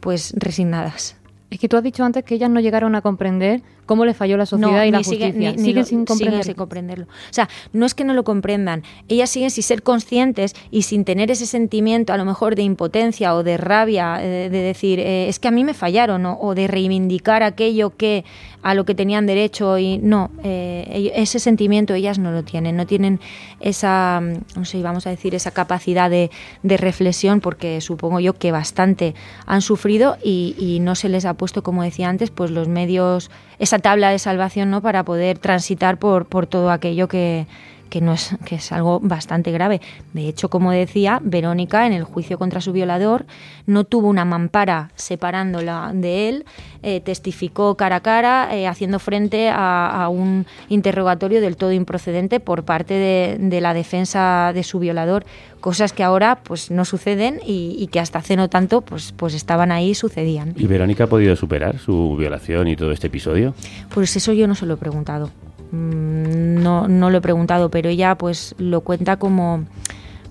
Pues 0.00 0.34
resignadas. 0.36 1.16
Es 1.50 1.58
que 1.58 1.68
tú 1.68 1.76
has 1.76 1.82
dicho 1.82 2.04
antes 2.04 2.24
que 2.24 2.36
ellas 2.36 2.48
no 2.48 2.60
llegaron 2.60 2.94
a 2.94 3.02
comprender 3.02 3.62
cómo 3.90 4.04
le 4.04 4.14
falló 4.14 4.36
la 4.36 4.46
sociedad 4.46 4.70
No, 4.70 4.84
y 4.84 4.90
la 4.92 5.02
sigue- 5.02 5.26
justicia. 5.26 5.50
ni- 5.50 5.56
ni 5.56 5.62
siguen 5.64 5.76
lo- 5.82 5.84
sin 5.84 6.04
comprender. 6.04 6.44
sin 6.44 6.54
comprenderlo. 6.54 7.06
O 7.06 7.32
sea, 7.32 7.48
no 7.72 7.86
es 7.86 7.94
que 7.94 8.04
no 8.04 8.14
lo 8.14 8.22
comprendan, 8.22 8.84
ellas 9.08 9.30
siguen 9.30 9.50
sin 9.50 9.64
ser 9.64 9.82
conscientes 9.82 10.54
y 10.70 10.82
sin 10.82 11.04
tener 11.04 11.28
ese 11.32 11.44
sentimiento 11.44 12.12
a 12.12 12.16
lo 12.16 12.24
mejor 12.24 12.54
de 12.54 12.62
impotencia 12.62 13.34
o 13.34 13.42
de 13.42 13.56
rabia, 13.56 14.18
eh, 14.22 14.48
de 14.48 14.58
decir, 14.62 15.00
eh, 15.00 15.28
es 15.28 15.40
que 15.40 15.48
a 15.48 15.50
mí 15.50 15.64
me 15.64 15.74
fallaron, 15.74 16.22
¿no? 16.22 16.38
o 16.40 16.54
de 16.54 16.68
reivindicar 16.68 17.42
aquello 17.42 17.90
que 17.96 18.24
a 18.62 18.74
lo 18.74 18.84
que 18.84 18.94
tenían 18.94 19.26
derecho 19.26 19.76
y 19.78 19.98
no, 19.98 20.30
eh, 20.44 21.10
ese 21.16 21.40
sentimiento 21.40 21.94
ellas 21.94 22.18
no 22.20 22.30
lo 22.30 22.44
tienen, 22.44 22.76
no 22.76 22.86
tienen 22.86 23.18
esa, 23.58 24.20
mm, 24.22 24.58
no 24.58 24.64
sé, 24.64 24.82
vamos 24.82 25.06
a 25.06 25.10
decir, 25.10 25.34
esa 25.34 25.50
capacidad 25.50 26.08
de, 26.10 26.30
de 26.62 26.76
reflexión 26.76 27.40
porque 27.40 27.80
supongo 27.80 28.20
yo 28.20 28.34
que 28.34 28.52
bastante 28.52 29.14
han 29.46 29.62
sufrido 29.62 30.16
y, 30.22 30.54
y 30.58 30.78
no 30.80 30.94
se 30.94 31.08
les 31.08 31.24
ha 31.24 31.34
puesto, 31.34 31.62
como 31.62 31.82
decía 31.82 32.08
antes, 32.08 32.30
pues 32.30 32.50
los 32.50 32.68
medios, 32.68 33.30
esa 33.58 33.79
tabla 33.80 34.10
de 34.10 34.18
salvación, 34.18 34.70
¿no? 34.70 34.80
Para 34.80 35.04
poder 35.04 35.38
transitar 35.38 35.98
por, 35.98 36.26
por 36.26 36.46
todo 36.46 36.70
aquello 36.70 37.08
que, 37.08 37.46
que 37.90 38.00
no 38.00 38.14
es, 38.14 38.36
que 38.44 38.54
es 38.54 38.72
algo 38.72 39.00
bastante 39.00 39.52
grave. 39.52 39.80
De 40.14 40.28
hecho, 40.28 40.48
como 40.48 40.70
decía, 40.70 41.20
Verónica 41.22 41.86
en 41.86 41.92
el 41.92 42.04
juicio 42.04 42.38
contra 42.38 42.60
su 42.60 42.72
violador 42.72 43.26
no 43.66 43.84
tuvo 43.84 44.08
una 44.08 44.24
mampara 44.24 44.90
separándola 44.94 45.90
de 45.92 46.28
él, 46.28 46.44
eh, 46.82 47.00
testificó 47.00 47.76
cara 47.76 47.96
a 47.96 48.00
cara, 48.00 48.56
eh, 48.56 48.66
haciendo 48.66 48.98
frente 48.98 49.50
a, 49.50 50.04
a 50.04 50.08
un 50.08 50.46
interrogatorio 50.68 51.40
del 51.40 51.56
todo 51.56 51.72
improcedente 51.72 52.40
por 52.40 52.64
parte 52.64 52.94
de, 52.94 53.36
de 53.38 53.60
la 53.60 53.74
defensa 53.74 54.52
de 54.54 54.62
su 54.62 54.78
violador, 54.78 55.24
cosas 55.60 55.92
que 55.92 56.02
ahora 56.02 56.36
pues 56.42 56.70
no 56.70 56.84
suceden 56.84 57.40
y, 57.44 57.76
y 57.78 57.88
que 57.88 58.00
hasta 58.00 58.20
hace 58.20 58.36
no 58.36 58.48
tanto 58.48 58.80
pues, 58.80 59.12
pues 59.16 59.34
estaban 59.34 59.72
ahí 59.72 59.90
y 59.90 59.94
sucedían. 59.94 60.54
¿Y 60.56 60.66
Verónica 60.66 61.04
ha 61.04 61.06
podido 61.08 61.36
superar 61.36 61.78
su 61.78 62.16
violación 62.16 62.68
y 62.68 62.76
todo 62.76 62.92
este 62.92 63.08
episodio? 63.08 63.54
Pues 63.92 64.16
eso 64.16 64.32
yo 64.32 64.46
no 64.46 64.54
se 64.54 64.66
lo 64.66 64.74
he 64.74 64.76
preguntado. 64.76 65.30
Mm, 65.72 66.62
No, 66.62 66.88
no 66.88 67.10
lo 67.10 67.18
he 67.18 67.20
preguntado, 67.20 67.70
pero 67.70 67.88
ella 67.88 68.14
pues 68.16 68.54
lo 68.58 68.80
cuenta 68.82 69.16
como, 69.16 69.64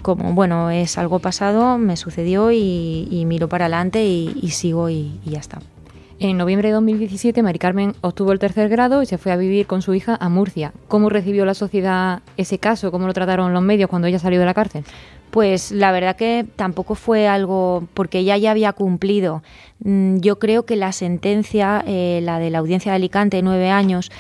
como 0.02 0.34
bueno, 0.34 0.70
es 0.70 0.98
algo 0.98 1.20
pasado, 1.20 1.78
me 1.78 1.98
sucedió 1.98 2.52
y, 2.52 3.08
y 3.10 3.26
miro 3.26 3.48
para 3.50 3.66
adelante 3.66 4.06
y, 4.06 4.38
y 4.42 4.50
sigo 4.52 4.90
y, 4.90 5.20
y 5.26 5.32
ya 5.32 5.40
está. 5.40 5.60
En 6.22 6.36
noviembre 6.38 6.68
de 6.68 6.74
2017, 6.74 7.42
Mari 7.44 7.60
Carmen 7.60 7.94
obtuvo 8.02 8.34
el 8.34 8.40
tercer 8.40 8.68
grado 8.68 9.02
y 9.02 9.06
se 9.06 9.18
fue 9.18 9.32
a 9.32 9.38
vivir 9.38 9.68
con 9.68 9.82
su 9.82 9.94
hija 9.94 10.18
a 10.20 10.28
Murcia. 10.28 10.74
¿Cómo 10.90 11.08
recibió 11.10 11.46
la 11.46 11.54
sociedad 11.54 12.22
ese 12.36 12.60
caso? 12.60 12.92
¿Cómo 12.92 13.08
lo 13.08 13.14
trataron 13.14 13.54
los 13.54 13.62
medios 13.64 13.90
cuando 13.90 14.10
ella 14.10 14.20
salió 14.20 14.38
de 14.38 14.46
la 14.46 14.54
cárcel? 14.54 14.84
Pues 15.32 15.72
la 15.72 15.94
verdad 15.94 16.18
que 16.18 16.46
tampoco 16.58 16.96
fue 16.96 17.30
algo, 17.30 17.88
porque 17.94 18.20
ella 18.20 18.36
ya 18.36 18.52
había 18.52 18.74
cumplido. 18.74 19.44
Mm, 19.82 20.18
Yo 20.18 20.40
creo 20.40 20.66
que 20.66 20.76
la 20.76 20.92
sentencia, 20.92 21.82
eh, 21.88 22.20
la 22.22 22.40
de 22.40 22.50
la 22.50 22.58
audiencia 22.58 22.92
de 22.92 22.98
Alicante, 22.98 23.42
nueve 23.42 23.70
años, 23.70 24.12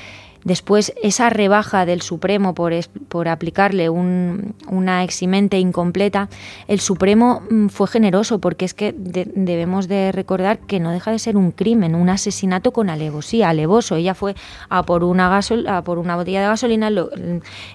Después, 0.43 0.93
esa 1.03 1.29
rebaja 1.29 1.85
del 1.85 2.01
Supremo 2.01 2.53
por, 2.55 2.73
por 3.09 3.27
aplicarle 3.27 3.89
un- 3.89 4.55
una 4.69 5.03
eximente 5.03 5.59
incompleta, 5.59 6.29
el 6.67 6.79
Supremo 6.79 7.41
mm, 7.49 7.67
fue 7.67 7.87
generoso 7.87 8.39
porque 8.39 8.63
es 8.65 8.73
que 8.73 8.93
de- 8.93 9.29
debemos 9.35 9.87
de 9.87 10.11
recordar 10.11 10.59
que 10.59 10.79
no 10.79 10.91
deja 10.91 11.11
de 11.11 11.19
ser 11.19 11.35
un 11.35 11.51
crimen, 11.51 11.93
un 11.93 12.09
asesinato 12.09 12.71
con 12.71 12.89
alevosía, 12.89 13.49
alevoso. 13.49 13.95
Ella 13.95 14.15
fue 14.15 14.33
a 14.69 14.83
por 14.83 15.03
una, 15.03 15.29
gasol 15.29 15.67
a 15.67 15.83
por 15.83 15.97
una 15.99 16.15
botella 16.15 16.41
de 16.41 16.47
gasolina, 16.47 16.89
lo- 16.89 17.09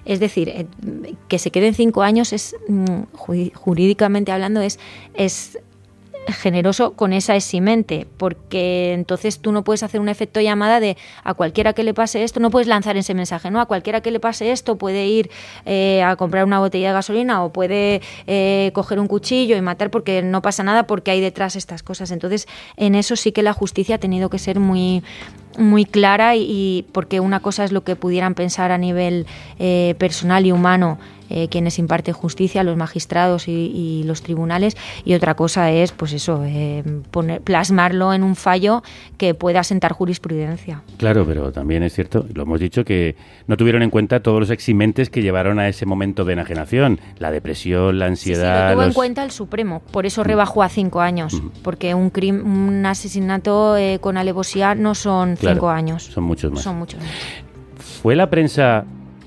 es 0.05 0.19
decir, 0.19 0.49
eh, 0.49 0.65
que 1.27 1.37
se 1.39 1.51
queden 1.51 1.73
cinco 1.75 2.01
años 2.01 2.33
es, 2.33 2.55
mm, 2.67 2.85
ju- 3.13 3.53
jurídicamente 3.53 4.31
hablando, 4.31 4.61
es, 4.61 4.79
es 5.13 5.59
generoso 6.27 6.93
con 6.93 7.13
esa 7.13 7.35
eximente, 7.35 8.07
porque 8.17 8.93
entonces 8.93 9.39
tú 9.39 9.51
no 9.51 9.63
puedes 9.63 9.83
hacer 9.83 9.99
un 10.01 10.09
efecto 10.09 10.41
llamada 10.41 10.79
de 10.79 10.97
a 11.23 11.33
cualquiera 11.33 11.73
que 11.73 11.83
le 11.83 11.93
pase 11.93 12.23
esto, 12.23 12.39
no 12.39 12.49
puedes 12.49 12.67
lanzar 12.67 12.97
ese 12.97 13.13
mensaje, 13.13 13.51
¿no? 13.51 13.59
A 13.59 13.65
cualquiera 13.65 14.01
que 14.01 14.11
le 14.11 14.19
pase 14.19 14.51
esto 14.51 14.77
puede 14.77 15.07
ir 15.07 15.29
eh, 15.65 16.03
a 16.03 16.15
comprar 16.15 16.45
una 16.45 16.59
botella 16.59 16.89
de 16.89 16.93
gasolina 16.93 17.43
o 17.43 17.51
puede 17.51 18.01
eh, 18.27 18.71
coger 18.73 18.99
un 18.99 19.07
cuchillo 19.07 19.55
y 19.55 19.61
matar 19.61 19.91
porque 19.91 20.21
no 20.21 20.41
pasa 20.41 20.63
nada 20.63 20.87
porque 20.87 21.11
hay 21.11 21.21
detrás 21.21 21.55
estas 21.55 21.83
cosas. 21.83 22.11
Entonces, 22.11 22.47
en 22.77 22.95
eso 22.95 23.15
sí 23.15 23.31
que 23.31 23.43
la 23.43 23.53
justicia 23.53 23.95
ha 23.95 23.99
tenido 23.99 24.29
que 24.29 24.39
ser 24.39 24.59
muy 24.59 25.03
muy 25.57 25.85
clara 25.85 26.35
y, 26.35 26.85
porque 26.91 27.21
una 27.21 27.39
cosa 27.39 27.63
es 27.63 27.71
lo 27.71 27.83
que 27.83 27.95
pudieran 27.95 28.35
pensar 28.35 28.71
a 28.71 28.77
nivel 28.77 29.25
eh, 29.57 29.95
personal 29.97 30.45
y 30.45 30.51
humano 30.51 30.97
eh, 31.29 31.47
quienes 31.49 31.79
imparten 31.79 32.13
justicia, 32.13 32.63
los 32.63 32.77
magistrados 32.77 33.47
y, 33.47 33.51
y 33.51 34.03
los 34.03 34.21
tribunales, 34.21 34.75
y 35.03 35.13
otra 35.13 35.35
cosa 35.35 35.71
es, 35.71 35.91
pues 35.91 36.13
eso, 36.13 36.43
eh, 36.45 36.83
poner, 37.11 37.41
plasmarlo 37.41 38.13
en 38.13 38.23
un 38.23 38.35
fallo 38.35 38.83
que 39.17 39.33
pueda 39.33 39.63
sentar 39.63 39.93
jurisprudencia. 39.93 40.81
Claro, 40.97 41.25
pero 41.25 41.51
también 41.51 41.83
es 41.83 41.93
cierto, 41.93 42.25
lo 42.33 42.43
hemos 42.43 42.59
dicho, 42.59 42.83
que 42.85 43.15
no 43.47 43.57
tuvieron 43.57 43.81
en 43.83 43.89
cuenta 43.89 44.19
todos 44.21 44.39
los 44.39 44.49
eximentes 44.49 45.09
que 45.09 45.21
llevaron 45.21 45.59
a 45.59 45.67
ese 45.67 45.85
momento 45.85 46.25
de 46.25 46.33
enajenación. 46.33 46.99
La 47.19 47.31
depresión, 47.31 47.99
la 47.99 48.07
Sí, 48.09 48.15
sí, 48.25 48.29
ansiedad... 48.33 48.69
lo 48.69 48.73
tuvo 48.75 48.83
en 48.83 48.93
cuenta 48.93 49.23
el 49.23 49.31
Supremo, 49.31 49.81
por 49.91 50.05
eso 50.05 50.23
rebajó 50.23 50.63
a 50.63 50.69
cinco 50.69 51.01
años, 51.01 51.41
porque 51.63 51.93
un, 51.95 52.09
crim- 52.09 52.45
un 52.45 52.85
asesinato 52.85 53.77
eh, 53.77 53.99
con 53.99 54.17
alevosía 54.17 54.75
no 54.75 54.95
son 54.95 55.35
Claro, 55.35 55.55
cinco 55.55 55.69
años. 55.69 56.03
Son 56.03 56.23
muchos 56.23 56.51
más. 56.51 56.61
Son 56.63 56.77
muchos 56.77 56.99
más. 57.01 57.09
¿Fue 58.01 58.15
la 58.15 58.29
prensa 58.29 58.85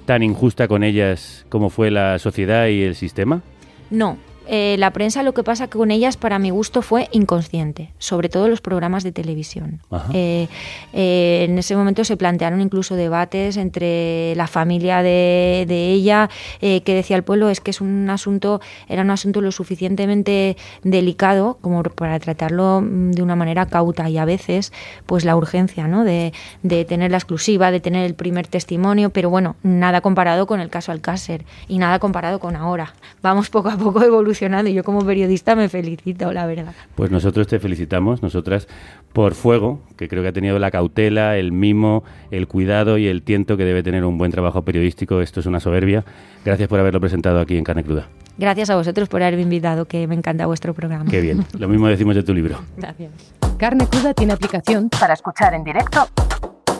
tan 0.08 0.22
injusta 0.22 0.68
con 0.68 0.84
ellas 0.84 1.44
como 1.50 1.68
fue 1.68 1.90
la 1.90 2.18
sociedad 2.18 2.68
y 2.68 2.80
el 2.82 2.94
sistema? 2.94 3.42
No. 3.90 4.16
Eh, 4.50 4.76
la 4.78 4.92
prensa 4.94 5.22
lo 5.22 5.34
que 5.34 5.44
pasa 5.44 5.68
que 5.68 5.76
con 5.76 5.90
ellas 5.90 6.16
para 6.16 6.38
mi 6.38 6.48
gusto 6.48 6.80
fue 6.80 7.08
inconsciente, 7.12 7.92
sobre 7.98 8.30
todo 8.30 8.48
los 8.48 8.62
programas 8.62 9.04
de 9.04 9.12
televisión. 9.12 9.80
Eh, 10.14 10.48
eh, 10.94 11.44
en 11.46 11.58
ese 11.58 11.76
momento 11.76 12.02
se 12.02 12.16
plantearon 12.16 12.62
incluso 12.62 12.96
debates 12.96 13.58
entre 13.58 14.34
la 14.36 14.46
familia 14.46 15.02
de, 15.02 15.66
de 15.68 15.92
ella, 15.92 16.30
que 16.60 16.82
decía 16.86 17.16
el 17.16 17.24
pueblo 17.24 17.50
es 17.50 17.60
que 17.60 17.70
es 17.70 17.82
un 17.82 18.08
asunto, 18.08 18.62
era 18.88 19.02
un 19.02 19.10
asunto 19.10 19.42
lo 19.42 19.52
suficientemente 19.52 20.56
delicado 20.82 21.58
como 21.60 21.82
para 21.82 22.18
tratarlo 22.18 22.80
mm, 22.80 23.10
de 23.10 23.22
una 23.22 23.36
manera 23.36 23.66
cauta 23.66 24.08
y 24.08 24.16
a 24.16 24.24
veces 24.24 24.72
pues 25.04 25.26
la 25.26 25.36
urgencia 25.36 25.88
¿no? 25.88 26.04
de, 26.04 26.32
de 26.62 26.86
tener 26.86 27.10
la 27.10 27.18
exclusiva, 27.18 27.70
de 27.70 27.80
tener 27.80 28.06
el 28.06 28.14
primer 28.14 28.46
testimonio, 28.46 29.10
pero 29.10 29.28
bueno, 29.28 29.56
nada 29.62 30.00
comparado 30.00 30.46
con 30.46 30.60
el 30.60 30.70
caso 30.70 30.90
Alcácer 30.90 31.44
y 31.68 31.76
nada 31.76 31.98
comparado 31.98 32.38
con 32.40 32.56
ahora. 32.56 32.94
Vamos 33.20 33.50
poco 33.50 33.68
a 33.68 33.76
poco 33.76 34.02
evolucionando 34.04 34.37
y 34.40 34.72
yo 34.72 34.84
como 34.84 35.04
periodista 35.04 35.56
me 35.56 35.68
felicito, 35.68 36.32
la 36.32 36.46
verdad. 36.46 36.72
Pues 36.94 37.10
nosotros 37.10 37.46
te 37.46 37.58
felicitamos, 37.58 38.22
nosotras, 38.22 38.68
por 39.12 39.34
Fuego, 39.34 39.80
que 39.96 40.08
creo 40.08 40.22
que 40.22 40.28
ha 40.28 40.32
tenido 40.32 40.58
la 40.58 40.70
cautela, 40.70 41.36
el 41.36 41.52
mimo, 41.52 42.04
el 42.30 42.46
cuidado 42.46 42.98
y 42.98 43.08
el 43.08 43.22
tiento 43.22 43.56
que 43.56 43.64
debe 43.64 43.82
tener 43.82 44.04
un 44.04 44.16
buen 44.16 44.30
trabajo 44.30 44.62
periodístico. 44.62 45.20
Esto 45.20 45.40
es 45.40 45.46
una 45.46 45.60
soberbia. 45.60 46.04
Gracias 46.44 46.68
por 46.68 46.78
haberlo 46.78 47.00
presentado 47.00 47.40
aquí 47.40 47.56
en 47.56 47.64
Carne 47.64 47.82
Cruda. 47.82 48.08
Gracias 48.36 48.70
a 48.70 48.76
vosotros 48.76 49.08
por 49.08 49.22
haberme 49.22 49.42
invitado, 49.42 49.86
que 49.86 50.06
me 50.06 50.14
encanta 50.14 50.46
vuestro 50.46 50.72
programa. 50.72 51.10
Qué 51.10 51.20
bien. 51.20 51.44
Lo 51.58 51.68
mismo 51.68 51.88
decimos 51.88 52.14
de 52.14 52.22
tu 52.22 52.32
libro. 52.32 52.60
Gracias. 52.76 53.10
Carne 53.56 53.86
Cruda 53.88 54.14
tiene 54.14 54.32
aplicación 54.32 54.88
para 54.88 55.14
escuchar 55.14 55.54
en 55.54 55.64
directo 55.64 56.06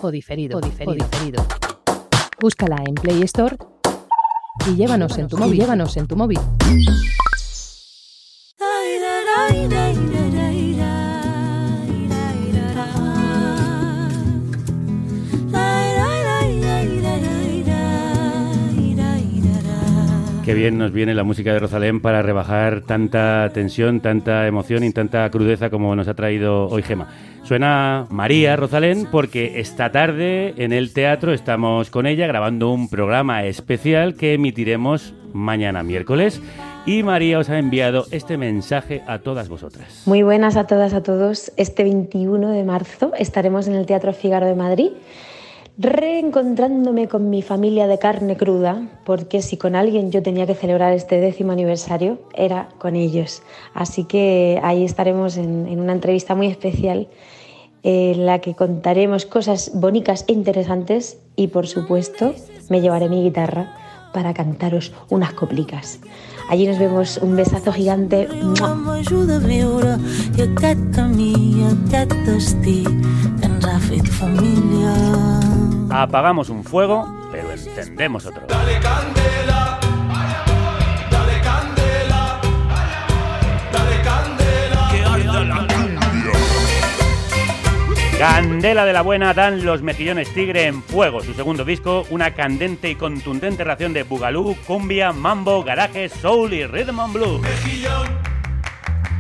o 0.00 0.10
diferido. 0.12 0.58
O 0.58 0.60
diferido. 0.60 0.92
o 0.92 0.94
diferido. 0.94 1.46
Búscala 2.40 2.76
en 2.86 2.94
Play 2.94 3.22
Store 3.22 3.56
y 4.68 4.76
llévanos 4.76 5.18
en 5.18 5.26
tu 5.26 5.36
móvil. 5.36 5.58
Llévanos 5.58 5.96
en 5.96 6.06
tu 6.06 6.14
móvil. 6.14 6.38
Qué 20.44 20.54
bien 20.54 20.78
nos 20.78 20.92
viene 20.92 21.14
la 21.14 21.24
música 21.24 21.52
de 21.52 21.58
Rosalén 21.60 22.00
para 22.00 22.22
rebajar 22.22 22.80
tanta 22.80 23.50
tensión, 23.52 24.00
tanta 24.00 24.46
emoción 24.46 24.82
y 24.82 24.92
tanta 24.92 25.30
crudeza 25.30 25.70
como 25.70 25.94
nos 25.94 26.08
ha 26.08 26.14
traído 26.14 26.68
hoy 26.68 26.82
Gema. 26.82 27.08
Suena 27.44 28.06
María 28.10 28.56
Rosalén 28.56 29.06
porque 29.12 29.60
esta 29.60 29.92
tarde 29.92 30.54
en 30.56 30.72
el 30.72 30.92
teatro 30.94 31.32
estamos 31.32 31.90
con 31.90 32.06
ella 32.06 32.26
grabando 32.26 32.70
un 32.70 32.88
programa 32.88 33.44
especial 33.44 34.14
que 34.14 34.34
emitiremos 34.34 35.14
mañana 35.32 35.82
miércoles 35.82 36.42
y 36.88 37.02
María 37.02 37.38
os 37.38 37.50
ha 37.50 37.58
enviado 37.58 38.06
este 38.12 38.38
mensaje 38.38 39.02
a 39.06 39.18
todas 39.18 39.50
vosotras. 39.50 40.04
Muy 40.06 40.22
buenas 40.22 40.56
a 40.56 40.66
todas, 40.66 40.94
a 40.94 41.02
todos. 41.02 41.52
Este 41.58 41.84
21 41.84 42.48
de 42.48 42.64
marzo 42.64 43.12
estaremos 43.18 43.68
en 43.68 43.74
el 43.74 43.84
Teatro 43.84 44.14
Fígaro 44.14 44.46
de 44.46 44.54
Madrid 44.54 44.92
reencontrándome 45.76 47.06
con 47.06 47.28
mi 47.28 47.42
familia 47.42 47.86
de 47.86 47.98
carne 47.98 48.38
cruda, 48.38 48.88
porque 49.04 49.42
si 49.42 49.58
con 49.58 49.76
alguien 49.76 50.10
yo 50.10 50.22
tenía 50.22 50.46
que 50.46 50.54
celebrar 50.54 50.94
este 50.94 51.20
décimo 51.20 51.52
aniversario, 51.52 52.20
era 52.34 52.70
con 52.78 52.96
ellos. 52.96 53.42
Así 53.74 54.04
que 54.04 54.58
ahí 54.62 54.82
estaremos 54.82 55.36
en, 55.36 55.68
en 55.68 55.80
una 55.80 55.92
entrevista 55.92 56.34
muy 56.34 56.46
especial 56.46 57.06
en 57.82 58.24
la 58.24 58.38
que 58.38 58.54
contaremos 58.54 59.26
cosas 59.26 59.72
bonitas 59.74 60.24
e 60.26 60.32
interesantes 60.32 61.18
y 61.36 61.48
por 61.48 61.66
supuesto 61.66 62.34
me 62.70 62.80
llevaré 62.80 63.10
mi 63.10 63.22
guitarra 63.22 63.76
para 64.14 64.32
cantaros 64.32 64.94
unas 65.10 65.34
coplicas. 65.34 66.00
Allí 66.48 66.66
nos 66.66 66.78
vemos, 66.78 67.18
un 67.18 67.36
besazo 67.36 67.72
gigante. 67.72 68.26
¡Mua! 68.42 68.78
ajuda 68.98 69.36
a 69.36 69.38
viure 69.38 69.94
i 70.36 70.42
aquest 70.42 70.80
camí, 70.96 71.64
aquest 71.70 72.14
destí 72.26 72.82
que 72.84 73.46
ens 73.46 73.68
ha 73.68 73.78
fet 73.86 74.06
família. 74.18 74.94
Apagamos 76.02 76.50
un 76.50 76.64
fuego, 76.64 77.06
pero 77.32 77.52
encendemos 77.52 78.26
otro. 78.26 78.46
Candela 78.48 79.67
de 88.18 88.92
la 88.92 89.02
buena 89.02 89.32
dan 89.32 89.64
los 89.64 89.80
mejillones 89.80 90.34
tigre 90.34 90.66
en 90.66 90.82
fuego. 90.82 91.22
Su 91.22 91.34
segundo 91.34 91.64
disco, 91.64 92.04
una 92.10 92.34
candente 92.34 92.90
y 92.90 92.96
contundente 92.96 93.62
ración 93.62 93.92
de 93.92 94.02
bugalú, 94.02 94.56
cumbia, 94.66 95.12
mambo, 95.12 95.62
garaje, 95.62 96.08
soul 96.08 96.52
y 96.52 96.66
rhythm 96.66 96.98
and 96.98 97.12
blues. 97.12 97.40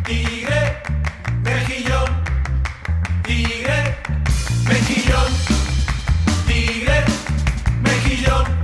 Tigre, 0.04 0.82
mejillón, 1.44 2.10
tigre, 3.22 3.96
mejillón, 4.66 5.32
tigre, 6.48 7.04
mejillón, 7.84 8.44
tigre. 8.44 8.57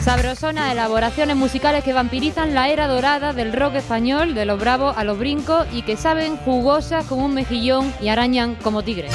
Sabrosona, 0.00 0.72
elaboraciones 0.72 1.36
musicales 1.36 1.84
que 1.84 1.92
vampirizan 1.92 2.54
la 2.54 2.68
era 2.68 2.86
dorada 2.86 3.32
del 3.32 3.52
rock 3.52 3.76
español, 3.76 4.34
de 4.34 4.46
los 4.46 4.58
bravos 4.58 4.96
a 4.96 5.04
los 5.04 5.18
brincos 5.18 5.66
y 5.72 5.82
que 5.82 5.96
saben 5.96 6.36
jugosas 6.38 7.04
como 7.04 7.26
un 7.26 7.34
mejillón 7.34 7.92
y 8.00 8.08
arañan 8.08 8.54
como 8.56 8.82
tigres. 8.82 9.12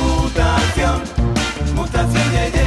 Mutación, 0.00 1.02
mutación, 1.74 2.32
ye, 2.32 2.50
ye, 2.50 2.64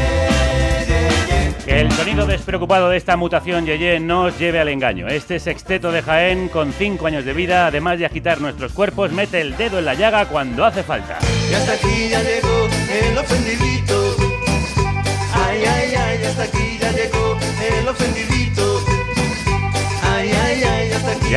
ye, 0.88 1.10
ye. 1.28 1.66
Que 1.66 1.82
el 1.82 1.92
sonido 1.92 2.26
despreocupado 2.26 2.90
de 2.90 2.98
esta 2.98 3.18
mutación 3.18 3.66
Yeye 3.66 4.00
no 4.00 4.24
os 4.26 4.40
lleve 4.40 4.60
al 4.60 4.70
engaño. 4.70 5.08
Este 5.08 5.40
sexteto 5.40 5.92
de 5.92 6.02
Jaén, 6.02 6.48
con 6.50 6.72
5 6.72 7.08
años 7.08 7.26
de 7.26 7.34
vida, 7.34 7.68
además 7.68 8.00
de 8.00 8.06
agitar 8.06 8.40
nuestros 8.40 8.72
cuerpos, 8.72 9.12
mete 9.12 9.42
el 9.42 9.58
dedo 9.58 9.80
en 9.80 9.86
la 9.86 9.96
llaga 9.96 10.28
cuando 10.28 10.64
hace 10.64 10.84
falta. 10.84 11.18
Y 11.50 11.54
hasta 11.54 11.74
aquí 11.74 12.10
ya 12.10 12.22
llegó 12.22 12.68
el 12.90 13.18
ofendidito. 13.18 13.97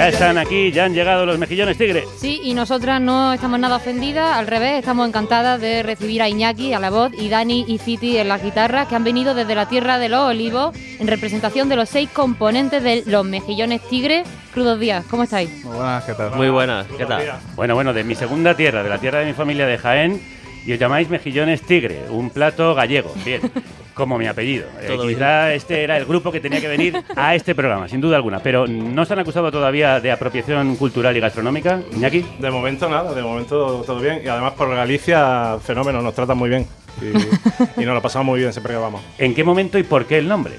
Ya 0.01 0.09
están 0.09 0.38
aquí, 0.38 0.72
ya 0.72 0.86
han 0.86 0.94
llegado 0.94 1.26
los 1.26 1.38
mejillones 1.38 1.76
tigre. 1.76 2.07
Sí, 2.16 2.40
y 2.42 2.55
nosotras 2.55 3.03
no 3.03 3.34
estamos 3.34 3.61
nada 3.61 3.76
ofendidas, 3.76 4.34
al 4.34 4.46
revés, 4.46 4.78
estamos 4.78 5.07
encantadas 5.07 5.61
de 5.61 5.82
recibir 5.82 6.22
a 6.22 6.28
Iñaki 6.30 6.72
a 6.72 6.80
la 6.80 6.88
voz 6.88 7.12
y 7.12 7.28
Dani 7.28 7.66
y 7.68 7.76
Citi 7.76 8.16
en 8.16 8.28
la 8.28 8.38
guitarra, 8.38 8.88
que 8.88 8.94
han 8.94 9.05
venido 9.05 9.34
desde 9.34 9.55
la 9.55 9.68
Tierra 9.68 9.98
de 9.98 10.09
los 10.09 10.20
Olivos 10.20 10.74
en 10.98 11.07
representación 11.07 11.68
de 11.68 11.76
los 11.76 11.90
seis 11.90 12.09
componentes 12.14 12.82
de 12.82 13.03
los 13.05 13.26
mejillones 13.26 13.82
tigre. 13.90 14.22
Crudos 14.55 14.80
días, 14.80 15.05
¿cómo 15.11 15.24
estáis? 15.24 15.51
Muy 15.66 15.76
buenas, 15.76 16.05
¿qué 16.05 16.14
tal? 16.14 16.30
Muy 16.34 16.48
buenas, 16.48 16.86
¿qué 16.96 17.05
tal? 17.05 17.32
Bueno, 17.55 17.74
bueno, 17.74 17.92
de 17.92 18.03
mi 18.03 18.14
segunda 18.14 18.55
tierra, 18.57 18.82
de 18.82 18.88
la 18.88 18.96
tierra 18.96 19.18
de 19.18 19.26
mi 19.26 19.34
familia 19.34 19.66
de 19.66 19.76
Jaén, 19.76 20.18
Y 20.64 20.72
os 20.72 20.78
llamáis 20.78 21.11
mejillones 21.11 21.61
tigre, 21.61 22.07
un 22.09 22.30
plato 22.30 22.74
gallego. 22.74 23.12
Bien, 23.22 23.42
como 23.95 24.18
mi 24.18 24.26
apellido. 24.26 24.66
Eh, 24.80 24.97
quizá 25.01 25.53
este 25.53 25.82
era 25.82 25.97
el 25.97 26.05
grupo 26.05 26.32
que 26.32 26.41
tenía 26.41 26.61
que 26.61 26.68
venir 26.68 27.03
a 27.16 27.34
este 27.34 27.55
programa, 27.55 27.88
sin 27.88 28.01
duda 28.01 28.16
alguna. 28.16 28.41
Pero 28.41 28.66
¿no 28.66 29.05
se 29.05 29.12
han 29.12 29.18
acusado 29.18 29.51
todavía 29.51 30.01
de 30.01 30.11
apropiación 30.11 30.76
cultural 30.76 31.16
y 31.16 31.20
gastronómica, 31.20 31.80
Iñaki? 31.93 32.24
De 32.38 32.51
momento 32.51 32.88
nada, 32.88 33.12
de 33.12 33.22
momento 33.22 33.82
todo 33.86 34.01
bien. 34.01 34.22
Y 34.24 34.28
además 34.28 34.53
por 34.55 34.74
Galicia, 34.74 35.59
fenómeno, 35.62 36.03
nos 36.03 36.14
tratan 36.14 36.38
muy 36.38 36.51
bien. 36.51 36.66
Y, 37.01 37.82
y 37.82 37.84
nos 37.84 37.95
lo 37.95 38.03
pasamos 38.03 38.26
muy 38.26 38.41
bien 38.41 38.53
siempre 38.53 38.74
que 38.74 38.80
vamos. 38.80 39.03
¿En 39.18 39.34
qué 39.34 39.45
momento 39.45 39.78
y 39.78 39.82
por 39.82 40.07
qué 40.07 40.18
el 40.18 40.28
nombre? 40.28 40.55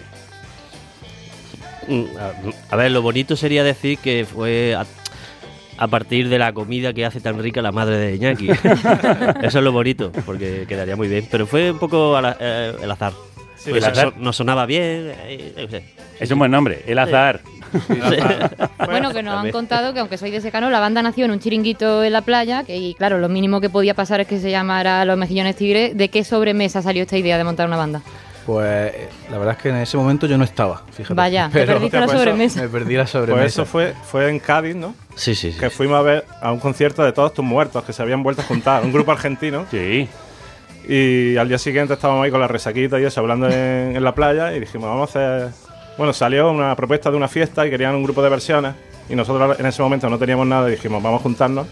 Mm, 1.87 2.05
a 2.69 2.75
ver, 2.75 2.91
lo 2.91 3.01
bonito 3.01 3.35
sería 3.35 3.63
decir 3.63 3.97
que 3.97 4.25
fue 4.25 4.75
a, 5.83 5.87
partir 5.87 6.29
de 6.29 6.37
la 6.39 6.53
comida 6.53 6.93
que 6.93 7.05
hace 7.05 7.19
tan 7.19 7.41
rica 7.41 7.61
la 7.61 7.71
madre 7.71 7.97
de 7.97 8.15
Iñaki. 8.15 8.49
Eso 9.41 9.57
es 9.57 9.63
lo 9.63 9.71
bonito, 9.71 10.11
porque 10.25 10.65
quedaría 10.67 10.95
muy 10.95 11.07
bien. 11.07 11.27
Pero 11.29 11.45
fue 11.47 11.71
un 11.71 11.79
poco 11.79 12.15
al 12.15 12.35
eh, 12.39 12.73
el 12.81 12.91
azar. 12.91 13.13
Sí, 13.57 13.69
Pues 13.69 13.83
el 13.83 13.91
azar. 13.91 14.07
eso 14.07 14.15
nos 14.19 14.35
sonaba 14.35 14.65
bien. 14.65 15.13
eh, 15.27 15.67
sé. 15.69 15.83
Es 16.19 16.29
un 16.31 16.39
buen 16.39 16.51
nombre, 16.51 16.83
el 16.87 16.99
azar. 16.99 17.41
Bueno, 18.85 19.13
que 19.13 19.23
nos 19.23 19.35
han 19.35 19.51
contado 19.51 19.93
que 19.93 19.99
aunque 20.01 20.17
soy 20.17 20.29
de 20.31 20.41
secano, 20.41 20.69
la 20.69 20.79
banda 20.79 21.01
nació 21.01 21.25
en 21.25 21.31
un 21.31 21.39
chiringuito 21.39 22.03
en 22.03 22.11
la 22.11 22.21
playa, 22.21 22.63
que 22.63 22.75
y 22.75 22.93
claro, 22.95 23.17
lo 23.17 23.29
mínimo 23.29 23.61
que 23.61 23.69
podía 23.69 23.93
pasar 23.93 24.19
es 24.19 24.27
que 24.27 24.39
se 24.39 24.51
llamara 24.51 25.05
Los 25.05 25.17
Mejillones 25.17 25.55
Tigre. 25.55 25.93
¿De 25.93 26.09
qué 26.09 26.23
sobremesa 26.23 26.81
salió 26.81 27.03
esta 27.03 27.17
idea 27.17 27.37
de 27.37 27.43
montar 27.45 27.67
una 27.67 27.77
banda? 27.77 28.01
Pues 28.45 28.67
eh, 28.67 29.07
la 29.29 29.37
verdad 29.37 29.55
es 29.55 29.63
que 29.63 29.69
en 29.69 29.75
ese 29.77 29.95
momento 29.97 30.25
yo 30.27 30.37
no 30.37 30.43
estaba, 30.43 30.83
fíjate. 30.91 31.13
Vaya, 31.13 31.49
te 31.51 31.65
perdiste 31.65 31.97
la 31.97 32.05
Hostia, 32.05 32.05
pues 32.05 32.17
sobremesa. 32.17 32.61
Me 32.61 32.67
perdí 32.67 32.95
la 32.95 33.07
sobremesa. 33.07 33.41
Pues 33.41 33.53
eso 33.53 33.65
fue, 33.65 33.93
fue 34.03 34.29
en 34.29 34.39
Cádiz, 34.39 34.75
¿no? 34.75 34.93
Sí, 35.15 35.35
sí, 35.35 35.51
sí. 35.51 35.59
Que 35.59 35.69
fuimos 35.69 35.99
a 35.99 36.01
ver 36.01 36.25
a 36.41 36.51
un 36.51 36.59
concierto 36.59 37.03
de 37.03 37.11
todos 37.11 37.33
tus 37.33 37.45
muertos 37.45 37.83
que 37.83 37.93
se 37.93 38.01
habían 38.01 38.23
vuelto 38.23 38.41
a 38.41 38.45
juntar. 38.45 38.83
Un 38.83 38.91
grupo 38.91 39.11
argentino. 39.13 39.65
Sí. 39.69 40.07
Y 40.87 41.37
al 41.37 41.47
día 41.47 41.57
siguiente 41.57 41.93
estábamos 41.93 42.25
ahí 42.25 42.31
con 42.31 42.39
la 42.39 42.47
resaquita 42.47 42.99
y 42.99 43.03
eso, 43.03 43.19
hablando 43.21 43.47
en, 43.47 43.53
en 43.95 44.03
la 44.03 44.15
playa. 44.15 44.55
Y 44.55 44.59
dijimos, 44.59 44.89
vamos 44.89 45.15
a 45.15 45.45
hacer. 45.45 45.53
Bueno, 45.97 46.13
salió 46.13 46.49
una 46.51 46.75
propuesta 46.75 47.11
de 47.11 47.17
una 47.17 47.27
fiesta 47.27 47.67
y 47.67 47.69
querían 47.69 47.95
un 47.95 48.03
grupo 48.03 48.21
de 48.23 48.29
versiones. 48.29 48.73
Y 49.09 49.15
nosotros 49.15 49.59
en 49.59 49.65
ese 49.65 49.81
momento 49.81 50.09
no 50.09 50.17
teníamos 50.17 50.47
nada 50.47 50.67
y 50.69 50.71
dijimos, 50.71 51.03
vamos 51.03 51.19
a 51.19 51.23
juntarnos 51.23 51.67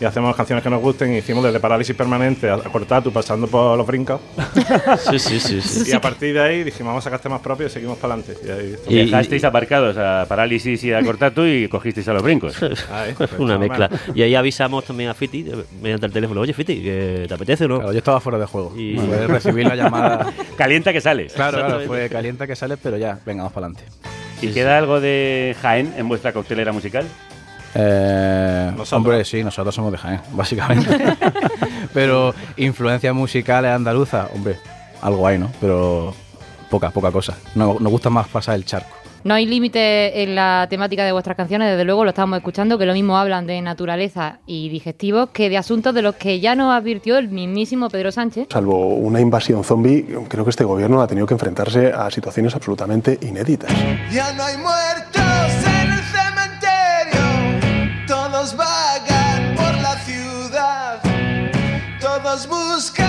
y 0.00 0.04
hacemos 0.04 0.34
canciones 0.34 0.62
que 0.62 0.70
nos 0.70 0.80
gusten. 0.80 1.12
Y 1.12 1.18
hicimos 1.18 1.44
desde 1.44 1.60
Parálisis 1.60 1.94
Permanente 1.94 2.48
a, 2.48 2.56
Cortatu, 2.58 3.12
pasando 3.12 3.46
por 3.46 3.76
los 3.76 3.86
brincos. 3.86 4.20
Sí, 5.10 5.18
sí, 5.18 5.40
sí, 5.40 5.60
sí. 5.60 5.90
Y 5.90 5.92
a 5.92 6.00
partir 6.00 6.34
de 6.34 6.40
ahí 6.40 6.64
dijimos, 6.64 6.90
vamos 6.90 7.02
a 7.02 7.04
sacar 7.04 7.20
temas 7.20 7.40
propios 7.40 7.70
y 7.70 7.74
seguimos 7.74 7.98
para 7.98 8.14
adelante. 8.14 8.36
Y 8.46 8.50
ahí 8.50 8.76
Y 8.88 9.04
dejasteis 9.06 9.44
aparcados 9.44 9.96
a 9.96 10.26
Parálisis 10.28 10.82
y 10.84 10.92
a 10.92 11.02
Cortatu 11.02 11.44
y 11.44 11.68
cogisteis 11.68 12.06
a 12.08 12.12
los 12.12 12.22
brincos. 12.22 12.56
Ahí, 12.92 13.14
Una 13.38 13.56
más 13.58 13.68
o 13.68 13.68
mezcla. 13.68 13.88
menos. 13.88 14.16
Y 14.16 14.22
ahí 14.22 14.34
avisamos 14.34 14.84
también 14.84 15.10
a 15.10 15.14
Fiti 15.14 15.46
eh, 15.48 15.64
mediante 15.82 16.06
el 16.06 16.12
teléfono. 16.12 16.40
Oye, 16.40 16.52
Fiti, 16.52 16.82
¿que 16.82 17.24
¿te 17.28 17.34
apetece 17.34 17.64
o 17.64 17.68
no? 17.68 17.76
Claro, 17.78 17.92
yo 17.92 17.98
estaba 17.98 18.20
fuera 18.20 18.38
de 18.38 18.46
juego. 18.46 18.74
Y 18.76 18.96
Fue 18.96 19.26
recibir 19.26 19.66
la 19.66 19.76
llamada. 19.76 20.32
Calienta 20.56 20.92
que 20.92 21.00
sales. 21.00 21.32
Claro, 21.32 21.58
claro, 21.58 21.80
fue 21.86 22.08
calienta 22.08 22.46
que 22.46 22.56
sales, 22.56 22.78
pero 22.82 22.96
ya, 22.96 23.18
venga, 23.26 23.42
vamos 23.42 23.52
para 23.52 23.66
adelante. 23.66 23.84
¿Y 24.42 24.48
queda 24.52 24.78
algo 24.78 25.00
de 25.00 25.54
Jaén 25.60 25.92
en 25.96 26.08
vuestra 26.08 26.32
coctelera 26.32 26.72
musical? 26.72 27.06
Eh, 27.74 28.72
hombre, 28.92 29.24
sí, 29.24 29.42
nosotros 29.44 29.74
somos 29.74 29.92
de 29.92 29.98
Jaén, 29.98 30.20
básicamente. 30.32 31.16
pero 31.94 32.34
influencias 32.56 33.14
musicales 33.14 33.70
andaluzas, 33.72 34.28
hombre, 34.34 34.56
algo 35.02 35.26
hay, 35.26 35.38
¿no? 35.38 35.50
Pero 35.60 36.14
poca, 36.68 36.90
poca 36.90 37.10
cosa. 37.10 37.36
No- 37.54 37.76
nos 37.80 37.90
gusta 37.92 38.10
más 38.10 38.28
pasar 38.28 38.54
el 38.56 38.64
charco. 38.64 38.96
No 39.22 39.34
hay 39.34 39.44
límite 39.44 40.22
en 40.22 40.34
la 40.34 40.66
temática 40.70 41.04
de 41.04 41.12
vuestras 41.12 41.36
canciones, 41.36 41.68
desde 41.70 41.84
luego 41.84 42.04
lo 42.04 42.08
estamos 42.10 42.38
escuchando, 42.38 42.78
que 42.78 42.86
lo 42.86 42.94
mismo 42.94 43.18
hablan 43.18 43.46
de 43.46 43.60
naturaleza 43.60 44.38
y 44.46 44.70
digestivos 44.70 45.28
que 45.28 45.50
de 45.50 45.58
asuntos 45.58 45.94
de 45.94 46.00
los 46.00 46.14
que 46.14 46.40
ya 46.40 46.54
nos 46.54 46.72
advirtió 46.74 47.18
el 47.18 47.28
mismísimo 47.28 47.90
Pedro 47.90 48.12
Sánchez. 48.12 48.46
Salvo 48.50 48.94
una 48.94 49.20
invasión 49.20 49.62
zombie, 49.62 50.06
creo 50.26 50.44
que 50.44 50.50
este 50.50 50.64
gobierno 50.64 51.02
ha 51.02 51.06
tenido 51.06 51.26
que 51.26 51.34
enfrentarse 51.34 51.92
a 51.92 52.10
situaciones 52.10 52.54
absolutamente 52.54 53.18
inéditas. 53.20 53.70
Ya 54.10 54.32
no 54.32 54.42
hay 54.42 54.56
muertos 54.56 55.19
todos 62.40 62.46
buscan 62.46 62.99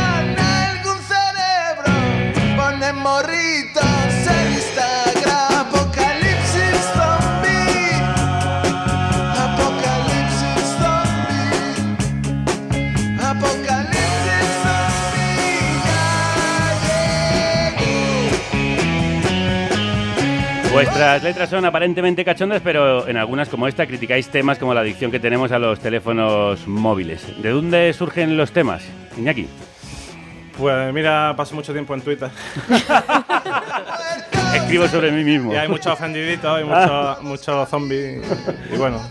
Vuestras 20.71 21.21
letras 21.21 21.49
son 21.49 21.65
aparentemente 21.65 22.23
cachondas, 22.23 22.61
pero 22.63 23.05
en 23.07 23.17
algunas 23.17 23.49
como 23.49 23.67
esta 23.67 23.85
criticáis 23.85 24.29
temas 24.29 24.57
como 24.57 24.73
la 24.73 24.79
adicción 24.79 25.11
que 25.11 25.19
tenemos 25.19 25.51
a 25.51 25.59
los 25.59 25.79
teléfonos 25.79 26.65
móviles. 26.65 27.41
¿De 27.41 27.49
dónde 27.49 27.91
surgen 27.91 28.37
los 28.37 28.51
temas, 28.51 28.81
Iñaki? 29.17 29.47
Pues 30.57 30.93
mira, 30.93 31.33
paso 31.35 31.55
mucho 31.55 31.73
tiempo 31.73 31.93
en 31.93 32.01
Twitter. 32.01 32.29
Escribo 34.55 34.87
sobre 34.87 35.11
mí 35.11 35.25
mismo. 35.25 35.53
Y 35.53 35.57
hay 35.57 35.67
muchos 35.67 35.87
ofendiditos, 35.87 36.57
hay 36.57 36.63
muchos 36.63 37.21
muchos 37.23 37.69
zombies. 37.69 38.21
Y 38.73 38.77
bueno, 38.77 39.01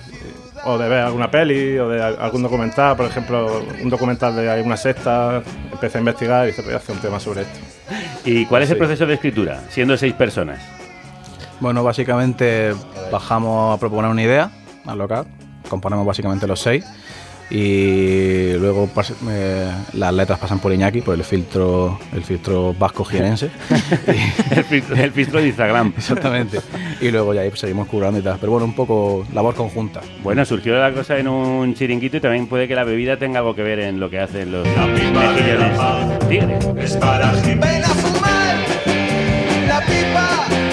o 0.64 0.78
de 0.78 0.88
ver 0.88 1.00
alguna 1.00 1.30
peli, 1.30 1.78
o 1.78 1.88
de 1.90 2.02
algún 2.02 2.42
documental, 2.42 2.96
por 2.96 3.06
ejemplo, 3.06 3.64
un 3.82 3.90
documental 3.90 4.34
de 4.34 4.50
alguna 4.50 4.78
secta. 4.78 5.42
Empecé 5.70 5.98
a 5.98 6.00
investigar 6.00 6.48
y 6.48 6.52
se 6.52 6.74
hacer 6.74 6.94
un 6.94 7.02
tema 7.02 7.20
sobre 7.20 7.42
esto. 7.42 7.58
¿Y 8.24 8.46
cuál 8.46 8.62
es 8.62 8.70
el 8.70 8.78
proceso 8.78 9.04
de 9.06 9.14
escritura, 9.14 9.61
siendo 9.68 9.96
seis 9.96 10.14
personas? 10.14 10.80
Bueno, 11.61 11.84
básicamente 11.84 12.74
bajamos 13.12 13.76
a 13.76 13.80
proponer 13.80 14.11
una 14.11 14.22
idea 14.22 14.50
al 14.86 14.98
local, 14.98 15.26
componemos 15.68 16.06
básicamente 16.06 16.46
los 16.46 16.61
seis 16.61 16.84
y 17.50 18.52
luego 18.54 18.88
eh, 19.28 19.70
las 19.94 20.14
letras 20.14 20.38
pasan 20.38 20.61
por 20.61 20.72
Iñaki, 20.72 21.00
por 21.00 21.16
el 21.16 21.24
filtro, 21.24 21.98
el 22.14 22.22
filtro 22.22 22.72
vasco 22.74 23.04
jienense. 23.04 23.50
el, 24.52 24.64
filtro, 24.64 24.96
el 24.96 25.11
filtro 25.11 25.40
de 25.40 25.48
Instagram. 25.48 25.92
Exactamente. 25.98 26.61
Y 27.00 27.11
luego 27.11 27.34
ya 27.34 27.40
ahí 27.40 27.48
pues, 27.48 27.61
seguimos 27.61 27.88
currando 27.88 28.20
y 28.20 28.22
tal. 28.22 28.38
Pero 28.38 28.52
bueno, 28.52 28.66
un 28.66 28.74
poco 28.74 29.26
labor 29.34 29.56
conjunta. 29.56 30.00
Bueno, 30.22 30.44
surgió 30.44 30.78
la 30.78 30.92
cosa 30.92 31.18
en 31.18 31.26
un 31.26 31.74
chiringuito 31.74 32.18
y 32.18 32.20
también 32.20 32.46
puede 32.46 32.68
que 32.68 32.76
la 32.76 32.84
bebida 32.84 33.16
tenga 33.16 33.40
algo 33.40 33.56
que 33.56 33.64
ver 33.64 33.80
en 33.80 33.98
lo 33.98 34.08
que 34.08 34.20
hacen 34.20 34.52
los 34.52 34.64
mejillones 34.64 35.78
tigres. 36.28 36.64
Es 36.78 36.96
para 36.96 37.32
fumar 37.32 38.56
la 39.66 39.80
pipa 39.80 40.69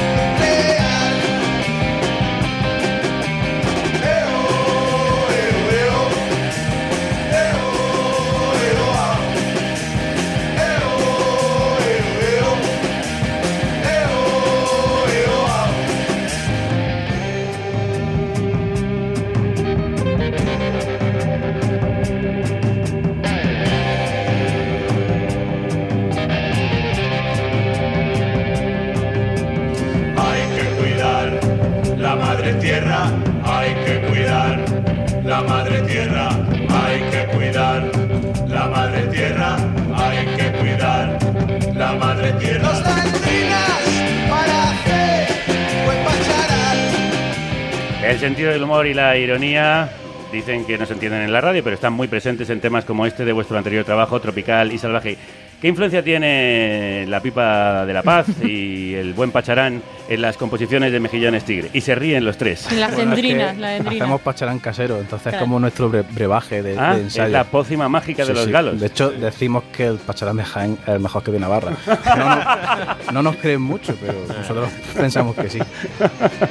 sentido 48.28 48.52
del 48.52 48.64
humor 48.64 48.86
y 48.86 48.94
la 48.94 49.18
ironía 49.18 49.90
dicen 50.34 50.66
que 50.66 50.78
no 50.78 50.86
se 50.86 50.92
entienden 50.92 51.22
en 51.22 51.32
la 51.32 51.40
radio, 51.40 51.64
pero 51.64 51.76
están 51.76 51.94
muy 51.94 52.10
presentes 52.10 52.50
en 52.50 52.60
temas 52.60 52.84
como 52.84 53.06
este 53.06 53.24
de 53.24 53.32
vuestro 53.32 53.58
anterior 53.58 53.86
trabajo, 53.86 54.20
Tropical 54.20 54.74
y 54.74 54.78
Salvaje. 54.78 55.18
¿Qué 55.62 55.70
influencia 55.70 56.04
tiene 56.04 57.06
la 57.08 57.22
pipa 57.22 57.86
de 57.86 57.94
la 57.94 58.04
paz 58.04 58.28
y 58.44 58.96
el 58.96 59.14
buen 59.14 59.32
pacharán 59.32 59.82
en 60.10 60.22
las 60.22 60.38
composiciones 60.38 60.92
de 60.92 61.00
Mejillones 61.00 61.44
Tigre. 61.44 61.70
Y 61.74 61.82
se 61.82 61.96
ríen 61.96 62.24
los 62.26 62.38
tres. 62.38 62.72
Las 62.72 62.94
Bueno, 62.96 63.14
es 63.14 63.22
que 63.22 63.34
las 63.36 63.56
dendrinas. 63.58 63.88
Hacemos 64.02 64.22
pacharán 64.22 64.60
casero, 64.60 65.00
entonces 65.00 65.24
Claro. 65.30 65.38
es 65.38 65.42
como 65.42 65.60
nuestro 65.60 65.92
bre- 65.92 66.06
brebaje 66.10 66.62
de, 66.64 66.78
Ah, 66.80 66.92
de 66.94 67.00
es 67.00 67.04
ensayo. 67.06 67.30
la 67.34 67.44
pócima 67.46 67.90
mágica 67.90 68.24
de 68.24 68.28
Sí, 68.30 68.34
los 68.34 68.46
sí. 68.46 68.52
galos. 68.52 68.80
De 68.80 68.88
hecho, 68.88 69.10
decimos 69.12 69.64
que 69.76 69.86
el 69.88 69.98
pacharán 69.98 70.38
de 70.38 70.44
Jaén 70.44 70.78
es 70.84 70.88
el 70.90 71.00
mejor 71.00 71.24
que 71.24 71.32
de 71.32 71.40
Navarra. 71.40 71.72
No, 72.18 72.36
no- 72.36 73.12
no 73.14 73.24
nos 73.24 73.36
creen 73.38 73.62
mucho, 73.62 73.96
pero 74.00 74.14
nosotros 74.38 74.70
pensamos 74.96 75.36
que 75.36 75.50
sí. 75.50 75.60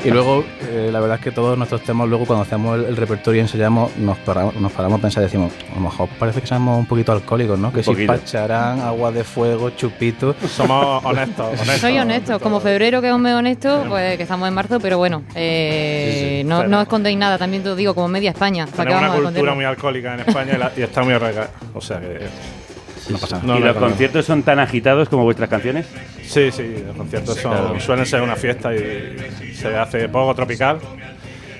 Y 0.05 0.11
luego, 0.11 0.45
eh, 0.69 0.91
la 0.93 1.01
verdad 1.01 1.17
es 1.19 1.25
que 1.25 1.31
todos 1.33 1.57
nuestros 1.57 1.83
temas, 1.83 2.09
luego 2.09 2.27
cuando 2.27 2.43
hacemos 2.43 2.79
el, 2.79 2.85
el 2.87 2.97
repertorio 2.97 3.39
y 3.41 3.43
ensayamos, 3.43 3.97
nos 3.97 4.19
paramos, 4.19 4.55
nos 4.57 4.73
paramos 4.73 4.99
a 4.99 5.03
pensar 5.03 5.23
y 5.23 5.27
decimos, 5.27 5.53
a 5.73 5.75
lo 5.77 5.81
mejor 5.81 6.09
parece 6.19 6.41
que 6.41 6.47
somos 6.47 6.79
un 6.79 6.87
poquito 6.87 7.13
alcohólicos, 7.13 7.59
¿no? 7.59 7.73
Que 7.73 7.83
si 7.83 8.07
pacharán, 8.07 8.81
agua 8.81 9.13
de 9.13 9.25
fuego, 9.25 9.71
chupito. 9.71 10.35
Somos 10.49 11.05
honestos, 11.05 11.47
honestos. 11.53 11.81
Soy 11.81 11.99
honesto, 11.99 12.39
como 12.41 12.61
febrero 12.61 13.01
que 13.01 13.09
es 13.09 13.15
un 13.15 13.23
mes 13.23 13.35
honesto, 13.47 13.84
pues 13.88 14.16
que 14.16 14.22
estamos 14.24 14.49
en 14.49 14.55
marzo, 14.55 14.80
pero 14.80 14.99
bueno, 14.99 15.22
eh, 15.34 16.11
Sí, 16.12 16.38
sí. 16.40 16.44
no, 16.44 16.66
no 16.66 16.82
escondéis 16.82 17.16
nada, 17.16 17.38
también 17.38 17.62
te 17.62 17.68
lo 17.70 17.76
digo, 17.76 17.94
como 17.94 18.09
media 18.09 18.30
España. 18.30 18.66
¿Para 18.66 18.76
Tenemos 18.90 18.99
una 19.01 19.09
vamos 19.09 19.20
a 19.20 19.28
cultura 19.30 19.55
muy 19.55 19.64
alcohólica 19.64 20.14
en 20.14 20.20
España 20.20 20.53
y, 20.55 20.59
la- 20.59 20.72
y 20.76 20.82
está 20.82 21.03
muy 21.03 21.14
arraigada. 21.14 21.51
O 21.74 21.80
sea 21.80 22.01
que. 22.01 22.26
no 23.11 23.18
pasa 23.18 23.40
nada. 23.42 23.59
¿Y 23.59 23.62
los 23.62 23.76
conciertos 23.76 24.26
son 24.26 24.42
tan 24.42 24.59
agitados 24.59 25.09
como 25.09 25.22
vuestras 25.24 25.49
canciones? 25.49 25.86
Sí, 26.24 26.51
sí, 26.51 26.82
los 26.86 26.97
conciertos 26.97 27.36
son- 27.38 27.53
claro. 27.53 27.80
suelen 27.80 28.05
ser 28.07 28.20
una 28.22 28.36
fiesta 28.36 28.74
y 28.74 29.55
se 29.55 29.76
hace 29.76 30.09
poco 30.09 30.34
tropical. 30.34 30.78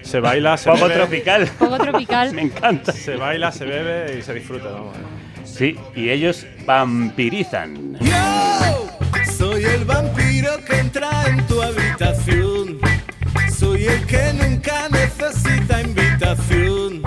Se 0.03 0.21
baila, 0.21 0.57
se 0.57 0.71
Poco 0.71 0.83
bebe. 0.89 0.95
tropical. 0.95 1.49
Poco 1.59 1.79
tropical. 1.79 2.33
Me 2.35 2.43
encanta. 2.43 2.93
Se 2.93 3.17
baila, 3.17 3.51
se 3.53 3.65
bebe 3.65 4.19
y 4.19 4.23
se 4.23 4.35
disfruta. 4.35 4.69
Vamos. 4.71 4.95
Sí, 5.45 5.77
y 5.97 6.11
ellos 6.11 6.47
vampirizan. 6.65 7.97
Soy 9.39 9.65
el 9.65 9.85
vampiro 9.85 10.51
que 10.67 10.79
entra 10.79 11.11
en 11.27 11.47
tu 11.47 11.61
habitación. 11.63 12.79
Soy 13.55 13.85
el 13.85 14.07
que 14.07 14.33
nunca 14.33 14.89
necesita 14.89 15.83
invitación. 15.83 17.03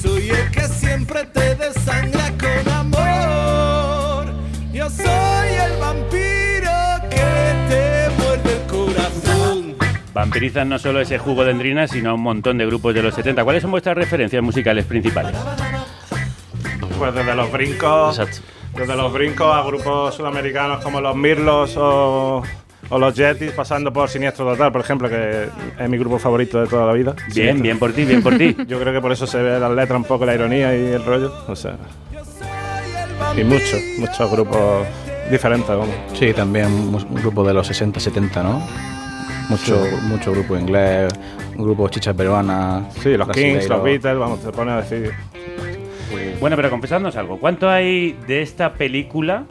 Soy 0.00 0.30
el 0.30 0.50
que 0.52 0.68
siempre 0.68 1.24
te 1.24 1.56
desangra 1.56 2.30
con 2.38 2.72
amor. 2.72 4.26
Yo 4.72 4.88
soy 4.88 5.48
el 5.64 5.80
vampiro 5.80 6.70
que 7.10 7.26
te 7.68 8.08
muerde 8.18 8.52
el 8.52 8.66
corazón. 8.70 9.76
Vampirizan 10.14 10.68
no 10.68 10.78
solo 10.78 11.00
ese 11.00 11.18
jugo 11.18 11.44
de 11.44 11.50
endrina, 11.50 11.88
sino 11.88 12.14
un 12.14 12.22
montón 12.22 12.58
de 12.58 12.66
grupos 12.66 12.94
de 12.94 13.02
los 13.02 13.14
70. 13.16 13.42
¿Cuáles 13.42 13.62
son 13.62 13.72
vuestras 13.72 13.96
referencias 13.96 14.42
musicales 14.44 14.84
principales? 14.84 15.34
Pues 16.98 17.14
desde 17.14 17.34
los 17.34 17.50
brincos. 17.50 18.20
Desde 18.78 18.96
los 18.96 19.12
brincos 19.12 19.52
a 19.52 19.62
grupos 19.62 20.14
sudamericanos 20.14 20.82
como 20.84 21.00
los 21.00 21.16
Mirlos 21.16 21.76
o, 21.76 22.42
o 22.90 22.98
los 22.98 23.14
Yetis, 23.14 23.50
pasando 23.52 23.92
por 23.92 24.08
Siniestro 24.08 24.44
Total, 24.46 24.70
por 24.70 24.80
ejemplo, 24.80 25.08
que 25.08 25.48
es 25.78 25.88
mi 25.88 25.98
grupo 25.98 26.18
favorito 26.18 26.60
de 26.60 26.68
toda 26.68 26.86
la 26.86 26.92
vida. 26.92 27.12
Bien, 27.34 27.56
Siniestro. 27.56 27.62
bien 27.62 27.78
por 27.78 27.92
ti, 27.92 28.04
bien 28.04 28.22
por 28.22 28.38
ti. 28.38 28.56
Yo 28.68 28.78
creo 28.80 28.92
que 28.92 29.00
por 29.00 29.10
eso 29.12 29.26
se 29.26 29.42
ve 29.42 29.58
las 29.58 29.70
letras 29.72 29.96
un 29.98 30.04
poco 30.04 30.24
la 30.24 30.34
ironía 30.34 30.74
y 30.76 30.92
el 30.92 31.04
rollo. 31.04 31.32
O 31.48 31.56
sea. 31.56 31.76
Y 33.36 33.42
muchos, 33.44 33.80
muchos 33.98 34.30
grupos 34.30 34.86
diferentes, 35.30 35.68
vamos. 35.68 35.94
Sí, 36.14 36.32
también 36.32 36.66
un, 36.66 37.14
grupo 37.16 37.44
de 37.44 37.52
los 37.54 37.66
60, 37.66 37.98
70, 38.00 38.42
¿no? 38.42 38.62
Mucho, 39.48 39.84
Sí. 39.84 39.96
mucho 40.02 40.32
grupo 40.32 40.56
inglés, 40.56 41.12
un 41.56 41.64
grupo 41.64 41.88
chicha 41.88 42.14
peruana. 42.14 42.84
Sí, 43.02 43.16
los 43.16 43.28
Kings, 43.30 43.68
los 43.68 43.82
Beatles, 43.82 44.18
vamos, 44.18 44.40
te 44.40 44.50
pone 44.52 44.70
a 44.72 44.76
decir. 44.82 45.12
Bueno, 46.40 46.56
pero 46.56 46.70
confesadnos 46.70 47.16
algo. 47.16 47.38
¿Cuánto 47.38 47.68
hay 47.68 48.12
de 48.26 48.42
esta 48.42 48.72
película? 48.72 49.44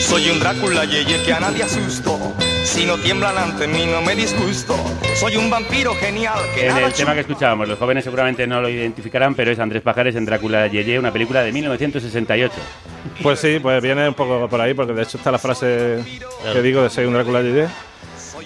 Soy 0.00 0.30
un 0.30 0.40
Drácula 0.40 0.84
yeye 0.84 1.22
que 1.24 1.32
a 1.32 1.40
nadie 1.40 1.62
asusto. 1.62 2.18
Si 2.64 2.86
no 2.86 2.96
tiemblan 2.96 3.36
ante 3.36 3.66
mí 3.66 3.84
no 3.86 4.00
me 4.02 4.14
disgusto. 4.14 4.74
Soy 5.16 5.36
un 5.36 5.50
vampiro 5.50 5.94
genial 5.94 6.38
que 6.54 6.62
En 6.62 6.74
nada 6.74 6.86
el 6.86 6.92
tema 6.92 7.12
que 7.14 7.20
escuchábamos, 7.20 7.68
los 7.68 7.78
jóvenes 7.78 8.04
seguramente 8.04 8.46
no 8.46 8.60
lo 8.60 8.68
identificarán, 8.68 9.34
pero 9.34 9.50
es 9.50 9.58
Andrés 9.58 9.82
Pajares 9.82 10.16
en 10.16 10.24
Drácula 10.24 10.66
Yeye, 10.68 10.98
una 10.98 11.12
película 11.12 11.42
de 11.42 11.52
1968. 11.52 12.54
Pues 13.22 13.38
sí, 13.38 13.58
pues 13.60 13.82
viene 13.82 14.08
un 14.08 14.14
poco 14.14 14.48
por 14.48 14.60
ahí, 14.60 14.72
porque 14.74 14.94
de 14.94 15.02
hecho 15.02 15.18
está 15.18 15.30
la 15.30 15.38
frase 15.38 15.98
que 16.52 16.62
digo 16.62 16.82
de 16.82 16.88
soy 16.90 17.04
un 17.04 17.12
Drácula 17.14 17.42
Yeye. 17.42 17.66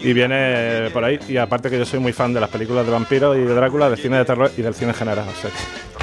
Y 0.03 0.13
viene 0.13 0.91
por 0.93 1.05
ahí, 1.05 1.19
y 1.29 1.37
aparte 1.37 1.71
que 1.71 1.79
yo 1.79 1.87
soy 1.87 2.01
muy 2.01 2.13
fan 2.13 2.35
de 2.35 2.41
las 2.41 2.51
películas 2.51 2.85
de 2.85 2.93
vampiros 2.93 3.37
y 3.37 3.41
de 3.41 3.55
Drácula, 3.55 3.89
del 3.89 3.99
cine 3.99 4.19
de 4.19 4.25
terror 4.25 4.51
y 4.57 4.63
del 4.63 4.75
cine 4.75 4.91
en 4.91 4.97
general. 4.97 5.25
O 5.29 5.41
sea 5.41 5.51
que- 5.51 5.96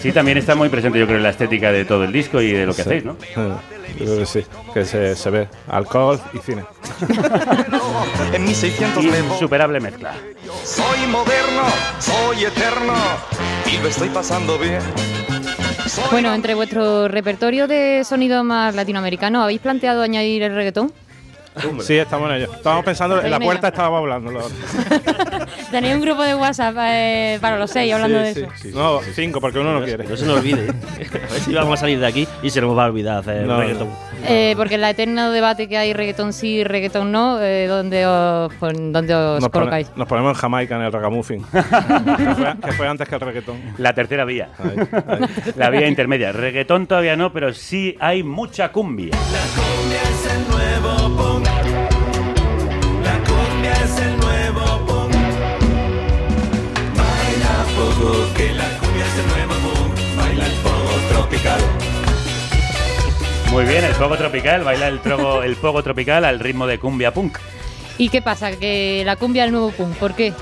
Sí, 0.00 0.12
también 0.12 0.38
está 0.38 0.54
muy 0.54 0.68
presente, 0.68 0.98
yo 0.98 1.06
creo, 1.06 1.18
en 1.18 1.22
la 1.22 1.30
estética 1.30 1.70
de 1.72 1.84
todo 1.84 2.04
el 2.04 2.12
disco 2.12 2.40
y 2.40 2.52
de 2.52 2.66
lo 2.66 2.72
que 2.74 2.82
Sí. 2.82 2.88
hacéis, 2.88 3.04
¿no? 3.04 3.16
Yo 3.36 4.04
creo 4.04 4.18
que 4.18 4.26
sí, 4.26 4.44
que 4.72 4.84
se, 4.84 5.14
se 5.16 5.30
ve 5.30 5.48
alcohol 5.68 6.20
y 6.32 6.38
cine. 6.38 6.64
En 8.32 8.44
mis 8.44 8.56
600 8.56 9.04
me 9.04 9.10
voy. 9.22 9.32
Insuperable 9.32 9.80
mezcla. 9.80 10.14
Soy 10.64 11.06
moderno, 11.08 11.62
soy 11.98 12.44
eterno 12.44 12.94
y 13.72 13.78
lo 13.82 13.88
estoy 13.88 14.08
pasando 14.08 14.58
bien. 14.58 14.80
Bueno, 16.10 16.32
entre 16.32 16.54
vuestro 16.54 17.08
repertorio 17.08 17.68
de 17.68 18.02
sonido 18.04 18.42
más 18.44 18.74
latinoamericano, 18.74 19.42
¿habéis 19.42 19.60
planteado 19.60 20.02
añadir 20.02 20.42
el 20.42 20.54
reggaetón? 20.54 20.92
Sí, 21.82 21.96
estamos 21.98 22.30
en 22.30 22.36
ello. 22.36 22.52
Estábamos 22.54 22.84
pensando, 22.84 23.20
en 23.20 23.30
la 23.30 23.38
puerta 23.38 23.68
estábamos 23.68 23.98
hablando. 23.98 24.30
Tenéis 25.72 25.94
un 25.96 26.00
grupo 26.02 26.22
de 26.22 26.34
WhatsApp 26.36 26.76
eh, 26.82 27.38
para 27.40 27.58
los 27.58 27.70
seis 27.70 27.92
hablando 27.92 28.18
Sí, 28.18 28.24
de 28.24 28.34
sí, 28.34 28.40
eso. 28.42 28.50
sí. 28.62 28.70
No, 28.74 29.00
cinco, 29.14 29.40
porque 29.40 29.58
uno 29.58 29.72
no 29.80 29.84
quiere. 29.84 30.04
No 30.04 30.16
se 30.16 30.24
nos 30.26 30.38
olvide. 30.38 30.68
A 30.70 31.32
ver 31.32 31.40
si 31.44 31.52
vamos 31.54 31.74
a 31.74 31.80
salir 31.80 31.98
de 31.98 32.06
aquí 32.06 32.28
y 32.42 32.50
se 32.50 32.60
nos 32.60 32.76
va 32.76 32.84
a 32.84 32.86
olvidar 32.88 33.18
hacer 33.18 33.46
No, 33.46 33.58
reggaetón. 33.58 33.88
Eh, 34.28 34.54
porque 34.56 34.76
en 34.76 34.82
la 34.82 34.90
eterno 34.90 35.30
debate 35.32 35.68
que 35.68 35.76
hay 35.78 35.92
reggaetón 35.94 36.32
sí, 36.32 36.62
reggaetón 36.62 37.10
no, 37.10 37.40
eh, 37.42 37.66
¿dónde 37.66 38.06
os, 38.06 38.52
pues, 38.60 38.74
¿dónde 38.76 39.14
os 39.14 39.40
Nos, 39.40 39.48
pone- 39.50 39.64
colocáis? 39.64 39.90
nos 39.96 40.06
ponemos 40.06 40.30
en 40.36 40.40
Jamaica 40.40 40.76
en 40.76 40.82
el 40.82 40.92
ragamuffin. 40.92 41.42
que, 41.52 41.62
fue, 41.62 42.54
que 42.64 42.72
fue 42.72 42.86
antes 42.88 43.08
que 43.08 43.14
el 43.16 43.20
reggaetón. 43.20 43.56
La 43.78 43.94
tercera 43.94 44.24
vía. 44.24 44.50
La 45.56 45.70
vía 45.70 45.88
intermedia. 45.88 46.30
Reggaetón 46.32 46.86
todavía 46.86 47.16
no, 47.16 47.32
pero 47.32 47.52
sí 47.52 47.96
hay 47.98 48.22
mucha 48.22 48.70
cumbia. 48.70 49.10
cumbia 49.16 50.02
es 50.02 50.32
el 50.36 50.44
que 58.42 58.52
la 58.54 58.64
cumbia 58.78 59.06
es 59.06 59.18
el 59.18 59.26
nuevo 59.28 59.54
punk. 59.62 60.16
Baila 60.16 60.46
el 60.46 60.52
pogo 60.52 60.94
tropical. 61.10 61.60
Muy 63.50 63.64
bien, 63.64 63.84
el 63.84 63.94
fuego 63.94 64.16
tropical, 64.16 64.64
baila 64.64 64.88
el, 64.88 65.00
trogo, 65.00 65.42
el 65.42 65.56
fuego 65.56 65.82
tropical 65.82 66.24
al 66.24 66.40
ritmo 66.40 66.66
de 66.66 66.78
cumbia 66.78 67.12
punk. 67.12 67.38
¿Y 67.98 68.08
qué 68.08 68.22
pasa? 68.22 68.56
Que 68.56 69.02
la 69.04 69.16
cumbia 69.16 69.44
es 69.44 69.46
el 69.48 69.52
nuevo 69.52 69.70
punk, 69.70 69.96
¿por 69.96 70.14
qué? 70.14 70.32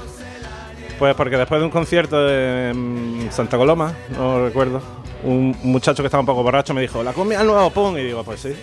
Pues 0.98 1.14
porque 1.14 1.36
después 1.36 1.60
de 1.60 1.64
un 1.64 1.70
concierto 1.70 2.30
en 2.30 3.28
Santa 3.30 3.56
Coloma, 3.56 3.94
no 4.16 4.44
recuerdo, 4.44 4.82
un 5.24 5.56
muchacho 5.62 6.02
que 6.02 6.06
estaba 6.06 6.20
un 6.20 6.26
poco 6.26 6.42
borracho 6.42 6.74
me 6.74 6.82
dijo, 6.82 7.02
la 7.02 7.10
es 7.10 7.16
el 7.16 7.46
nuevo 7.46 7.70
punk. 7.70 7.98
Y 7.98 8.04
digo, 8.04 8.24
pues 8.24 8.40
sí. 8.40 8.54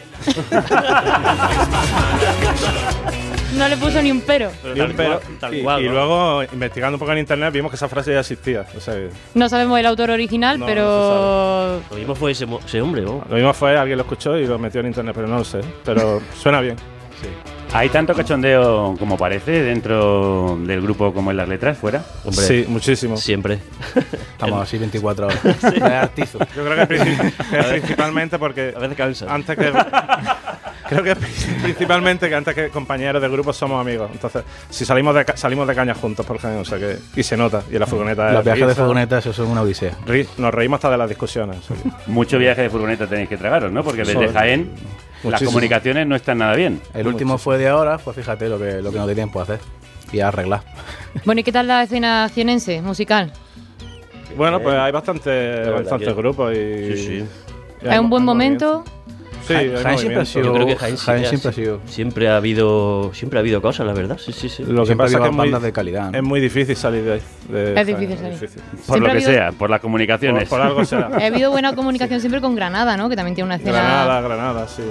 No 3.58 3.68
le 3.68 3.78
puso 3.78 4.02
ni 4.02 4.12
un 4.12 4.22
pero. 4.22 4.52
Ni 4.76 4.82
un 4.82 4.94
pero. 4.94 5.20
y, 5.52 5.58
y 5.58 5.90
luego, 5.90 6.44
investigando 6.44 6.96
un 6.96 7.00
poco 7.00 7.12
en 7.14 7.20
internet, 7.20 7.52
vimos 7.54 7.72
que 7.72 7.76
esa 7.76 7.88
frase 7.88 8.14
ya 8.14 8.20
existía. 8.20 8.66
O 8.76 8.80
sea, 8.80 8.94
que 8.94 9.10
No 9.34 9.50
sabemos 9.50 9.80
el 9.80 9.86
autor 9.86 10.12
original, 10.12 10.60
No, 10.60 10.66
pero... 10.66 11.82
Lo 11.90 11.98
mismo 11.98 12.14
fue 12.14 12.32
ese, 12.32 12.46
ese 12.66 12.82
hombre, 12.82 13.02
¿no? 13.02 13.24
lo 13.28 13.36
mismo 13.36 13.54
fue, 13.54 13.78
alguien 13.78 13.98
lo 13.98 14.04
escuchó 14.04 14.38
y 14.38 14.46
lo 14.46 14.60
metió 14.60 14.82
en 14.82 14.88
internet, 14.88 15.16
pero 15.16 15.28
no 15.28 15.40
lo 15.40 15.44
sé. 15.44 15.62
Pero 15.84 16.22
suena 16.36 16.62
bien. 16.62 16.76
¿Hay 17.78 17.90
tanto 17.90 18.16
cachondeo 18.16 18.96
como 18.98 19.18
parece 19.18 19.62
dentro 19.62 20.58
del 20.66 20.82
grupo 20.82 21.14
como 21.14 21.30
en 21.30 21.38
las 21.38 21.48
letras, 21.48 21.78
fuera? 21.78 22.04
Hombre, 22.26 22.44
Sí, 22.46 22.66
muchísimo. 22.68 23.18
Siempre. 23.18 23.60
Estamos 24.32 24.64
así 24.64 24.78
24 24.80 25.28
horas. 25.28 25.40
Sí. 25.60 25.80
Artizo. 25.82 26.40
Yo 26.56 26.66
creo 26.66 26.76
que, 26.88 26.96
princi- 26.96 27.34
que 27.52 27.64
principalmente 27.80 28.40
porque 28.40 28.74
A 28.76 28.80
veces 28.80 28.98
cansa. 28.98 29.26
antes 29.34 29.56
que 29.56 29.72
creo 30.90 31.04
que 31.04 31.16
principalmente 31.62 32.30
que 32.30 32.36
antes 32.36 32.56
que 32.56 32.70
compañeros 32.70 33.22
de 33.22 33.30
grupo 33.30 33.54
somos 33.54 33.80
amigos. 33.80 34.10
Entonces, 34.12 34.44
si 34.72 34.84
salimos 34.84 35.14
de 35.14 35.26
ca- 35.26 35.38
salimos 35.38 35.68
de 35.68 35.76
caña 35.76 35.94
juntos, 35.94 36.26
por 36.26 36.38
ejemplo, 36.38 36.62
o 36.62 36.66
sea 36.66 36.80
que 36.80 36.98
y 37.16 37.22
se 37.24 37.38
nota 37.38 37.62
y 37.70 37.78
la 37.78 37.86
furgoneta 37.86 38.32
Los 38.32 38.40
es 38.40 38.46
viajes 38.46 38.68
de 38.70 38.76
furgoneta, 38.76 39.18
eso 39.20 39.34
son 39.34 39.48
una 39.50 39.62
odisea. 39.62 39.92
nos 40.38 40.54
reímos 40.54 40.78
hasta 40.78 40.90
de 40.90 40.98
las 40.98 41.10
discusiones. 41.10 41.58
Mucho 42.08 42.40
viaje 42.40 42.64
de 42.64 42.70
furgoneta 42.72 43.06
tenéis 43.06 43.30
que 43.30 43.38
tragaros, 43.38 43.72
¿no? 43.72 43.84
Porque 43.84 44.00
desde 44.00 44.14
Joder. 44.16 44.34
Las 45.24 45.44
comunicaciones 45.44 46.08
no 46.08 46.16
están 46.16 46.40
nada 46.40 46.56
bien. 46.56 46.82
El 46.94 47.08
último 47.08 47.38
fue 47.38 47.58
de 47.58 47.68
ahora, 47.68 47.98
pues 47.98 48.16
fíjate 48.16 48.50
lo 48.50 48.60
que, 48.60 48.82
lo 48.82 48.92
que 48.92 48.98
nos 48.98 49.08
dio 49.08 49.16
tiempo 49.16 49.40
a 49.40 49.44
hacer. 49.44 49.60
Y 50.12 50.20
a 50.20 50.30
arreglar. 50.30 50.64
Bueno, 51.26 51.42
¿y 51.42 51.44
qué 51.44 51.52
tal 51.52 51.68
la 51.68 51.82
escena 51.82 52.30
cienense, 52.30 52.80
musical? 52.82 53.34
Bueno, 54.38 54.62
pues 54.62 54.76
hay 54.76 54.92
bastante, 54.92 55.68
bastantes 55.70 56.16
grupos 56.16 56.54
y, 56.54 56.96
Sí, 56.96 56.98
sí. 56.98 57.26
¿Hay 57.90 57.98
un 57.98 58.10
buen 58.10 58.24
momento? 58.24 58.84
Sí, 59.48 59.54
Jaén- 59.54 59.98
siempre 59.98 60.22
ha 60.22 60.26
sido- 60.26 60.44
Yo 60.46 60.54
creo 60.54 60.68
que 60.68 60.76
Jaén, 60.76 60.98
sí 60.98 61.06
Jaén 61.06 61.26
siempre 61.26 61.50
ha 61.50 61.54
sido-. 61.54 61.80
Siempre 61.86 62.30
ha 62.30 62.38
habido, 62.38 63.12
siempre 63.14 63.40
ha 63.40 63.42
habido 63.42 63.62
cosas, 63.62 63.86
la 63.88 63.94
verdad. 63.94 64.18
Sí, 64.18 64.32
sí, 64.34 64.50
sí. 64.50 64.64
Lo 64.64 64.82
que 64.82 64.88
Siempre 64.88 65.06
pasa 65.06 65.18
ha 65.18 65.20
es 65.20 65.24
que 65.24 65.30
es 65.30 65.36
muy, 65.36 65.46
bandas 65.46 65.62
de 65.64 65.72
calidad, 65.74 66.12
¿no? 66.12 66.18
es 66.18 66.24
muy 66.24 66.40
difícil 66.40 66.76
salir 66.76 67.04
de 67.04 67.14
ahí. 67.14 67.22
de 67.50 67.70
Es 67.70 67.74
Jaén, 67.76 67.88
difícil 68.00 68.18
salir. 68.18 68.40
Por 68.40 68.50
Siempre 68.50 69.00
lo 69.00 69.06
que 69.06 69.12
habido- 69.12 69.32
sea, 69.32 69.52
por 69.54 69.70
las 69.70 69.80
comunicaciones. 69.82 70.50
Por, 70.50 70.60
por 70.60 70.68
algo 70.68 70.86
será. 70.86 71.08
Ha 71.22 71.26
habido 71.26 71.52
buena 71.52 71.74
comunicación 71.76 72.20
siempre 72.20 72.42
con 72.42 72.56
Granada, 72.56 72.98
¿no? 72.98 73.10
Que 73.10 73.16
también 73.16 73.36
tiene 73.36 73.46
una 73.46 73.56
escena. 73.56 73.72
Granada, 73.74 74.22
Granada, 74.22 74.68
sí. 74.68 74.84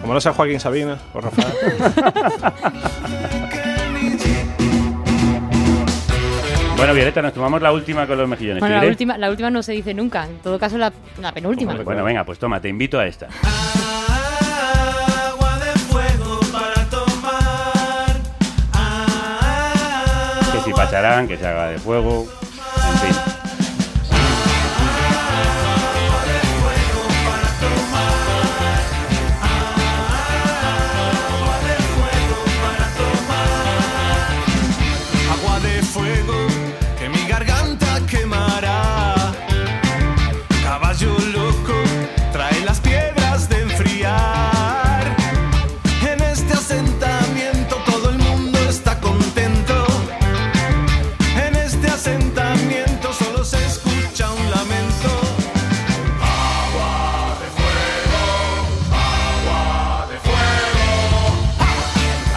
Como 0.00 0.14
no 0.14 0.20
sea 0.20 0.32
Joaquín 0.32 0.58
Sabina 0.58 0.98
o 1.12 1.20
Rafael. 1.20 1.52
Bueno, 6.82 6.94
Violeta, 6.94 7.22
nos 7.22 7.32
tomamos 7.32 7.62
la 7.62 7.72
última 7.72 8.08
con 8.08 8.18
los 8.18 8.28
mejillones. 8.28 8.58
Bueno, 8.58 8.80
la 8.82 8.88
última, 8.88 9.16
la 9.16 9.30
última 9.30 9.50
no 9.50 9.62
se 9.62 9.70
dice 9.70 9.94
nunca. 9.94 10.24
En 10.26 10.38
todo 10.38 10.58
caso, 10.58 10.76
la, 10.76 10.92
la 11.20 11.30
penúltima. 11.30 11.74
Bueno, 11.84 12.02
venga, 12.02 12.24
pues 12.24 12.40
toma, 12.40 12.60
te 12.60 12.68
invito 12.68 12.98
a 12.98 13.06
esta. 13.06 13.28
Agua 15.28 15.58
de 15.60 15.78
fuego 15.78 16.40
para 16.50 16.84
tomar. 16.90 18.16
Que 20.52 20.60
si 20.64 20.72
pacharán, 20.72 21.28
que 21.28 21.36
se 21.36 21.46
haga 21.46 21.68
de 21.68 21.78
fuego. 21.78 22.26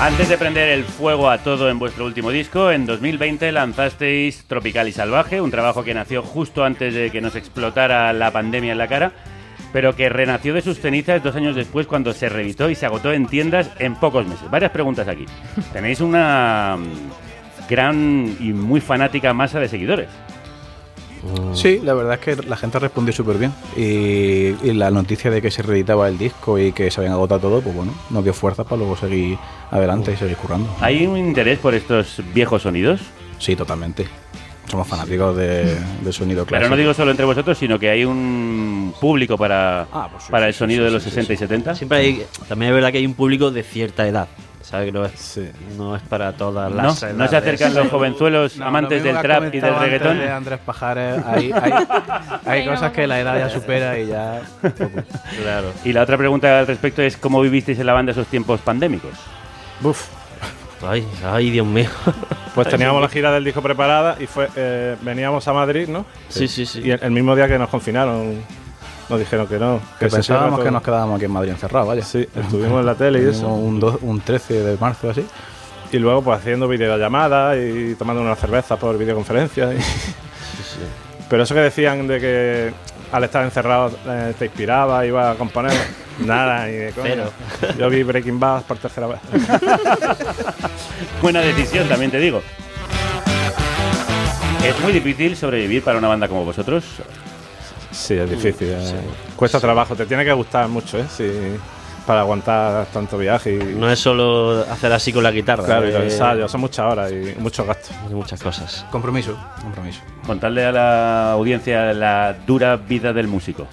Antes 0.06 0.30
de 0.30 0.38
prender 0.38 0.70
el 0.70 0.84
fuego 0.84 1.32
a 1.32 1.40
todo 1.40 1.68
en 1.68 1.80
vuestro 1.80 2.06
último 2.06 2.30
disco, 2.30 2.70
en 2.70 2.86
2020 2.86 3.52
lanzasteis 3.52 4.46
Tropical 4.46 4.88
y 4.88 4.92
Salvaje, 4.92 5.42
un 5.42 5.50
trabajo 5.50 5.84
que 5.84 5.96
nació 5.96 6.22
justo 6.22 6.64
antes 6.64 6.94
de 6.94 7.10
que 7.10 7.22
nos 7.22 7.36
explotara 7.36 8.14
la 8.14 8.30
pandemia 8.30 8.74
en 8.74 8.78
la 8.78 8.88
cara, 8.88 9.14
pero 9.74 9.96
que 9.96 10.08
renació 10.10 10.54
de 10.54 10.62
sus 10.62 10.80
cenizas 10.80 11.24
dos 11.24 11.36
años 11.36 11.56
después 11.56 11.88
cuando 11.88 12.14
se 12.14 12.30
reeditó 12.30 12.70
y 12.70 12.76
se 12.76 12.86
agotó 12.86 13.14
en 13.14 13.26
tiendas 13.26 13.72
en 13.80 13.96
pocos 13.96 14.28
meses. 14.28 14.48
Varias 14.52 14.70
preguntas 14.70 15.08
aquí. 15.08 15.26
Tenéis 15.74 16.00
una 16.02 16.78
mm, 16.78 17.68
gran 17.68 18.38
y 18.40 18.54
muy 18.54 18.82
fanática 18.82 19.34
masa 19.34 19.60
de 19.60 19.70
seguidores. 19.70 20.10
Sí, 21.54 21.80
la 21.84 21.94
verdad 21.94 22.16
es 22.16 22.20
que 22.20 22.48
la 22.48 22.58
gente 22.58 22.80
respondió 22.80 23.14
súper 23.14 23.38
bien. 23.38 23.54
Y, 23.78 24.56
y 24.68 24.74
la 24.74 24.92
noticia 24.92 25.32
de 25.32 25.42
que 25.42 25.52
se 25.52 25.62
reeditaba 25.62 26.08
el 26.08 26.18
disco 26.18 26.60
y 26.60 26.72
que 26.72 26.92
se 26.92 27.00
habían 27.00 27.14
agotado 27.14 27.42
todo, 27.42 27.62
pues 27.62 27.76
bueno, 27.76 27.94
nos 28.10 28.24
dio 28.24 28.34
fuerza 28.34 28.64
para 28.64 28.78
luego 28.78 28.96
seguir 28.98 29.38
adelante 29.72 30.14
y 30.14 30.18
seguir 30.18 30.38
currando. 30.38 30.70
¿Hay 30.82 31.06
un 31.06 31.18
interés 31.18 31.60
por 31.60 31.74
estos 31.74 32.22
viejos 32.34 32.64
sonidos? 32.64 33.02
Sí, 33.40 33.56
totalmente. 33.56 34.08
Somos 34.70 34.88
fanáticos 34.88 35.38
de, 35.38 35.78
del 36.02 36.14
sonido 36.14 36.46
clásico. 36.46 36.60
Pero 36.66 36.70
no 36.70 36.76
digo 36.76 36.94
solo 36.94 37.12
entre 37.12 37.26
vosotros, 37.26 37.58
sino 37.58 37.78
que 37.78 37.90
hay 37.90 38.04
un 38.04 38.94
público 39.00 39.38
para, 39.38 39.88
Ah, 39.92 40.10
pues 40.12 40.26
para 40.26 40.48
el 40.48 40.54
sonido 40.54 40.84
de 40.84 40.92
los 40.92 41.04
60 41.04 41.34
y 41.34 41.38
70. 41.38 41.76
Siempre 41.76 41.98
hay, 42.00 42.26
también 42.50 42.72
es 42.72 42.76
verdad 42.76 42.92
que 42.92 42.98
hay 42.98 43.06
un 43.06 43.14
público 43.14 43.52
de 43.52 43.62
cierta 43.64 44.08
edad. 44.08 44.28
No 44.94 45.06
es, 45.06 45.40
no 45.78 45.96
es 45.96 46.02
para 46.04 46.34
todas 46.34 46.70
¿No? 46.72 46.76
las 46.78 47.02
¿No 47.04 47.10
edades. 47.10 47.30
se 47.30 47.38
acercan 47.38 47.74
los 47.74 47.88
jovenzuelos 47.90 48.58
No, 48.58 48.66
amantes 48.68 49.04
del 49.04 49.18
trap 49.20 49.54
y 49.54 49.60
del 49.60 49.76
reggaetón? 49.80 50.20
de 50.20 50.30
Andrés 50.32 50.60
Pajares, 50.66 51.22
hay, 51.26 51.52
hay, 51.52 51.72
hay 52.46 52.66
cosas 52.66 52.92
que 52.92 53.08
la 53.08 53.20
edad 53.20 53.38
ya 53.38 53.50
supera 53.50 53.98
y 54.00 54.08
ya. 54.08 54.42
Claro. 55.42 55.72
Y 55.84 55.94
la 55.94 56.02
otra 56.04 56.18
pregunta 56.18 56.60
al 56.60 56.68
respecto 56.68 57.02
es 57.02 57.18
cómo 57.18 57.42
vivisteis 57.42 57.80
en 57.80 57.86
la 57.86 57.94
banda 57.94 58.12
esos 58.12 58.28
tiempos 58.28 58.60
pandémicos. 58.62 59.12
Buf. 59.82 60.08
Ay, 60.88 61.08
ay, 61.26 61.50
Dios 61.52 61.66
mío. 61.66 61.90
Pues 62.54 62.68
teníamos 62.68 63.02
la 63.02 63.08
gira 63.10 63.32
del 63.32 63.44
disco 63.44 63.62
preparada 63.62 64.18
y 64.20 64.28
fue 64.28 64.48
eh, 64.56 64.96
veníamos 65.02 65.48
a 65.48 65.54
Madrid, 65.54 65.88
¿no? 65.88 66.06
Sí, 66.30 66.48
sí, 66.48 66.66
sí. 66.66 66.82
Y 66.84 66.92
el, 66.92 67.00
el 67.02 67.12
mismo 67.12 67.36
día 67.36 67.48
que 67.48 67.58
nos 67.58 67.70
confinaron, 67.70 68.44
nos 69.10 69.20
dijeron 69.20 69.48
que 69.48 69.58
no. 69.60 69.80
Que 70.00 70.08
pensábamos 70.08 70.60
que 70.62 70.72
nos 70.72 70.82
quedábamos 70.82 71.16
aquí 71.18 71.26
en 71.26 71.32
Madrid 71.32 71.52
encerrados, 71.52 71.88
vaya. 71.88 72.04
Sí, 72.04 72.28
estuvimos 72.36 72.80
en 72.80 72.86
la 72.86 72.96
tele 72.96 73.22
y 73.22 73.26
eso. 73.30 73.48
Un, 73.48 73.80
do- 73.80 74.00
un 74.02 74.22
13 74.22 74.54
de 74.64 74.78
marzo 74.78 75.10
así. 75.10 75.26
Y 75.92 75.98
luego 76.00 76.22
pues 76.24 76.40
haciendo 76.40 76.68
videollamadas 76.68 77.58
y 77.58 77.96
tomando 77.96 78.22
una 78.22 78.36
cerveza 78.36 78.78
por 78.78 78.98
videoconferencia. 78.98 79.74
y- 79.74 79.78
Pero 81.30 81.44
eso 81.44 81.54
que 81.56 81.62
decían 81.62 82.08
de 82.08 82.20
que 82.20 82.74
al 83.12 83.24
estar 83.24 83.44
encerrado 83.44 83.92
eh, 84.08 84.34
te 84.38 84.46
inspiraba, 84.46 85.06
iba 85.06 85.32
a 85.32 85.36
componer. 85.36 85.72
Nada, 86.20 86.66
ni 86.66 86.74
de 86.74 86.92
coña. 86.92 87.26
Cero. 87.60 87.74
Yo 87.78 87.90
vi 87.90 88.02
Breaking 88.04 88.40
Bad 88.40 88.64
por 88.64 88.78
tercera 88.78 89.08
vez. 89.08 89.20
Buena 91.22 91.42
decisión, 91.42 91.88
también 91.90 92.10
te 92.12 92.20
digo. 92.20 92.42
Es 94.64 94.80
muy 94.82 94.94
difícil 94.94 95.36
sobrevivir 95.38 95.84
para 95.84 95.98
una 96.00 96.08
banda 96.08 96.28
como 96.28 96.44
vosotros. 96.46 96.84
Sí, 97.96 98.14
es 98.16 98.30
difícil. 98.30 98.70
eh. 98.70 98.94
Cuesta 99.36 99.60
trabajo, 99.60 99.96
te 99.96 100.06
tiene 100.06 100.26
que 100.26 100.34
gustar 100.34 100.68
mucho, 100.68 100.98
¿eh? 101.00 101.06
Sí, 101.10 101.32
para 102.06 102.22
aguantar 102.22 102.86
tanto 102.88 103.18
viaje. 103.18 103.56
Y, 103.56 103.76
No 103.76 103.90
es 103.90 104.00
solo 104.00 104.62
hacer 104.70 104.92
así 104.92 105.12
con 105.12 105.24
la 105.24 105.32
guitarra. 105.32 105.64
claro, 105.64 105.88
y 105.88 105.92
los 105.92 106.02
eh, 106.02 106.06
ensayos, 106.06 106.52
son 106.52 106.62
muchas 106.62 106.92
horas 106.92 107.12
y 107.12 107.40
muchos 107.40 107.66
gastos. 107.66 107.96
Muchas 108.12 108.42
cosas. 108.42 108.86
Compromiso, 108.92 109.38
compromiso. 109.62 110.02
Contarle 110.26 110.66
a 110.66 110.72
la 110.72 111.32
audiencia 111.32 111.94
la 111.94 112.36
dura 112.46 112.76
vida 112.76 113.14
del 113.14 113.28
músico. 113.28 113.66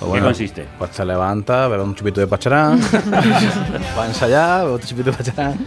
¿En 0.00 0.08
Bueno, 0.08 0.24
qué 0.24 0.28
consiste? 0.28 0.66
Pues 0.78 0.92
te 0.92 1.04
levantas, 1.04 1.68
bebes 1.68 1.84
un 1.84 1.94
chupito 1.94 2.20
de 2.20 2.26
pacharán, 2.26 2.80
vas 3.10 3.98
a 3.98 4.06
ensayar, 4.06 4.64
bebes 4.64 4.76
otro 4.76 4.88
chupito 4.88 5.10
de 5.10 5.16
pacharán. 5.18 5.58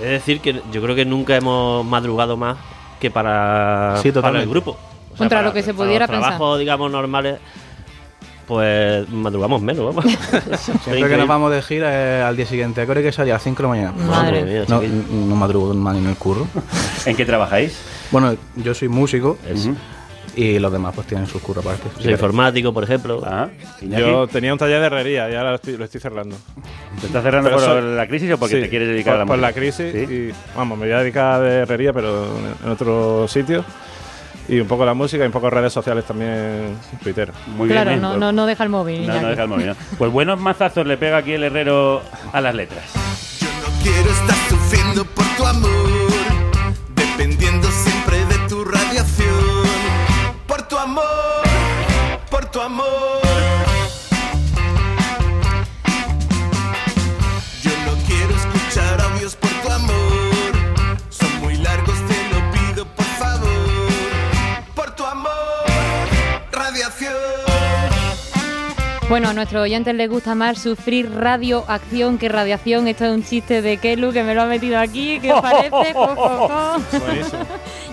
Es, 0.00 0.08
decir, 0.10 0.40
que 0.40 0.62
yo 0.72 0.80
creo 0.80 0.94
que 0.96 1.04
nunca 1.04 1.36
hemos 1.36 1.84
madrugado 1.84 2.38
más 2.38 2.56
que 2.98 3.10
para, 3.10 3.98
Sí, 4.02 4.10
para 4.10 4.40
el 4.40 4.48
grupo. 4.48 4.78
O 5.16 5.18
Contra 5.18 5.38
para- 5.38 5.48
lo 5.48 5.54
que 5.54 5.62
se 5.62 5.72
para 5.74 5.86
pudiera 5.86 6.06
los 6.06 6.10
pensar. 6.14 6.30
trabajos, 6.36 6.58
digamos, 6.58 6.90
normales, 6.90 7.38
pues 8.46 9.08
madrugamos 9.08 9.60
menos, 9.60 9.94
vamos. 9.94 10.04
Siempre 10.84 11.08
que 11.08 11.16
nos 11.16 11.26
vamos 11.26 11.50
de 11.50 11.62
gira 11.62 12.18
es 12.20 12.24
al 12.24 12.36
día 12.36 12.46
siguiente. 12.46 12.80
¿A 12.80 12.84
hay 12.84 13.02
que 13.02 13.12
salir? 13.12 13.32
A 13.32 13.36
las 13.36 13.42
5 13.42 13.56
de 13.56 13.62
la 13.62 13.68
mañana. 13.68 13.92
Madre 13.92 14.44
mía, 14.44 14.64
no, 14.68 14.80
no 14.82 15.34
madrugo 15.36 15.74
más 15.74 15.94
ni 15.94 16.00
en 16.00 16.06
el 16.10 16.16
curro. 16.16 16.46
¿En 17.06 17.16
qué 17.16 17.24
trabajáis? 17.24 17.76
Bueno, 18.12 18.36
yo 18.56 18.72
soy 18.72 18.88
músico 18.88 19.36
y 20.36 20.58
los 20.60 20.70
demás 20.70 20.94
pues 20.94 21.06
tienen 21.08 21.26
sus 21.26 21.42
curros 21.42 21.64
aparte. 21.66 21.88
Soy 22.00 22.12
informático, 22.12 22.72
por 22.72 22.84
ejemplo. 22.84 23.20
Ah, 23.24 23.48
Yo 23.80 24.28
tenía 24.28 24.52
un 24.52 24.58
taller 24.60 24.80
de 24.80 24.86
herrería 24.86 25.28
y 25.30 25.34
ahora 25.34 25.50
lo 25.50 25.56
estoy, 25.56 25.76
lo 25.76 25.84
estoy 25.86 26.00
cerrando. 26.00 26.36
¿Te 27.00 27.06
estás 27.06 27.24
cerrando 27.24 27.48
Pero 27.50 27.60
por 27.60 27.66
so- 27.66 27.80
la 27.80 28.06
crisis 28.06 28.30
o 28.32 28.38
porque 28.38 28.56
Sí, 28.56 28.60
te 28.62 28.68
quieres 28.68 28.88
dedicar 28.88 29.14
por, 29.14 29.16
a 29.16 29.18
la 29.18 29.26
por 29.26 29.36
música? 29.38 29.48
la 29.48 29.52
crisis 29.54 29.92
¿Sí? 30.08 30.14
y 30.14 30.32
vamos, 30.56 30.78
me 30.78 30.84
voy 30.86 30.94
a 30.94 30.98
dedicar 31.00 31.40
de 31.42 31.54
herrería 31.60 31.92
pero 31.92 32.26
en 32.64 32.70
otro 32.70 33.26
sitio 33.28 33.64
y 34.48 34.60
un 34.60 34.68
poco 34.68 34.84
la 34.84 34.94
música 34.94 35.24
y 35.24 35.26
un 35.26 35.32
poco 35.32 35.50
redes 35.50 35.72
sociales 35.72 36.04
también 36.04 36.76
Twitter. 37.02 37.32
Muy 37.56 37.68
claro, 37.68 37.90
bien, 37.90 38.02
no, 38.02 38.16
no, 38.16 38.32
no 38.32 38.46
deja 38.46 38.64
el 38.64 38.70
móvil. 38.70 39.06
No, 39.06 39.20
no 39.20 39.28
deja 39.28 39.42
el 39.42 39.48
móvil, 39.48 39.66
¿no? 39.66 39.76
Pues 39.98 40.12
buenos 40.12 40.40
mazazos 40.40 40.86
le 40.86 40.96
pega 40.96 41.18
aquí 41.18 41.32
el 41.32 41.44
herrero 41.44 42.02
a 42.32 42.40
las 42.40 42.54
letras. 42.54 42.84
Quiero 43.82 44.10
estar 44.10 44.36
sufriendo 44.48 45.04
por 45.04 45.24
tu 45.36 45.46
amor, 45.46 45.70
dependiendo 46.94 47.68
siempre 47.70 48.24
de 48.26 48.48
tu 48.48 48.64
radiación. 48.64 49.66
Por 50.46 50.62
tu 50.62 50.78
amor, 50.78 51.04
por 52.30 52.46
tu 52.46 52.60
amor. 52.60 53.25
Bueno, 69.08 69.28
a 69.28 69.32
nuestros 69.32 69.62
oyentes 69.62 69.94
les 69.94 70.10
gusta 70.10 70.34
más 70.34 70.60
sufrir 70.60 71.08
radioacción 71.12 72.18
que 72.18 72.28
radiación. 72.28 72.88
Esto 72.88 73.04
es 73.04 73.12
un 73.12 73.22
chiste 73.22 73.62
de 73.62 73.76
Kelu 73.76 74.12
que 74.12 74.24
me 74.24 74.34
lo 74.34 74.42
ha 74.42 74.46
metido 74.46 74.80
aquí. 74.80 75.20
¿Qué 75.20 75.32
os 75.32 75.40
parece? 75.42 75.94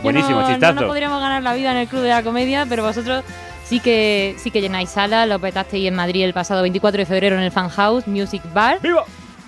Buenísimo. 0.01 0.41
No, 0.41 0.47
chistazo. 0.47 0.73
No 0.73 0.81
nos 0.81 0.89
podríamos 0.89 1.21
ganar 1.21 1.43
la 1.43 1.53
vida 1.53 1.71
en 1.71 1.77
el 1.77 1.87
Club 1.87 2.01
de 2.01 2.09
la 2.09 2.23
Comedia, 2.23 2.65
pero 2.67 2.83
vosotros 2.83 3.23
sí 3.63 3.79
que 3.79 4.33
sí 4.39 4.49
que 4.49 4.59
llenáis 4.59 4.89
sala. 4.89 5.27
Lo 5.27 5.37
petasteis 5.37 5.87
en 5.87 5.93
Madrid 5.95 6.23
el 6.23 6.33
pasado 6.33 6.63
24 6.63 6.97
de 6.99 7.05
febrero 7.05 7.35
en 7.35 7.43
el 7.43 7.51
Fan 7.51 7.69
House 7.69 8.07
Music 8.07 8.41
Bar. 8.51 8.79
¡Viva! 8.81 9.03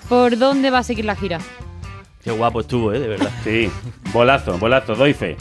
¿Por 0.08 0.38
dónde 0.38 0.70
va 0.70 0.78
a 0.78 0.82
seguir 0.84 1.04
la 1.04 1.16
gira? 1.16 1.40
Qué 2.22 2.30
guapo 2.30 2.60
estuvo, 2.60 2.92
¿eh? 2.92 3.00
De 3.00 3.08
verdad. 3.08 3.30
Sí, 3.42 3.68
bolazo, 4.12 4.56
bolazo, 4.58 4.94
doy 4.94 5.14
fe. 5.14 5.36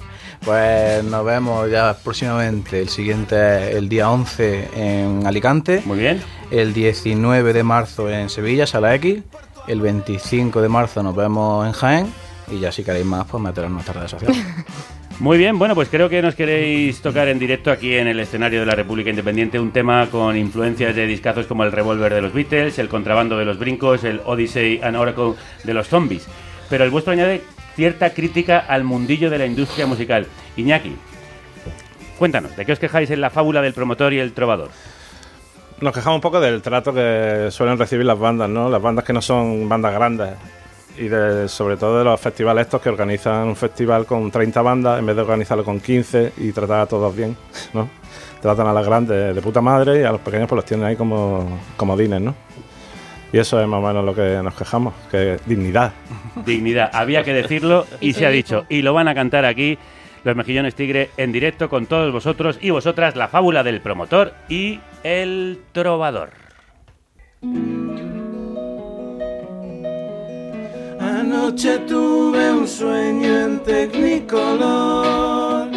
Pues 0.45 1.03
nos 1.03 1.25
vemos 1.25 1.71
ya 1.71 1.97
próximamente. 2.03 2.79
El 2.79 2.89
siguiente 2.89 3.71
es 3.71 3.75
el 3.77 3.89
día 3.89 4.11
11 4.11 4.69
en 4.75 5.25
Alicante. 5.25 5.81
Muy 5.85 5.97
bien. 5.97 6.21
El 6.51 6.71
19 6.71 7.51
de 7.51 7.63
marzo 7.63 8.11
en 8.11 8.29
Sevilla, 8.29 8.67
Sala 8.67 8.93
X. 8.93 9.23
El 9.67 9.81
25 9.81 10.61
de 10.61 10.69
marzo 10.69 11.01
nos 11.01 11.15
vemos 11.15 11.65
en 11.65 11.71
Jaén. 11.73 12.13
Y 12.51 12.59
ya 12.59 12.71
si 12.71 12.83
queréis 12.83 13.07
más, 13.07 13.25
pues 13.25 13.41
meteros 13.41 13.69
en 13.69 13.73
nuestras 13.73 13.97
redes 13.97 14.11
sociales. 14.11 14.37
Muy 15.19 15.37
bien, 15.39 15.57
bueno, 15.57 15.73
pues 15.73 15.87
creo 15.89 16.09
que 16.09 16.21
nos 16.21 16.35
queréis 16.35 17.01
tocar 17.01 17.29
en 17.29 17.39
directo 17.39 17.71
aquí 17.71 17.95
en 17.95 18.07
el 18.07 18.19
escenario 18.19 18.59
de 18.59 18.65
la 18.65 18.75
República 18.75 19.09
Independiente 19.09 19.57
un 19.57 19.71
tema 19.71 20.07
con 20.11 20.35
influencias 20.35 20.93
de 20.93 21.07
discazos 21.07 21.47
como 21.47 21.63
el 21.63 21.71
revólver 21.71 22.13
de 22.13 22.21
los 22.21 22.33
Beatles, 22.33 22.77
el 22.79 22.89
contrabando 22.89 23.37
de 23.37 23.45
los 23.45 23.57
brincos, 23.57 24.03
el 24.03 24.21
Odyssey 24.25 24.81
and 24.83 24.97
Oracle 24.97 25.33
de 25.63 25.73
los 25.73 25.87
zombies. 25.87 26.27
Pero 26.69 26.83
el 26.83 26.89
vuestro 26.89 27.13
añade 27.13 27.41
cierta 27.75 28.13
crítica 28.13 28.59
al 28.59 28.83
mundillo 28.83 29.29
de 29.29 29.37
la 29.37 29.45
industria 29.45 29.85
musical. 29.85 30.27
Iñaki, 30.55 30.95
cuéntanos, 32.17 32.55
¿de 32.55 32.65
qué 32.65 32.71
os 32.71 32.79
quejáis 32.79 33.11
en 33.11 33.21
la 33.21 33.29
fábula 33.29 33.61
del 33.61 33.73
promotor 33.73 34.13
y 34.13 34.19
el 34.19 34.33
trovador? 34.33 34.69
Nos 35.81 35.93
quejamos 35.93 36.17
un 36.17 36.21
poco 36.21 36.39
del 36.39 36.61
trato 36.61 36.93
que 36.93 37.49
suelen 37.51 37.77
recibir 37.77 38.05
las 38.05 38.17
bandas, 38.17 38.49
¿no? 38.49 38.69
Las 38.69 38.81
bandas 38.81 39.03
que 39.03 39.11
no 39.11 39.21
son 39.21 39.67
bandas 39.67 39.93
grandes. 39.93 40.29
Y 40.97 41.09
de, 41.09 41.49
sobre 41.49 41.75
todo 41.75 41.99
de 41.99 42.05
los 42.05 42.17
festivales 42.21 42.67
estos 42.67 42.81
que 42.81 42.87
organizan 42.87 43.49
un 43.49 43.55
festival 43.57 44.05
con 44.05 44.31
30 44.31 44.61
bandas 44.61 44.97
en 44.97 45.05
vez 45.05 45.17
de 45.17 45.21
organizarlo 45.23 45.65
con 45.65 45.81
15 45.81 46.31
y 46.37 46.53
tratar 46.53 46.79
a 46.79 46.85
todos 46.85 47.13
bien, 47.13 47.35
¿no? 47.73 47.89
Tratan 48.41 48.67
a 48.67 48.73
las 48.73 48.85
grandes 48.85 49.35
de 49.35 49.41
puta 49.41 49.59
madre 49.59 49.99
y 49.99 50.03
a 50.03 50.13
los 50.13 50.21
pequeños 50.21 50.47
pues 50.47 50.55
los 50.55 50.65
tienen 50.65 50.85
ahí 50.85 50.95
como 50.95 51.59
comodines, 51.75 52.21
¿no? 52.21 52.44
Y 53.35 53.37
eso 53.37 53.59
es 53.59 53.67
más 53.67 53.83
o 53.83 53.85
menos 53.85 54.05
lo 54.05 54.15
que 54.15 54.39
nos 54.41 54.55
quejamos, 54.55 54.93
que 55.11 55.37
dignidad. 55.45 55.91
Dignidad, 56.45 56.89
había 56.93 57.21
que 57.25 57.33
decirlo 57.33 57.85
y 57.99 58.13
se 58.13 58.25
ha 58.25 58.29
dicho. 58.29 58.65
Y 58.69 58.81
lo 58.81 58.93
van 58.93 59.09
a 59.09 59.13
cantar 59.13 59.43
aquí 59.43 59.77
los 60.23 60.37
Mejillones 60.37 60.73
Tigre 60.73 61.09
en 61.17 61.33
directo 61.33 61.67
con 61.67 61.85
todos 61.85 62.13
vosotros 62.13 62.57
y 62.61 62.69
vosotras, 62.69 63.17
la 63.17 63.27
fábula 63.27 63.61
del 63.61 63.81
promotor 63.81 64.33
y 64.47 64.79
el 65.03 65.59
trovador. 65.73 66.29
Anoche 71.01 71.79
tuve 71.79 72.53
un 72.53 72.65
sueño 72.65 73.47
en 73.47 73.59
Technicolor. 73.63 75.67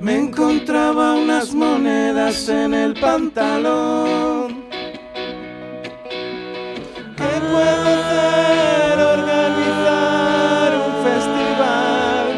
Me 0.00 0.18
encontraba 0.18 1.14
unas 1.14 1.54
monedas 1.54 2.46
en 2.50 2.74
el 2.74 2.92
pantalón. 3.00 4.63
¿Qué 7.54 7.60
puedo 7.60 7.86
hacer? 7.98 8.98
Organizar 9.18 10.68
un 10.86 10.92
festival. 11.08 12.28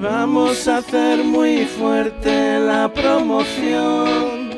Vamos 0.00 0.68
a 0.68 0.70
hacer 0.78 1.16
muy 1.24 1.64
fuerte 1.64 2.58
la 2.60 2.82
promoción. 2.92 4.50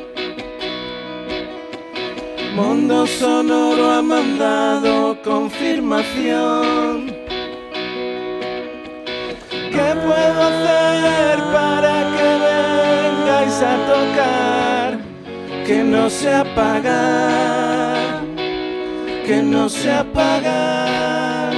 Mundo 2.55 3.07
Sonoro 3.07 3.89
ha 3.91 4.01
mandado 4.01 5.19
confirmación. 5.23 7.07
¿Qué 9.75 9.87
puedo 10.05 10.39
hacer 10.51 11.39
para 11.55 11.95
que 12.15 12.29
vengáis 12.49 13.57
a 13.61 13.73
tocar? 13.93 14.89
Que 15.65 15.77
no 15.83 16.03
se 16.09 16.33
apagar, 16.33 17.78
que 19.29 19.43
no 19.43 19.69
se 19.69 19.91
apagar, 19.91 21.53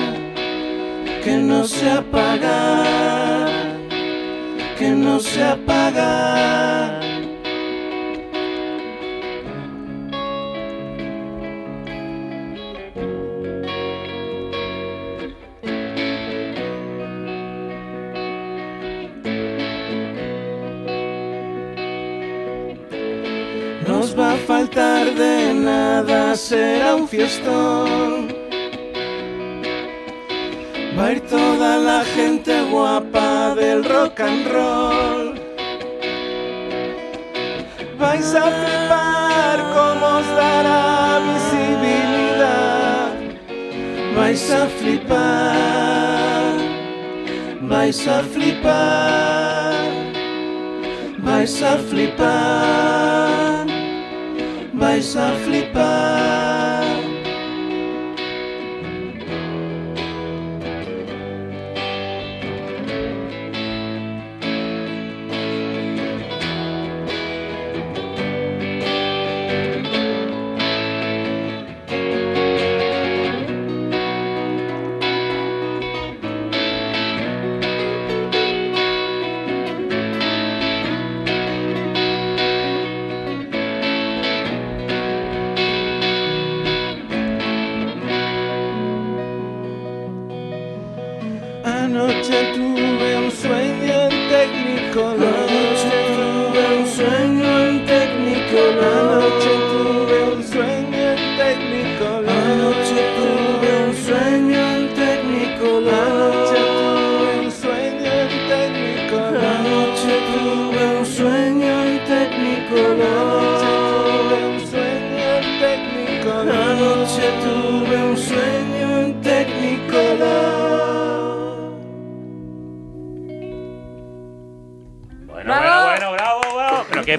que 1.23 1.37
no 1.37 1.63
se 1.63 1.89
apagar, 1.89 3.47
que 4.77 4.89
no 4.89 5.21
se 5.21 5.41
apagar. 5.41 7.10
Faltar 24.41 25.05
de 25.15 25.53
nada, 25.53 26.35
será 26.35 26.95
un 26.95 27.07
fiestón. 27.07 28.27
Va 30.97 31.05
a 31.07 31.11
ir 31.13 31.21
toda 31.21 31.77
la 31.77 32.03
gente 32.15 32.53
guapa 32.69 33.55
del 33.55 33.83
rock 33.83 34.19
and 34.19 34.47
roll. 34.47 35.41
Vais 37.97 38.35
a 38.35 38.41
flipar 38.59 39.57
cómo 39.75 40.05
os 40.19 40.27
dará 40.35 41.19
visibilidad. 41.33 43.11
Vais 44.15 44.51
a 44.51 44.67
flipar, 44.67 46.53
vais 47.61 48.07
a 48.07 48.23
flipar, 48.23 49.73
vais 51.19 51.63
a 51.63 51.77
flipar, 51.77 53.20
voice 54.91 55.13
softly 55.13 55.61
by. 55.73 55.90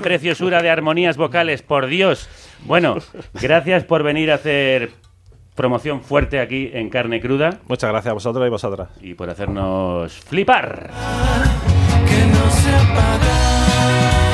Preciosura 0.02 0.62
de 0.62 0.70
armonías 0.70 1.16
vocales, 1.16 1.62
por 1.62 1.86
Dios. 1.86 2.28
Bueno, 2.64 2.96
gracias 3.40 3.84
por 3.84 4.02
venir 4.02 4.30
a 4.30 4.34
hacer 4.34 4.90
promoción 5.54 6.02
fuerte 6.02 6.40
aquí 6.40 6.70
en 6.72 6.90
Carne 6.90 7.20
Cruda. 7.20 7.60
Muchas 7.68 7.90
gracias 7.90 8.10
a 8.10 8.14
vosotros 8.14 8.46
y 8.46 8.50
vosotras. 8.50 8.88
Y 9.00 9.14
por 9.14 9.30
hacernos 9.30 10.12
flipar. 10.12 10.90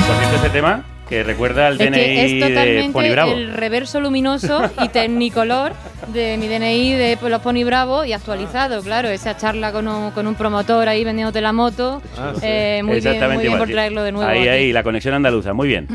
Por 0.07 0.15
cierto, 0.17 0.35
este 0.35 0.49
tema 0.49 0.83
que 1.09 1.23
recuerda 1.23 1.67
al 1.67 1.73
Es 1.73 1.79
DNI 1.79 1.91
que 1.91 2.25
es 2.25 2.31
de 2.31 2.39
totalmente 2.49 2.93
Pony 2.93 3.09
Bravo. 3.11 3.31
el 3.31 3.53
reverso 3.53 3.99
luminoso 3.99 4.61
y 4.81 4.87
tecnicolor 4.93 5.73
de 6.13 6.37
mi 6.37 6.47
DNI 6.47 6.93
de 6.93 7.17
los 7.27 7.41
Pony 7.41 7.63
Bravo 7.65 8.05
y 8.05 8.13
actualizado, 8.13 8.81
claro. 8.83 9.09
Esa 9.09 9.35
charla 9.35 9.71
con 9.71 9.87
un, 9.87 10.11
con 10.11 10.27
un 10.27 10.35
promotor 10.35 10.87
ahí 10.87 11.03
vendiéndote 11.03 11.41
la 11.41 11.51
moto. 11.51 12.01
Ah, 12.17 12.33
sí. 12.35 12.41
eh, 12.43 12.81
muy 12.83 12.99
bien, 12.99 13.33
muy 13.33 13.43
bien 13.43 13.57
por 13.57 13.67
traerlo 13.67 14.03
de 14.03 14.11
nuevo. 14.11 14.29
Ahí, 14.29 14.41
aquí. 14.41 14.49
ahí, 14.49 14.71
la 14.71 14.83
conexión 14.83 15.15
andaluza, 15.15 15.53
muy 15.53 15.67
bien. 15.67 15.87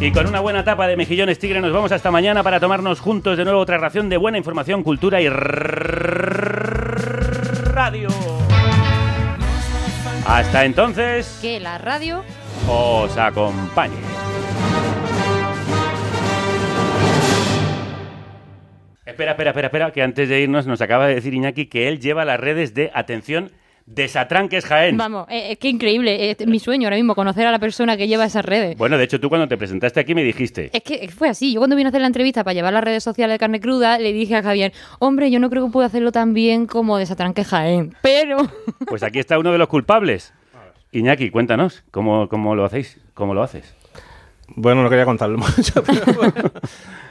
Y 0.00 0.10
con 0.12 0.26
una 0.26 0.40
buena 0.40 0.64
tapa 0.64 0.88
de 0.88 0.96
mejillones 0.96 1.38
tigre 1.38 1.60
nos 1.60 1.72
vamos 1.72 1.92
hasta 1.92 2.10
mañana 2.10 2.42
para 2.42 2.58
tomarnos 2.58 3.00
juntos 3.00 3.36
de 3.36 3.44
nuevo 3.44 3.60
otra 3.60 3.76
ración 3.78 4.08
de 4.08 4.16
buena 4.16 4.38
información, 4.38 4.82
cultura 4.82 5.20
y 5.20 5.28
radio. 7.68 8.08
Hasta 10.26 10.64
entonces, 10.64 11.38
Que 11.42 11.60
la 11.60 11.76
radio 11.78 12.24
os 12.68 13.16
acompañe. 13.16 13.96
Espera 19.04 19.32
espera, 19.32 19.50
espera, 19.50 19.66
espera, 19.66 19.90
que 19.92 20.02
antes 20.02 20.28
de 20.28 20.40
irnos 20.40 20.66
nos 20.66 20.80
acaba 20.80 21.06
de 21.06 21.14
decir 21.16 21.34
Iñaki 21.34 21.66
que 21.66 21.88
él 21.88 22.00
lleva 22.00 22.24
las 22.24 22.40
redes 22.40 22.74
de 22.74 22.90
atención 22.94 23.50
Desatranques 23.86 24.64
Jaén. 24.66 24.96
Vamos, 24.96 25.26
eh, 25.28 25.52
eh, 25.52 25.56
qué 25.56 25.68
increíble. 25.68 26.30
Es 26.30 26.46
mi 26.46 26.60
sueño 26.60 26.86
ahora 26.86 26.96
mismo, 26.96 27.14
conocer 27.16 27.46
a 27.46 27.50
la 27.50 27.58
persona 27.58 27.96
que 27.96 28.06
lleva 28.06 28.24
esas 28.24 28.44
redes. 28.44 28.76
Bueno, 28.78 28.96
de 28.96 29.04
hecho, 29.04 29.18
tú 29.18 29.28
cuando 29.28 29.48
te 29.48 29.56
presentaste 29.56 29.98
aquí 29.98 30.14
me 30.14 30.22
dijiste. 30.22 30.70
Es 30.72 30.82
que 30.82 31.08
fue 31.08 31.28
así. 31.28 31.52
Yo 31.52 31.60
cuando 31.60 31.74
vine 31.74 31.88
a 31.88 31.90
hacer 31.90 32.00
la 32.00 32.06
entrevista 32.06 32.44
para 32.44 32.54
llevar 32.54 32.72
las 32.72 32.84
redes 32.84 33.02
sociales 33.02 33.34
de 33.34 33.38
carne 33.38 33.60
cruda, 33.60 33.98
le 33.98 34.12
dije 34.12 34.36
a 34.36 34.42
Javier, 34.42 34.72
hombre, 35.00 35.30
yo 35.30 35.40
no 35.40 35.50
creo 35.50 35.66
que 35.66 35.72
pueda 35.72 35.86
hacerlo 35.88 36.12
tan 36.12 36.32
bien 36.34 36.66
como 36.66 36.98
Desatranque 36.98 37.44
Jaén. 37.44 37.94
Pero. 38.02 38.48
Pues 38.86 39.02
aquí 39.02 39.18
está 39.18 39.38
uno 39.38 39.50
de 39.50 39.58
los 39.58 39.68
culpables. 39.68 40.32
Iñaki, 40.92 41.30
cuéntanos, 41.30 41.84
¿cómo, 41.90 42.28
cómo 42.28 42.54
lo 42.54 42.64
hacéis? 42.64 42.98
¿Cómo 43.14 43.32
lo 43.34 43.42
haces? 43.42 43.74
Bueno, 44.48 44.82
no 44.82 44.90
quería 44.90 45.04
contarlo 45.04 45.38
mucho, 45.56 45.82
pero 45.84 46.12
bueno, 46.14 46.50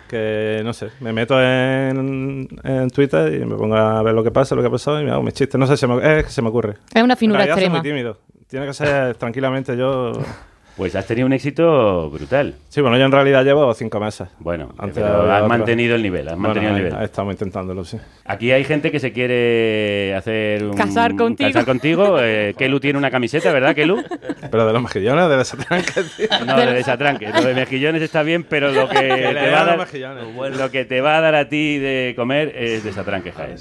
que 0.09 0.61
no 0.63 0.73
sé, 0.73 0.89
me 0.99 1.13
meto 1.13 1.41
en, 1.41 2.47
en 2.63 2.89
Twitter 2.89 3.33
y 3.41 3.45
me 3.45 3.55
pongo 3.55 3.75
a 3.77 4.03
ver 4.03 4.13
lo 4.13 4.23
que 4.23 4.31
pasa, 4.31 4.55
lo 4.55 4.61
que 4.61 4.67
ha 4.67 4.71
pasado 4.71 5.01
y 5.01 5.05
me 5.05 5.11
hago 5.11 5.23
mis 5.23 5.33
chistes. 5.33 5.57
No 5.57 5.65
sé, 5.65 5.77
se 5.77 5.87
me, 5.87 6.19
es 6.19 6.25
que 6.25 6.31
se 6.31 6.41
me 6.41 6.49
ocurre. 6.49 6.75
Es 6.93 7.01
una 7.01 7.15
finura 7.15 7.37
realidad 7.37 7.55
soy 7.55 7.63
extrema. 7.65 7.81
muy 7.81 7.89
tímido. 7.89 8.17
Tiene 8.47 8.65
que 8.65 8.73
ser 8.73 9.15
tranquilamente 9.15 9.77
yo. 9.77 10.11
Pues 10.79 10.95
has 10.95 11.05
tenido 11.05 11.25
un 11.27 11.33
éxito 11.33 12.09
brutal. 12.09 12.55
Sí, 12.69 12.79
bueno, 12.79 12.97
yo 12.97 13.03
en 13.03 13.11
realidad 13.11 13.43
llevo 13.43 13.73
cinco 13.73 13.99
meses. 13.99 14.29
Bueno, 14.39 14.69
Antes 14.77 15.03
pero 15.03 15.29
has 15.29 15.39
otro. 15.39 15.49
mantenido 15.49 15.95
el 15.95 16.01
nivel, 16.01 16.25
has 16.29 16.35
Bueno, 16.35 16.47
mantenido 16.53 16.77
el 16.77 16.83
nivel. 16.85 17.03
estamos 17.03 17.33
intentándolo, 17.33 17.83
sí. 17.83 17.97
Aquí 18.23 18.53
hay 18.53 18.63
gente 18.63 18.89
que 18.89 19.01
se 19.01 19.11
quiere 19.11 20.15
hacer 20.15 20.63
un... 20.63 20.77
Casar 20.77 21.17
contigo. 21.17 21.49
Casar 21.49 21.65
contigo. 21.65 22.17
Eh, 22.21 22.53
Kelu 22.57 22.79
tiene 22.79 22.97
una 22.97 23.11
camiseta, 23.11 23.51
¿verdad, 23.51 23.75
Kelu? 23.75 24.01
Pero 24.49 24.65
de 24.65 24.71
los 24.71 24.81
mejillones, 24.81 25.27
de 25.27 25.35
desatranques, 25.35 26.15
tío. 26.15 26.27
No, 26.45 26.57
de 26.57 26.73
desatranque. 26.73 27.27
Lo 27.27 27.41
de 27.43 27.53
mejillones 27.55 28.01
está 28.01 28.23
bien, 28.23 28.45
pero 28.45 28.71
lo 28.71 28.87
que, 28.87 28.95
te 28.99 29.33
va 29.51 29.57
a 29.59 29.59
los 29.59 29.65
dar, 29.65 29.77
mejillones. 29.79 30.57
lo 30.57 30.71
que 30.71 30.85
te 30.85 31.01
va 31.01 31.17
a 31.17 31.21
dar 31.21 31.35
a 31.35 31.49
ti 31.49 31.77
de 31.77 32.13
comer 32.15 32.53
es 32.55 32.85
desatranque, 32.85 33.33
Jaén. 33.33 33.57